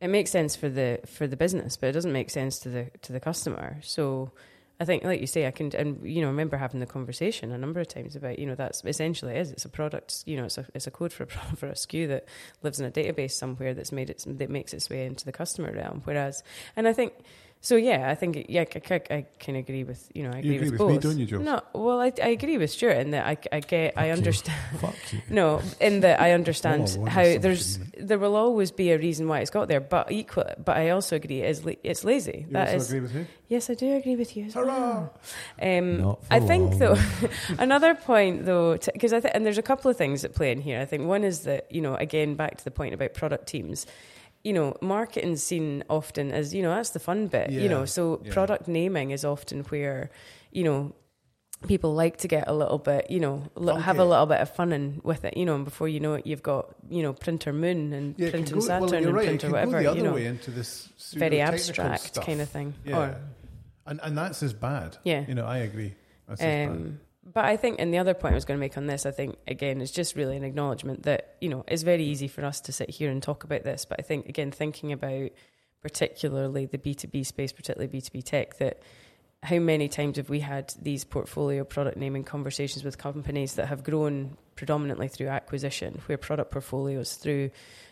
it 0.00 0.08
makes 0.08 0.30
sense 0.30 0.56
for 0.56 0.68
the 0.68 1.00
for 1.06 1.26
the 1.26 1.36
business, 1.36 1.76
but 1.76 1.88
it 1.88 1.92
doesn't 1.92 2.12
make 2.12 2.30
sense 2.30 2.58
to 2.60 2.68
the 2.68 2.90
to 3.02 3.12
the 3.12 3.20
customer. 3.20 3.78
So 3.82 4.32
I 4.80 4.86
think, 4.86 5.04
like 5.04 5.20
you 5.20 5.26
say, 5.26 5.46
I 5.46 5.50
can 5.50 5.70
and 5.76 6.00
you 6.02 6.22
know 6.22 6.28
I 6.28 6.30
remember 6.30 6.56
having 6.56 6.80
the 6.80 6.86
conversation 6.86 7.52
a 7.52 7.58
number 7.58 7.80
of 7.80 7.88
times 7.88 8.16
about 8.16 8.38
you 8.38 8.46
know 8.46 8.54
that's 8.54 8.82
essentially 8.84 9.34
it 9.34 9.40
is 9.40 9.50
it's 9.52 9.66
a 9.66 9.68
product 9.68 10.22
you 10.24 10.36
know 10.38 10.44
it's 10.44 10.56
a 10.56 10.66
it's 10.74 10.86
a 10.86 10.90
code 10.90 11.12
for 11.12 11.24
a 11.24 11.26
for 11.56 11.68
a 11.68 11.72
SKU 11.72 12.08
that 12.08 12.24
lives 12.62 12.80
in 12.80 12.86
a 12.86 12.90
database 12.90 13.32
somewhere 13.32 13.74
that's 13.74 13.92
made 13.92 14.08
it 14.08 14.24
that 14.26 14.48
makes 14.48 14.72
its 14.72 14.88
way 14.88 15.04
into 15.04 15.26
the 15.26 15.32
customer 15.32 15.70
realm. 15.70 16.00
Whereas, 16.04 16.42
and 16.76 16.88
I 16.88 16.94
think 16.94 17.12
so 17.62 17.76
yeah, 17.76 18.08
I 18.10 18.14
think 18.14 18.46
yeah, 18.48 18.62
I, 18.62 18.94
I, 18.94 19.00
I 19.16 19.26
can 19.38 19.54
agree 19.56 19.84
with 19.84 20.10
you 20.14 20.22
know 20.22 20.30
I 20.30 20.38
agree, 20.38 20.50
you 20.50 20.56
agree 20.56 20.70
with, 20.70 20.78
both. 20.78 20.90
Me, 20.92 20.98
don't 20.98 21.18
you, 21.18 21.26
Joe? 21.26 21.38
No, 21.38 21.60
well 21.74 22.00
I, 22.00 22.10
I 22.22 22.28
agree 22.28 22.56
with 22.56 22.70
Stuart 22.70 22.96
in 22.98 23.10
that 23.10 23.26
I, 23.26 23.36
I 23.52 23.60
get 23.60 23.94
Fuck 23.94 24.02
I 24.02 24.10
understand. 24.10 24.58
Fuck 24.80 24.94
you. 25.12 25.20
No, 25.30 25.60
in 25.80 26.00
that 26.00 26.20
I 26.20 26.32
understand 26.32 26.96
Oh, 27.00 27.04
how 27.06 27.36
there's 27.38 27.78
there 27.98 28.18
will 28.18 28.34
always 28.36 28.70
be 28.70 28.90
a 28.92 28.98
reason 28.98 29.28
why 29.28 29.40
it's 29.40 29.50
got 29.50 29.68
there, 29.68 29.80
but 29.80 30.10
equal. 30.10 30.44
But 30.64 30.78
I 30.78 30.90
also 30.90 31.16
agree 31.16 31.40
it's 31.42 31.64
la- 31.64 31.72
it's 31.84 32.02
lazy. 32.04 32.46
You 32.48 32.52
that 32.54 32.68
also 32.68 32.76
is 32.76 32.88
agree 32.88 33.00
with 33.00 33.12
who? 33.12 33.26
yes, 33.48 33.68
I 33.68 33.74
do 33.74 33.94
agree 33.94 34.16
with 34.16 34.36
you. 34.36 34.46
As 34.46 34.54
Hurrah! 34.54 34.68
well. 34.78 35.20
Um, 35.60 36.00
Not 36.00 36.24
for 36.24 36.32
I 36.32 36.40
think 36.40 36.70
long. 36.70 36.78
though 36.78 36.96
another 37.58 37.94
point 37.94 38.46
though 38.46 38.78
because 38.78 39.12
I 39.12 39.20
think 39.20 39.34
and 39.34 39.44
there's 39.44 39.58
a 39.58 39.62
couple 39.62 39.90
of 39.90 39.96
things 39.98 40.22
that 40.22 40.34
play 40.34 40.50
in 40.50 40.60
here. 40.62 40.80
I 40.80 40.86
think 40.86 41.04
one 41.06 41.24
is 41.24 41.40
that 41.40 41.70
you 41.70 41.82
know 41.82 41.94
again 41.96 42.36
back 42.36 42.56
to 42.56 42.64
the 42.64 42.70
point 42.70 42.94
about 42.94 43.12
product 43.12 43.46
teams. 43.46 43.84
You 44.42 44.52
know, 44.54 44.76
marketing's 44.80 45.42
seen 45.42 45.84
often 45.90 46.32
as 46.32 46.54
you 46.54 46.62
know 46.62 46.74
that's 46.74 46.90
the 46.90 47.00
fun 47.00 47.26
bit. 47.26 47.50
You 47.50 47.68
know, 47.68 47.84
so 47.84 48.20
yeah. 48.24 48.32
product 48.32 48.68
naming 48.68 49.10
is 49.10 49.24
often 49.24 49.62
where 49.64 50.10
you 50.50 50.64
know 50.64 50.94
people 51.66 51.92
like 51.94 52.16
to 52.18 52.28
get 52.28 52.48
a 52.48 52.54
little 52.54 52.78
bit, 52.78 53.10
you 53.10 53.20
know, 53.20 53.42
li- 53.54 53.78
have 53.80 53.98
a 53.98 54.04
little 54.04 54.24
bit 54.24 54.40
of 54.40 54.48
fun 54.54 54.72
in, 54.72 54.98
with 55.04 55.24
it, 55.26 55.36
you 55.36 55.44
know, 55.44 55.54
and 55.54 55.64
before 55.64 55.88
you 55.88 56.00
know 56.00 56.14
it, 56.14 56.26
you've 56.26 56.42
got, 56.42 56.74
you 56.88 57.02
know, 57.02 57.12
Printer 57.12 57.52
Moon 57.52 57.92
and 57.92 58.14
Yeah, 58.18 58.30
Printer 58.30 58.54
go, 58.54 58.60
Saturn 58.60 58.88
well, 58.88 58.94
and 58.94 59.12
right. 59.12 59.26
Printer 59.26 59.50
whatever, 59.50 59.72
go 59.72 59.78
the 59.82 59.90
other 59.90 59.98
you 59.98 60.04
know, 60.04 60.16
into 60.16 60.50
this 60.50 60.88
very 61.14 61.40
abstract 61.42 62.04
stuff. 62.04 62.24
kind 62.24 62.40
of 62.40 62.48
thing. 62.48 62.72
Yeah, 62.84 62.98
Or, 62.98 63.20
and 63.86 64.00
and 64.02 64.16
that's 64.16 64.42
as 64.42 64.54
bad. 64.54 64.96
Yeah. 65.04 65.26
you 65.28 65.34
know, 65.34 65.44
I 65.44 65.58
agree. 65.58 65.94
That's 66.28 66.40
as 66.40 66.46
bad. 66.46 66.68
Um, 66.68 67.00
but 67.32 67.44
I 67.44 67.56
think, 67.56 67.76
and 67.78 67.92
the 67.92 67.98
other 67.98 68.14
point 68.14 68.32
I 68.32 68.36
was 68.36 68.44
going 68.44 68.58
to 68.58 68.60
make 68.60 68.76
on 68.76 68.86
this, 68.86 69.06
I 69.06 69.10
think, 69.10 69.36
again, 69.46 69.80
is 69.80 69.90
just 69.90 70.16
really 70.16 70.36
an 70.36 70.44
acknowledgement 70.44 71.04
that, 71.04 71.36
you 71.40 71.48
know, 71.48 71.64
it's 71.68 71.82
very 71.82 72.04
easy 72.04 72.28
for 72.28 72.44
us 72.44 72.60
to 72.62 72.72
sit 72.72 72.90
here 72.90 73.10
and 73.10 73.22
talk 73.22 73.44
about 73.44 73.64
this. 73.64 73.84
But 73.84 74.00
I 74.00 74.02
think, 74.02 74.28
again, 74.28 74.50
thinking 74.50 74.92
about 74.92 75.30
particularly 75.82 76.66
the 76.66 76.78
B2B 76.78 77.24
space, 77.24 77.52
particularly 77.52 77.88
B2B 77.88 78.24
tech, 78.24 78.58
that 78.58 78.82
how 79.42 79.58
many 79.58 79.88
times 79.88 80.18
have 80.18 80.28
we 80.28 80.40
had 80.40 80.74
these 80.80 81.04
portfolio 81.04 81.64
product 81.64 81.96
naming 81.96 82.24
conversations 82.24 82.84
with 82.84 82.98
companies 82.98 83.54
that 83.54 83.68
have 83.68 83.82
grown 83.82 84.36
predominantly 84.54 85.08
through 85.08 85.28
acquisition, 85.28 86.00
where 86.06 86.18
product 86.18 86.50
portfolios 86.50 87.14
through 87.14 87.50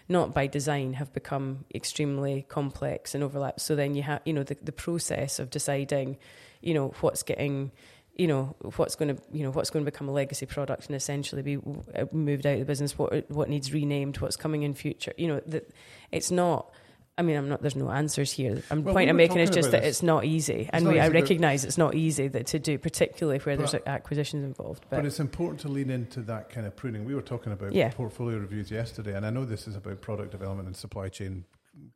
not 0.09 0.35
by 0.35 0.47
design 0.47 0.95
have 0.95 1.13
become 1.13 1.65
extremely 1.75 2.45
complex 2.49 3.15
and 3.15 3.25
overlap. 3.25 3.61
So 3.61 3.75
then 3.75 3.95
you 3.95 4.03
have, 4.03 4.21
you 4.25 4.35
know, 4.35 4.43
the, 4.43 4.57
the 4.63 4.73
process 4.73 5.39
of 5.39 5.49
deciding, 5.49 6.19
you 6.61 6.75
know, 6.75 6.95
what's 7.01 7.23
getting, 7.23 7.73
you 8.19 8.27
know, 8.27 8.55
what's 8.77 8.97
going 8.97 9.15
to, 9.17 9.23
you 9.33 9.45
know, 9.45 9.51
what's 9.51 9.71
going 9.71 9.85
to 9.85 9.91
become 9.91 10.09
a 10.09 10.13
legacy 10.13 10.45
product 10.45 10.87
and 10.89 10.97
essentially 10.97 11.41
be 11.43 11.57
uh, 11.95 12.05
moved 12.13 12.47
out 12.47 12.55
of 12.55 12.59
the 12.59 12.65
business, 12.67 12.99
what 12.99 13.31
what 13.31 13.49
needs 13.49 13.73
renamed, 13.73 14.19
what's 14.19 14.37
coming 14.37 14.65
in 14.65 14.75
future. 14.75 15.13
You 15.17 15.29
know, 15.29 15.41
that 15.47 15.71
it's 16.13 16.31
not. 16.31 16.71
I 17.17 17.23
mean, 17.23 17.37
I'm 17.37 17.49
not. 17.49 17.63
There's 17.63 17.75
no 17.77 17.91
answers 17.91 18.31
here. 18.31 18.63
I'm 18.71 18.85
Well, 18.85 18.95
point 18.95 19.07
we 19.07 19.11
I'm 19.11 19.17
making 19.17 19.39
is 19.39 19.51
just 19.51 19.71
that 19.73 19.83
this. 19.83 19.97
it's 19.97 20.03
not 20.05 20.25
easy, 20.25 20.69
and 20.73 20.85
not 20.85 20.93
we, 20.93 21.01
I 21.01 21.05
easy, 21.07 21.13
but- 21.13 21.21
recognise 21.23 21.65
it's 21.65 21.79
not 21.79 21.95
easy 21.97 22.29
that 22.29 22.47
to 22.49 22.59
do, 22.61 22.79
particularly 22.79 23.39
where 23.41 23.57
there's 23.57 23.75
acquisitions 23.75 24.45
involved. 24.45 24.85
But 24.91 24.97
But, 24.99 25.07
it's 25.07 25.19
important 25.21 25.61
to 25.63 25.69
lean 25.69 25.91
into 25.91 26.21
that 26.23 26.49
kind 26.51 26.65
of 26.67 26.77
pruning. 26.77 27.05
We 27.05 27.15
were 27.17 27.23
talking 27.23 27.53
about 27.53 27.73
Yeah. 27.73 27.91
portfolio 27.91 28.39
reviews 28.39 28.71
yesterday, 28.71 29.15
and 29.17 29.25
I 29.27 29.31
know 29.31 29.45
this 29.45 29.67
is 29.67 29.75
about 29.75 30.01
product 30.01 30.31
development 30.31 30.67
and 30.69 30.77
supply 30.77 31.09
chain 31.09 31.45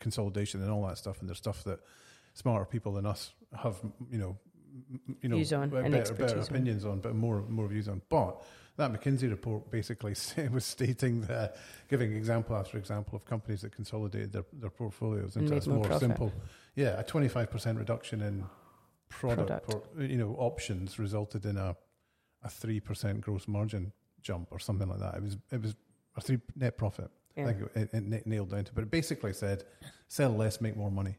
consolidation 0.01 0.61
and 0.63 0.71
all 0.71 0.87
that 0.87 0.99
stuff. 0.99 1.21
And 1.21 1.29
there's 1.29 1.39
stuff 1.39 1.63
that 1.65 1.81
smarter 2.35 2.65
people 2.65 2.93
than 2.93 3.07
us 3.07 3.33
have, 3.57 3.77
you 4.11 4.19
know, 4.19 4.37
you 5.21 5.29
know, 5.29 5.37
Views 5.37 5.53
on 5.53 5.69
better, 5.69 6.15
better 6.15 6.39
on. 6.39 6.43
opinions 6.43 6.85
on, 6.85 7.01
but 7.01 7.15
more 7.15 7.43
more 7.49 7.69
views 7.69 7.89
on. 7.89 8.03
But 8.09 8.43
that 8.77 8.93
McKinsey 8.93 9.31
report 9.31 9.71
basically 9.71 10.15
was 10.53 10.65
stating 10.65 11.23
that, 11.23 11.57
giving 11.89 12.13
example 12.13 12.57
after 12.57 12.79
example 12.79 13.17
of 13.17 13.25
companies 13.25 13.61
that 13.61 13.73
consolidated 13.73 14.33
their, 14.33 14.45
their 14.53 14.71
portfolios 14.71 15.37
into 15.37 15.55
a 15.55 15.69
more 15.69 15.99
simple, 15.99 16.33
yeah, 16.75 16.99
a 16.99 17.05
25% 17.05 17.79
reduction 17.79 18.23
in 18.23 18.45
product, 19.09 19.69
Product. 19.69 20.01
you 20.11 20.17
know, 20.17 20.35
options 20.39 20.99
resulted 20.99 21.45
in 21.45 21.57
a 21.57 21.77
a 22.45 22.49
three 22.49 22.81
percent 22.81 23.21
gross 23.21 23.47
margin 23.47 23.93
jump 24.21 24.49
or 24.51 24.59
something 24.59 24.89
like 24.89 24.99
that. 25.01 25.15
It 25.15 25.23
was 25.23 25.37
it 25.51 25.63
was 25.63 25.77
a 26.17 26.21
three 26.21 26.39
net 26.57 26.77
profit. 26.77 27.11
Yeah. 27.37 27.45
I 27.45 27.47
think 27.47 27.71
it, 27.75 27.91
it, 27.95 28.13
it 28.13 28.27
nailed 28.27 28.51
down 28.51 28.65
to, 28.65 28.75
but 28.75 28.83
it 28.83 28.91
basically 28.91 29.33
said 29.33 29.65
sell 30.09 30.31
less, 30.31 30.61
make 30.61 30.77
more 30.77 30.91
money, 30.91 31.17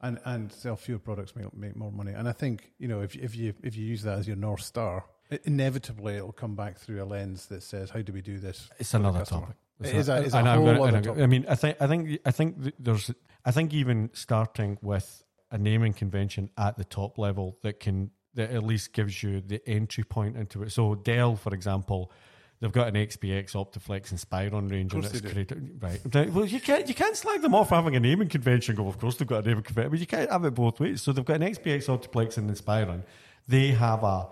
and 0.00 0.18
and 0.24 0.52
sell 0.52 0.76
fewer 0.76 0.98
products, 0.98 1.34
make 1.36 1.52
make 1.54 1.76
more 1.76 1.92
money. 1.92 2.12
And 2.12 2.28
I 2.28 2.32
think 2.32 2.72
you 2.78 2.88
know 2.88 3.00
if 3.00 3.14
if 3.16 3.34
you 3.36 3.54
if 3.62 3.76
you 3.76 3.84
use 3.84 4.02
that 4.02 4.18
as 4.18 4.26
your 4.26 4.36
north 4.36 4.62
star, 4.62 5.04
it, 5.30 5.42
inevitably 5.44 6.16
it'll 6.16 6.32
come 6.32 6.54
back 6.54 6.78
through 6.78 7.02
a 7.02 7.06
lens 7.06 7.46
that 7.46 7.62
says 7.62 7.90
how 7.90 8.02
do 8.02 8.12
we 8.12 8.20
do 8.22 8.38
this? 8.38 8.68
It's 8.78 8.94
another 8.94 9.24
topic. 9.24 9.56
It 9.80 9.94
is 9.94 10.08
a- 10.08 10.22
it's 10.22 10.34
a 10.34 10.42
whole 10.42 10.64
gonna- 10.66 10.82
other 10.82 10.96
I'm 10.96 11.02
topic. 11.04 11.22
I 11.22 11.26
mean, 11.26 11.46
I 11.48 11.54
think, 11.54 11.76
I 11.80 11.86
think, 11.86 12.18
I 12.26 12.30
think 12.32 12.56
there's, 12.80 13.12
I 13.44 13.52
think 13.52 13.72
even 13.72 14.10
starting 14.12 14.76
with 14.82 15.22
a 15.52 15.58
naming 15.58 15.92
convention 15.92 16.50
at 16.58 16.76
the 16.76 16.84
top 16.84 17.16
level 17.16 17.58
that 17.62 17.78
can, 17.78 18.10
that 18.34 18.50
at 18.50 18.64
least 18.64 18.92
gives 18.92 19.22
you 19.22 19.40
the 19.40 19.60
entry 19.68 20.02
point 20.02 20.36
into 20.36 20.64
it. 20.64 20.70
So 20.72 20.96
Dell, 20.96 21.36
for 21.36 21.54
example, 21.54 22.10
they've 22.60 22.72
got 22.72 22.88
an 22.88 22.94
XPS, 22.94 23.52
OptiPlex, 23.52 24.10
and 24.10 24.20
Inspiron 24.20 24.70
range, 24.70 24.92
and 24.92 25.02
course 25.02 25.12
it's 25.12 25.20
they 25.20 25.28
do. 25.28 25.32
created 25.32 25.82
right. 25.82 26.00
Right. 26.12 26.32
Well, 26.32 26.44
you 26.44 26.60
can't, 26.60 26.88
you 26.88 26.94
can't 26.94 27.16
slag 27.16 27.42
them 27.42 27.54
off 27.54 27.68
for 27.68 27.76
having 27.76 27.96
a 27.96 28.00
naming 28.00 28.28
convention. 28.28 28.74
Go, 28.74 28.88
of 28.88 28.98
course 28.98 29.16
they've 29.16 29.28
got 29.28 29.44
a 29.44 29.48
naming 29.48 29.64
convention, 29.64 29.90
but 29.90 30.00
you 30.00 30.06
can't 30.06 30.30
have 30.30 30.44
it 30.44 30.54
both 30.54 30.80
ways. 30.80 31.02
So 31.02 31.12
they've 31.12 31.24
got 31.24 31.40
an 31.40 31.52
XPS, 31.52 31.86
OptiPlex, 31.86 32.38
and 32.38 32.48
an 32.48 32.56
Inspiron. 32.56 33.02
They 33.46 33.68
have 33.68 34.02
a, 34.04 34.28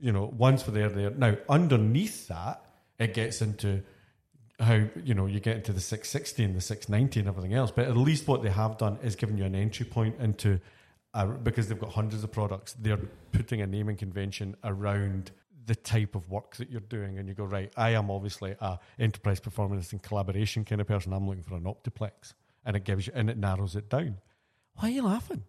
you 0.00 0.12
know, 0.12 0.32
one's 0.36 0.62
for 0.62 0.70
there, 0.70 0.88
there. 0.88 1.10
Now 1.10 1.36
underneath 1.48 2.28
that, 2.28 2.64
it 2.98 3.14
gets 3.14 3.42
into 3.42 3.82
how 4.60 4.80
you 5.04 5.14
know 5.14 5.26
you 5.26 5.40
get 5.40 5.56
into 5.56 5.72
the 5.72 5.80
660 5.80 6.42
and 6.42 6.56
the 6.56 6.60
690 6.60 7.20
and 7.20 7.28
everything 7.28 7.54
else 7.54 7.70
but 7.70 7.86
at 7.86 7.96
least 7.96 8.26
what 8.26 8.42
they 8.42 8.50
have 8.50 8.76
done 8.76 8.98
is 9.02 9.14
given 9.14 9.38
you 9.38 9.44
an 9.44 9.54
entry 9.54 9.86
point 9.86 10.16
into 10.18 10.60
uh, 11.14 11.26
because 11.26 11.68
they've 11.68 11.78
got 11.78 11.92
hundreds 11.92 12.24
of 12.24 12.32
products 12.32 12.74
they're 12.80 12.98
putting 13.30 13.60
a 13.60 13.66
naming 13.66 13.96
convention 13.96 14.56
around 14.64 15.30
the 15.68 15.74
type 15.76 16.14
of 16.14 16.28
work 16.28 16.56
that 16.56 16.70
you're 16.70 16.80
doing 16.80 17.18
and 17.18 17.28
you 17.28 17.34
go 17.34 17.44
right 17.44 17.72
i 17.76 17.90
am 17.90 18.10
obviously 18.10 18.56
a 18.60 18.78
enterprise 18.98 19.38
performance 19.38 19.92
and 19.92 20.02
collaboration 20.02 20.64
kind 20.64 20.80
of 20.80 20.86
person 20.86 21.12
i'm 21.12 21.26
looking 21.28 21.44
for 21.44 21.56
an 21.56 21.64
optiplex 21.64 22.34
and 22.68 22.76
it 22.76 22.84
gives 22.84 23.06
you 23.06 23.12
and 23.16 23.30
it 23.30 23.38
narrows 23.38 23.74
it 23.76 23.88
down. 23.88 24.18
Why 24.74 24.88
are 24.88 24.92
you 24.92 25.02
laughing? 25.02 25.44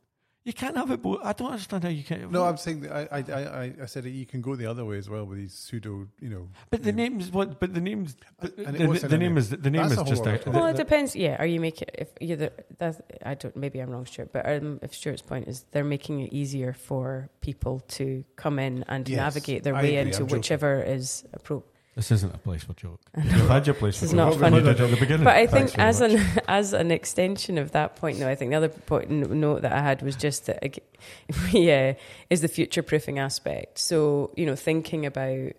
You 0.46 0.54
can't 0.54 0.78
have 0.78 0.90
it 0.90 1.02
both. 1.02 1.20
I 1.24 1.34
don't 1.34 1.52
understand 1.52 1.84
how 1.84 1.90
you 1.90 2.04
can't. 2.04 2.32
No, 2.32 2.46
I'm 2.46 2.56
saying 2.58 2.82
that 2.82 2.92
I, 2.94 3.18
I, 3.18 3.64
I, 3.64 3.74
I 3.84 3.86
said 3.86 4.04
that 4.04 4.12
you 4.12 4.26
can 4.26 4.42
go 4.42 4.56
the 4.56 4.66
other 4.68 4.86
way 4.86 4.98
as 4.98 5.10
well 5.10 5.26
with 5.26 5.38
these 5.38 5.54
pseudo, 5.54 6.08
you 6.20 6.30
know. 6.30 6.48
But 6.72 6.82
the 6.82 6.88
you 6.90 6.94
know, 6.94 7.04
name's 7.04 7.30
what? 7.32 7.60
But 7.60 7.74
the 7.74 7.82
name's 7.82 8.16
but 8.40 8.58
And 8.58 8.76
it 8.76 9.02
the, 9.02 9.08
the, 9.10 9.18
name 9.18 9.20
name. 9.20 9.38
is 9.38 9.50
the 9.50 9.58
name 9.70 9.82
That's 9.82 9.94
is 9.94 10.00
a 10.00 10.06
just 10.06 10.26
whole 10.26 10.34
a, 10.34 10.50
Well, 10.52 10.68
it 10.68 10.78
depends. 10.78 11.14
Yeah, 11.16 11.36
are 11.40 11.46
you 11.46 11.60
making 11.60 11.90
if 11.94 12.08
you 12.22 12.38
the 12.38 12.54
that 12.78 13.02
I 13.24 13.36
don't 13.36 13.56
maybe 13.58 13.80
I'm 13.80 13.90
wrong, 13.90 14.06
Stuart, 14.06 14.32
but 14.32 14.48
um, 14.50 14.80
if 14.82 14.94
Stuart's 14.94 15.22
point 15.22 15.48
is 15.50 15.66
they're 15.72 15.84
making 15.84 16.22
it 16.22 16.32
easier 16.34 16.72
for 16.74 17.30
people 17.42 17.82
to 18.00 18.24
come 18.38 18.60
in 18.60 18.86
and 18.88 19.08
Yes, 19.10 19.18
navigate 19.18 19.64
their 19.64 19.76
I 19.76 19.82
way 19.84 19.98
agree, 19.98 20.12
into 20.12 20.22
I'm 20.24 20.28
joking. 20.30 20.38
whichever 20.38 20.82
is 20.82 21.26
appropriate. 21.34 21.69
This 22.00 22.12
isn't 22.14 22.34
a 22.34 22.38
place 22.38 22.64
for 22.64 22.72
joke. 22.76 23.02
You've 23.18 23.50
had 23.50 23.68
your 23.68 23.74
for 23.74 23.88
is 23.90 24.14
not 24.14 24.36
funny. 24.36 24.62
You 24.62 24.70
at 24.70 24.78
the 24.78 24.96
beginning. 24.98 25.26
But 25.26 25.36
I 25.36 25.48
Thanks 25.48 25.74
think 25.74 25.76
very 25.76 25.90
as 25.90 26.00
much. 26.00 26.12
an 26.12 26.44
as 26.48 26.72
an 26.72 26.92
extension 26.92 27.58
of 27.58 27.74
that 27.74 27.98
point, 27.98 28.20
though, 28.20 28.30
I 28.30 28.36
think 28.36 28.52
the 28.52 28.56
other 28.56 28.70
point 28.70 29.12
n- 29.12 29.42
note 29.42 29.64
that 29.64 29.74
I 29.74 29.82
had 29.82 30.02
was 30.02 30.16
just 30.16 30.46
that 30.46 30.64
ag- 30.64 30.80
we 31.54 31.70
uh, 31.70 31.96
is 32.30 32.40
the 32.40 32.48
future 32.48 32.82
proofing 32.84 33.20
aspect. 33.20 33.80
So 33.80 34.32
you 34.38 34.46
know, 34.46 34.56
thinking 34.56 35.06
about 35.06 35.52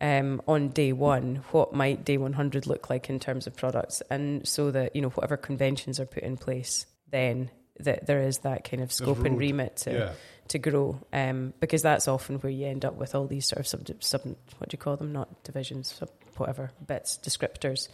um, 0.00 0.40
on 0.46 0.68
day 0.68 0.92
one, 0.92 1.42
what 1.50 1.72
might 1.72 2.04
day 2.04 2.18
one 2.18 2.34
hundred 2.34 2.68
look 2.68 2.88
like 2.88 3.10
in 3.10 3.18
terms 3.18 3.48
of 3.48 3.56
products, 3.56 4.00
and 4.10 4.46
so 4.46 4.70
that 4.70 4.94
you 4.94 5.02
know 5.02 5.08
whatever 5.08 5.36
conventions 5.36 5.98
are 5.98 6.06
put 6.06 6.22
in 6.22 6.36
place, 6.36 6.86
then 7.10 7.50
that 7.84 8.06
there 8.06 8.22
is 8.22 8.38
that 8.38 8.68
kind 8.68 8.82
of 8.82 8.92
scope 8.92 9.24
and 9.24 9.38
remit 9.38 9.76
to 9.78 9.92
yeah. 9.92 10.12
to 10.48 10.58
grow, 10.58 10.98
um, 11.12 11.52
because 11.60 11.82
that's 11.82 12.08
often 12.08 12.36
where 12.38 12.50
you 12.52 12.66
end 12.66 12.84
up 12.84 12.94
with 12.96 13.14
all 13.14 13.26
these 13.26 13.46
sort 13.48 13.60
of 13.60 13.66
sub, 13.66 13.88
sub 14.00 14.22
what 14.58 14.68
do 14.68 14.74
you 14.74 14.78
call 14.78 14.96
them? 14.96 15.12
Not 15.12 15.42
divisions, 15.44 15.92
sub, 15.92 16.10
whatever 16.36 16.70
bits, 16.86 17.18
descriptors, 17.22 17.88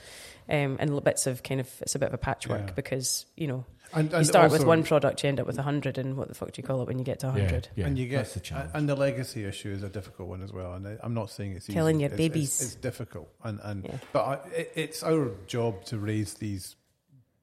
um, 0.48 0.76
and 0.78 0.90
little 0.90 1.00
bits 1.00 1.26
of 1.26 1.42
kind 1.42 1.60
of 1.60 1.68
it's 1.80 1.94
a 1.94 1.98
bit 1.98 2.08
of 2.08 2.14
a 2.14 2.18
patchwork 2.18 2.68
Yeah. 2.68 2.72
because 2.74 3.26
you 3.36 3.46
know 3.48 3.64
And, 3.92 4.10
you 4.10 4.16
and 4.18 4.26
start 4.26 4.50
with 4.52 4.64
one 4.64 4.82
product, 4.84 5.22
you 5.22 5.28
end 5.28 5.40
up 5.40 5.46
with 5.46 5.58
a 5.58 5.62
hundred, 5.62 5.98
and 5.98 6.16
what 6.16 6.28
the 6.28 6.34
fuck 6.34 6.52
do 6.52 6.60
you 6.60 6.66
call 6.66 6.80
it 6.82 6.86
when 6.88 6.98
you 6.98 7.04
get 7.04 7.20
to 7.20 7.28
a 7.28 7.36
yeah, 7.36 7.44
hundred? 7.44 7.68
yeah, 7.76 7.86
and 7.86 7.98
you 7.98 8.06
get 8.08 8.16
that's 8.18 8.34
the 8.34 8.40
challenge. 8.40 8.70
and 8.74 8.88
the 8.88 8.94
legacy 8.96 9.44
issue 9.44 9.70
is 9.72 9.82
a 9.82 9.88
difficult 9.88 10.28
one 10.28 10.42
as 10.42 10.52
well. 10.52 10.74
And 10.74 10.86
I, 10.86 10.96
I'm 11.02 11.14
not 11.14 11.30
saying 11.30 11.52
it's 11.52 11.66
Killing 11.66 11.96
easy. 11.96 12.02
your 12.04 12.12
It's- 12.12 12.20
it's- 12.20 12.28
babies. 12.34 12.62
It's, 12.62 12.74
difficult, 12.76 13.28
and 13.44 13.60
and 13.62 13.84
Yeah. 13.84 13.98
but 14.12 14.22
I, 14.24 14.34
it, 14.56 14.72
it's 14.76 15.02
our 15.02 15.30
job 15.46 15.84
to 15.86 15.98
raise 15.98 16.34
these 16.34 16.74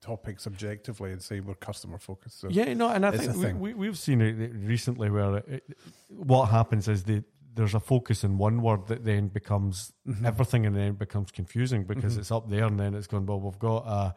topics 0.03 0.45
objectively 0.45 1.11
and 1.13 1.21
say 1.21 1.39
we're 1.39 1.55
customer 1.55 1.97
focused. 1.97 2.39
So 2.41 2.47
Yeah, 2.49 2.73
no, 2.73 2.89
and 2.89 3.05
I 3.05 3.11
think 3.17 3.35
we, 3.37 3.53
we, 3.53 3.73
we've 3.73 3.97
seen 3.97 4.21
it 4.21 4.51
recently 4.53 5.09
where 5.09 5.37
it, 5.37 5.45
it, 5.47 5.77
what 6.09 6.45
happens 6.49 6.87
is 6.87 7.03
the, 7.03 7.23
there's 7.55 7.73
a 7.73 7.79
focus 7.79 8.23
in 8.23 8.37
one 8.37 8.61
word 8.61 8.87
that 8.87 9.05
then 9.05 9.27
becomes 9.29 9.93
Mhm. 10.07 10.25
everything 10.25 10.65
and 10.65 10.75
then 10.75 10.87
it 10.89 10.99
becomes 10.99 11.31
confusing 11.31 11.83
because 11.83 12.15
Mhm. 12.15 12.19
it's 12.19 12.31
up 12.31 12.49
there 12.49 12.65
and 12.65 12.79
then 12.79 12.93
it's 12.95 13.07
going, 13.07 13.25
well, 13.25 13.39
we've 13.39 13.59
got 13.59 13.81
a, 13.87 14.15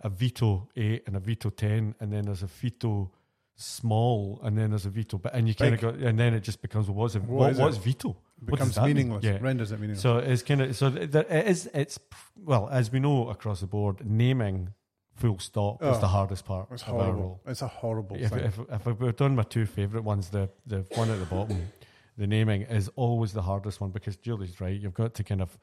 a 0.00 0.10
Vito 0.10 0.68
8 0.76 1.04
and 1.06 1.16
a 1.16 1.20
veto 1.20 1.48
10 1.50 1.94
and 2.00 2.12
then 2.12 2.24
there's 2.26 2.42
a 2.42 2.46
veto 2.48 3.10
small 3.54 4.40
and 4.42 4.56
then 4.58 4.70
there's 4.70 4.86
a 4.86 4.90
veto 4.90 5.18
but 5.18 5.34
and 5.34 5.46
you 5.48 5.54
kind 5.54 5.74
of 5.74 5.80
go, 5.80 5.88
and 5.90 6.18
then 6.18 6.34
it 6.34 6.40
just 6.40 6.60
becomes, 6.60 6.88
well, 6.88 6.96
what's, 6.96 7.14
it, 7.14 7.22
What 7.22 7.38
what, 7.38 7.50
it? 7.52 7.58
what's? 7.58 7.76
What 7.76 8.58
does 8.58 8.68
becomes 8.68 8.76
mean? 8.78 8.86
meaningless. 8.86 9.24
Yeah. 9.24 9.38
Renders 9.40 9.70
it 9.72 9.76
meaningless. 9.80 10.02
So 10.02 10.18
it's 10.18 10.42
kind 10.42 10.60
of 10.62 10.76
so 10.76 10.90
there, 10.90 11.24
it 11.30 11.46
is. 11.46 11.70
It's 11.72 11.98
well 12.36 12.68
as 12.70 12.90
we 12.90 12.98
know 12.98 13.28
across 13.28 13.60
the 13.60 13.68
board, 13.68 14.04
naming 14.04 14.70
full 15.14 15.38
stop 15.38 15.82
is 15.82 15.96
Oh, 15.96 16.00
the 16.00 16.08
hardest 16.08 16.44
part 16.44 16.68
it's 16.72 16.82
of 16.82 16.88
our 16.94 16.94
horrible. 17.04 17.22
role. 17.22 17.40
It's 17.46 17.62
a 17.62 17.68
horrible 17.68 18.16
If, 18.16 18.30
thing. 18.30 18.40
if, 18.44 18.58
if 18.58 18.86
I 18.86 18.90
were 18.92 19.12
done 19.12 19.34
my 19.36 19.42
two 19.42 19.66
favourite 19.66 20.04
ones, 20.04 20.28
the 20.30 20.48
the 20.66 20.84
one 20.94 21.10
at 21.10 21.18
the 21.18 21.26
bottom, 21.26 21.68
the 22.16 22.26
naming 22.26 22.62
is 22.62 22.88
always 22.96 23.32
the 23.32 23.42
hardest 23.42 23.80
one 23.80 23.90
because 23.90 24.16
Julie's 24.16 24.60
right. 24.60 24.78
You've 24.80 24.94
got 24.94 25.14
to 25.14 25.24
kind 25.24 25.42
of 25.42 25.56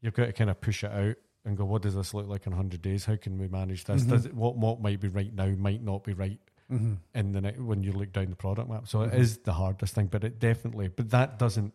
you've 0.00 0.14
got 0.14 0.26
to 0.26 0.32
kind 0.32 0.50
of 0.50 0.60
push 0.60 0.84
it 0.84 0.90
out 0.92 1.16
and 1.44 1.56
go, 1.58 1.64
what 1.64 1.82
does 1.82 1.94
this 1.94 2.14
look 2.14 2.26
like 2.26 2.46
in 2.46 2.52
hundred 2.52 2.82
days? 2.82 3.04
How 3.04 3.16
can 3.16 3.36
we 3.38 3.48
manage 3.48 3.84
this? 3.84 4.02
Mhm. 4.04 4.08
Does 4.08 4.26
it, 4.26 4.34
what 4.34 4.56
what 4.56 4.80
might 4.80 5.00
be 5.00 5.08
right 5.08 5.32
now 5.34 5.46
might 5.48 5.82
not 5.82 6.04
be 6.04 6.12
right 6.14 6.38
hmm 6.70 6.94
in 7.14 7.32
the 7.32 7.40
ne- 7.42 7.58
when 7.58 7.82
you 7.82 7.92
look 7.92 8.12
down 8.12 8.30
the 8.30 8.36
product 8.36 8.70
map. 8.70 8.88
So 8.88 9.00
Mhm. 9.00 9.12
it 9.12 9.20
is 9.20 9.38
the 9.38 9.52
hardest 9.52 9.94
thing, 9.94 10.06
but 10.06 10.24
it 10.24 10.38
definitely 10.38 10.88
but 10.88 11.10
that 11.10 11.38
doesn't 11.38 11.74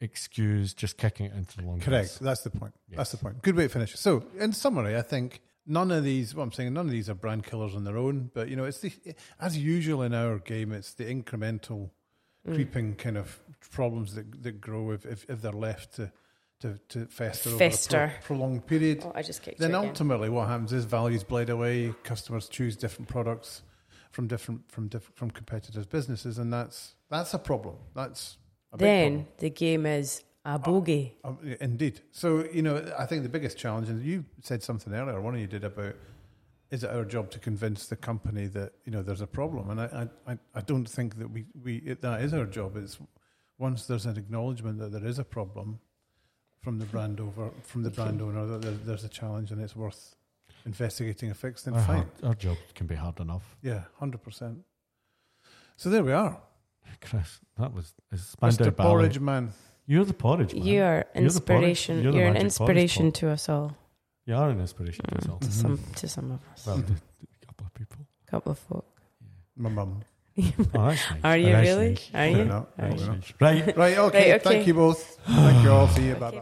excuse 0.00 0.74
just 0.74 0.96
kicking 0.96 1.26
it 1.26 1.32
into 1.34 1.56
the 1.58 1.62
long 1.66 1.80
Correct. 1.80 2.18
That's 2.20 2.42
the 2.42 2.50
point. 2.50 2.74
That's 2.90 3.10
the 3.12 3.16
point. 3.18 3.42
Good 3.42 3.56
way 3.56 3.64
to 3.64 3.68
finish. 3.68 3.96
So, 3.98 4.24
in 4.38 4.52
summary, 4.52 4.96
I 4.96 5.02
think 5.02 5.40
none 5.66 5.90
of 5.90 6.04
these. 6.04 6.34
What 6.34 6.42
I'm 6.44 6.52
saying, 6.52 6.72
none 6.74 6.86
of 6.86 6.92
these 6.92 7.08
are 7.10 7.14
brand 7.14 7.44
killers 7.44 7.74
on 7.74 7.84
their 7.84 7.96
own. 7.98 8.30
But 8.34 8.48
you 8.48 8.56
know, 8.56 8.64
it's 8.64 8.80
the 8.80 8.92
as 9.40 9.56
usual 9.58 10.02
in 10.02 10.14
our 10.14 10.38
game. 10.38 10.72
It's 10.72 10.94
the 10.94 11.04
incremental, 11.04 11.90
Mm. 12.44 12.54
creeping 12.56 12.94
kind 12.96 13.16
of 13.16 13.38
problems 13.70 14.16
that 14.16 14.42
that 14.42 14.60
grow 14.60 14.90
if 14.90 15.06
if, 15.06 15.24
if 15.30 15.40
they're 15.42 15.52
left 15.52 15.94
to 15.96 16.10
to, 16.60 16.78
to 16.88 17.06
fester, 17.06 17.50
Fester. 17.50 17.96
over 17.96 18.04
a 18.04 18.08
pro- 18.08 18.20
prolonged 18.36 18.66
period. 18.66 19.02
Oh, 19.04 19.12
I 19.14 19.22
just 19.22 19.42
kicked 19.42 19.58
then 19.60 19.74
ultimately, 19.76 20.28
what 20.28 20.48
happens 20.48 20.72
is 20.72 20.84
values 20.84 21.22
blade 21.24 21.50
away. 21.50 21.94
Customers 22.02 22.48
choose 22.48 22.76
different 22.76 23.08
products 23.08 23.62
from 24.10 24.26
different 24.26 24.70
from 24.70 24.88
different 24.88 25.16
from 25.16 25.30
competitors' 25.30 25.86
businesses, 25.86 26.38
and 26.38 26.52
that's 26.52 26.96
that's 27.08 27.32
a 27.34 27.38
problem. 27.38 27.76
That's 27.94 28.38
a 28.72 28.76
big 28.76 28.86
Then 28.86 29.12
problem. 29.18 29.32
the 29.38 29.50
game 29.50 29.86
is 29.86 30.22
a 30.44 30.58
bogey. 30.58 31.14
Um, 31.24 31.38
indeed. 31.60 32.00
So, 32.10 32.44
you 32.52 32.62
know, 32.62 32.92
I 32.98 33.06
think 33.06 33.22
the 33.22 33.28
biggest 33.28 33.56
challenge, 33.58 33.88
and 33.88 34.02
you 34.02 34.24
said 34.42 34.62
something 34.62 34.92
earlier, 34.92 35.20
one 35.20 35.34
of 35.34 35.40
you 35.40 35.46
did 35.46 35.64
about, 35.64 35.94
is 36.70 36.82
it 36.84 36.90
our 36.90 37.04
job 37.04 37.30
to 37.30 37.38
convince 37.38 37.86
the 37.86 37.96
company 37.96 38.46
that, 38.48 38.72
you 38.84 38.92
know, 38.92 39.02
there's 39.02 39.20
a 39.20 39.26
problem? 39.26 39.70
And 39.70 39.80
I, 39.80 40.08
I, 40.26 40.32
I- 40.32 40.38
I 40.54 40.60
don't 40.62 40.88
think 40.88 41.18
that 41.18 41.30
we, 41.30 41.44
we 41.62 41.76
it, 41.78 42.00
that 42.02 42.22
is 42.22 42.32
our 42.34 42.46
job. 42.46 42.76
It's 42.76 42.98
once 43.58 43.86
there's 43.86 44.06
an 44.06 44.16
acknowledgement 44.16 44.78
that 44.80 44.90
there 44.92 45.04
is 45.06 45.18
a 45.18 45.24
problem 45.24 45.78
from 46.60 46.78
the 46.78 46.86
brand 46.86 47.20
over, 47.20 47.50
from 47.62 47.82
the 47.82 47.90
brand 47.90 48.20
owner, 48.22 48.46
that 48.46 48.62
there, 48.62 48.72
there's 48.72 49.04
a 49.04 49.08
challenge 49.08 49.50
and 49.52 49.60
it's 49.60 49.76
worth 49.76 50.16
investigating 50.64 51.30
a 51.30 51.34
fix, 51.34 51.62
then 51.62 51.74
Our, 51.74 51.80
fine. 51.82 51.96
hard- 51.96 52.08
our 52.24 52.34
job 52.34 52.56
can 52.74 52.86
be 52.86 52.94
hard 52.94 53.18
enough. 53.20 53.56
Yeah, 53.62 53.82
100%. 54.00 54.56
So 55.76 55.90
there 55.90 56.04
we 56.04 56.12
are. 56.12 56.40
Chris, 57.00 57.40
that 57.58 57.72
was 57.72 57.94
Mr. 58.12 58.74
Ballet. 58.74 58.88
Porridge 58.90 59.20
Man. 59.20 59.52
You're 59.86 60.04
the 60.04 60.14
porridge 60.14 60.54
man. 60.54 60.64
You 60.64 60.82
are 60.82 61.04
You're 61.14 61.28
the 61.30 61.40
porridge- 61.40 61.68
inspiration. 61.88 62.02
you're 62.02 62.12
You're, 62.12 62.22
the 62.22 62.26
an 62.28 62.32
magic 62.34 62.44
inspiration 62.44 63.02
porridge 63.12 63.14
to 63.20 63.30
us 63.30 63.48
all. 63.48 63.76
You 64.26 64.34
are 64.36 64.48
an 64.50 64.60
inspiration 64.60 65.04
to 65.06 65.16
us 65.18 65.28
all. 65.28 65.38
To 65.38 65.46
Mhm. 65.48 65.52
some 65.62 65.78
to 65.96 66.08
some 66.08 66.30
of 66.32 66.40
us. 66.52 66.66
Well, 66.66 66.76
to, 66.76 66.82
to 66.82 66.92
a 66.92 67.46
couple 67.46 67.66
of 67.66 67.74
people. 67.74 68.06
couple 68.26 68.52
of 68.52 68.58
folk. 68.58 68.86
My 69.56 69.68
mum. 69.70 70.00
Oh, 70.38 70.42
that's 70.42 70.74
nice. 70.74 71.24
Are 71.24 71.36
you 71.36 71.52
That's 71.52 71.68
really? 71.68 71.88
nice. 71.90 72.08
Are 72.08 72.12
Fair 72.12 72.30
you? 72.30 72.38
enough. 72.40 72.66
Are 72.78 72.88
you? 72.88 73.02
enough. 73.04 73.34
Right. 73.40 73.76
Right, 73.76 73.76
okay. 73.76 73.76
Right, 73.76 73.98
okay. 73.98 74.38
Thank 74.42 74.66
you 74.66 74.74
both. 74.74 75.18
Thank 75.26 75.62
you 75.64 75.70
all. 75.70 75.88
See 75.88 76.06
you. 76.06 76.14
Bye 76.14 76.26
Okay. 76.28 76.36
bye. 76.36 76.40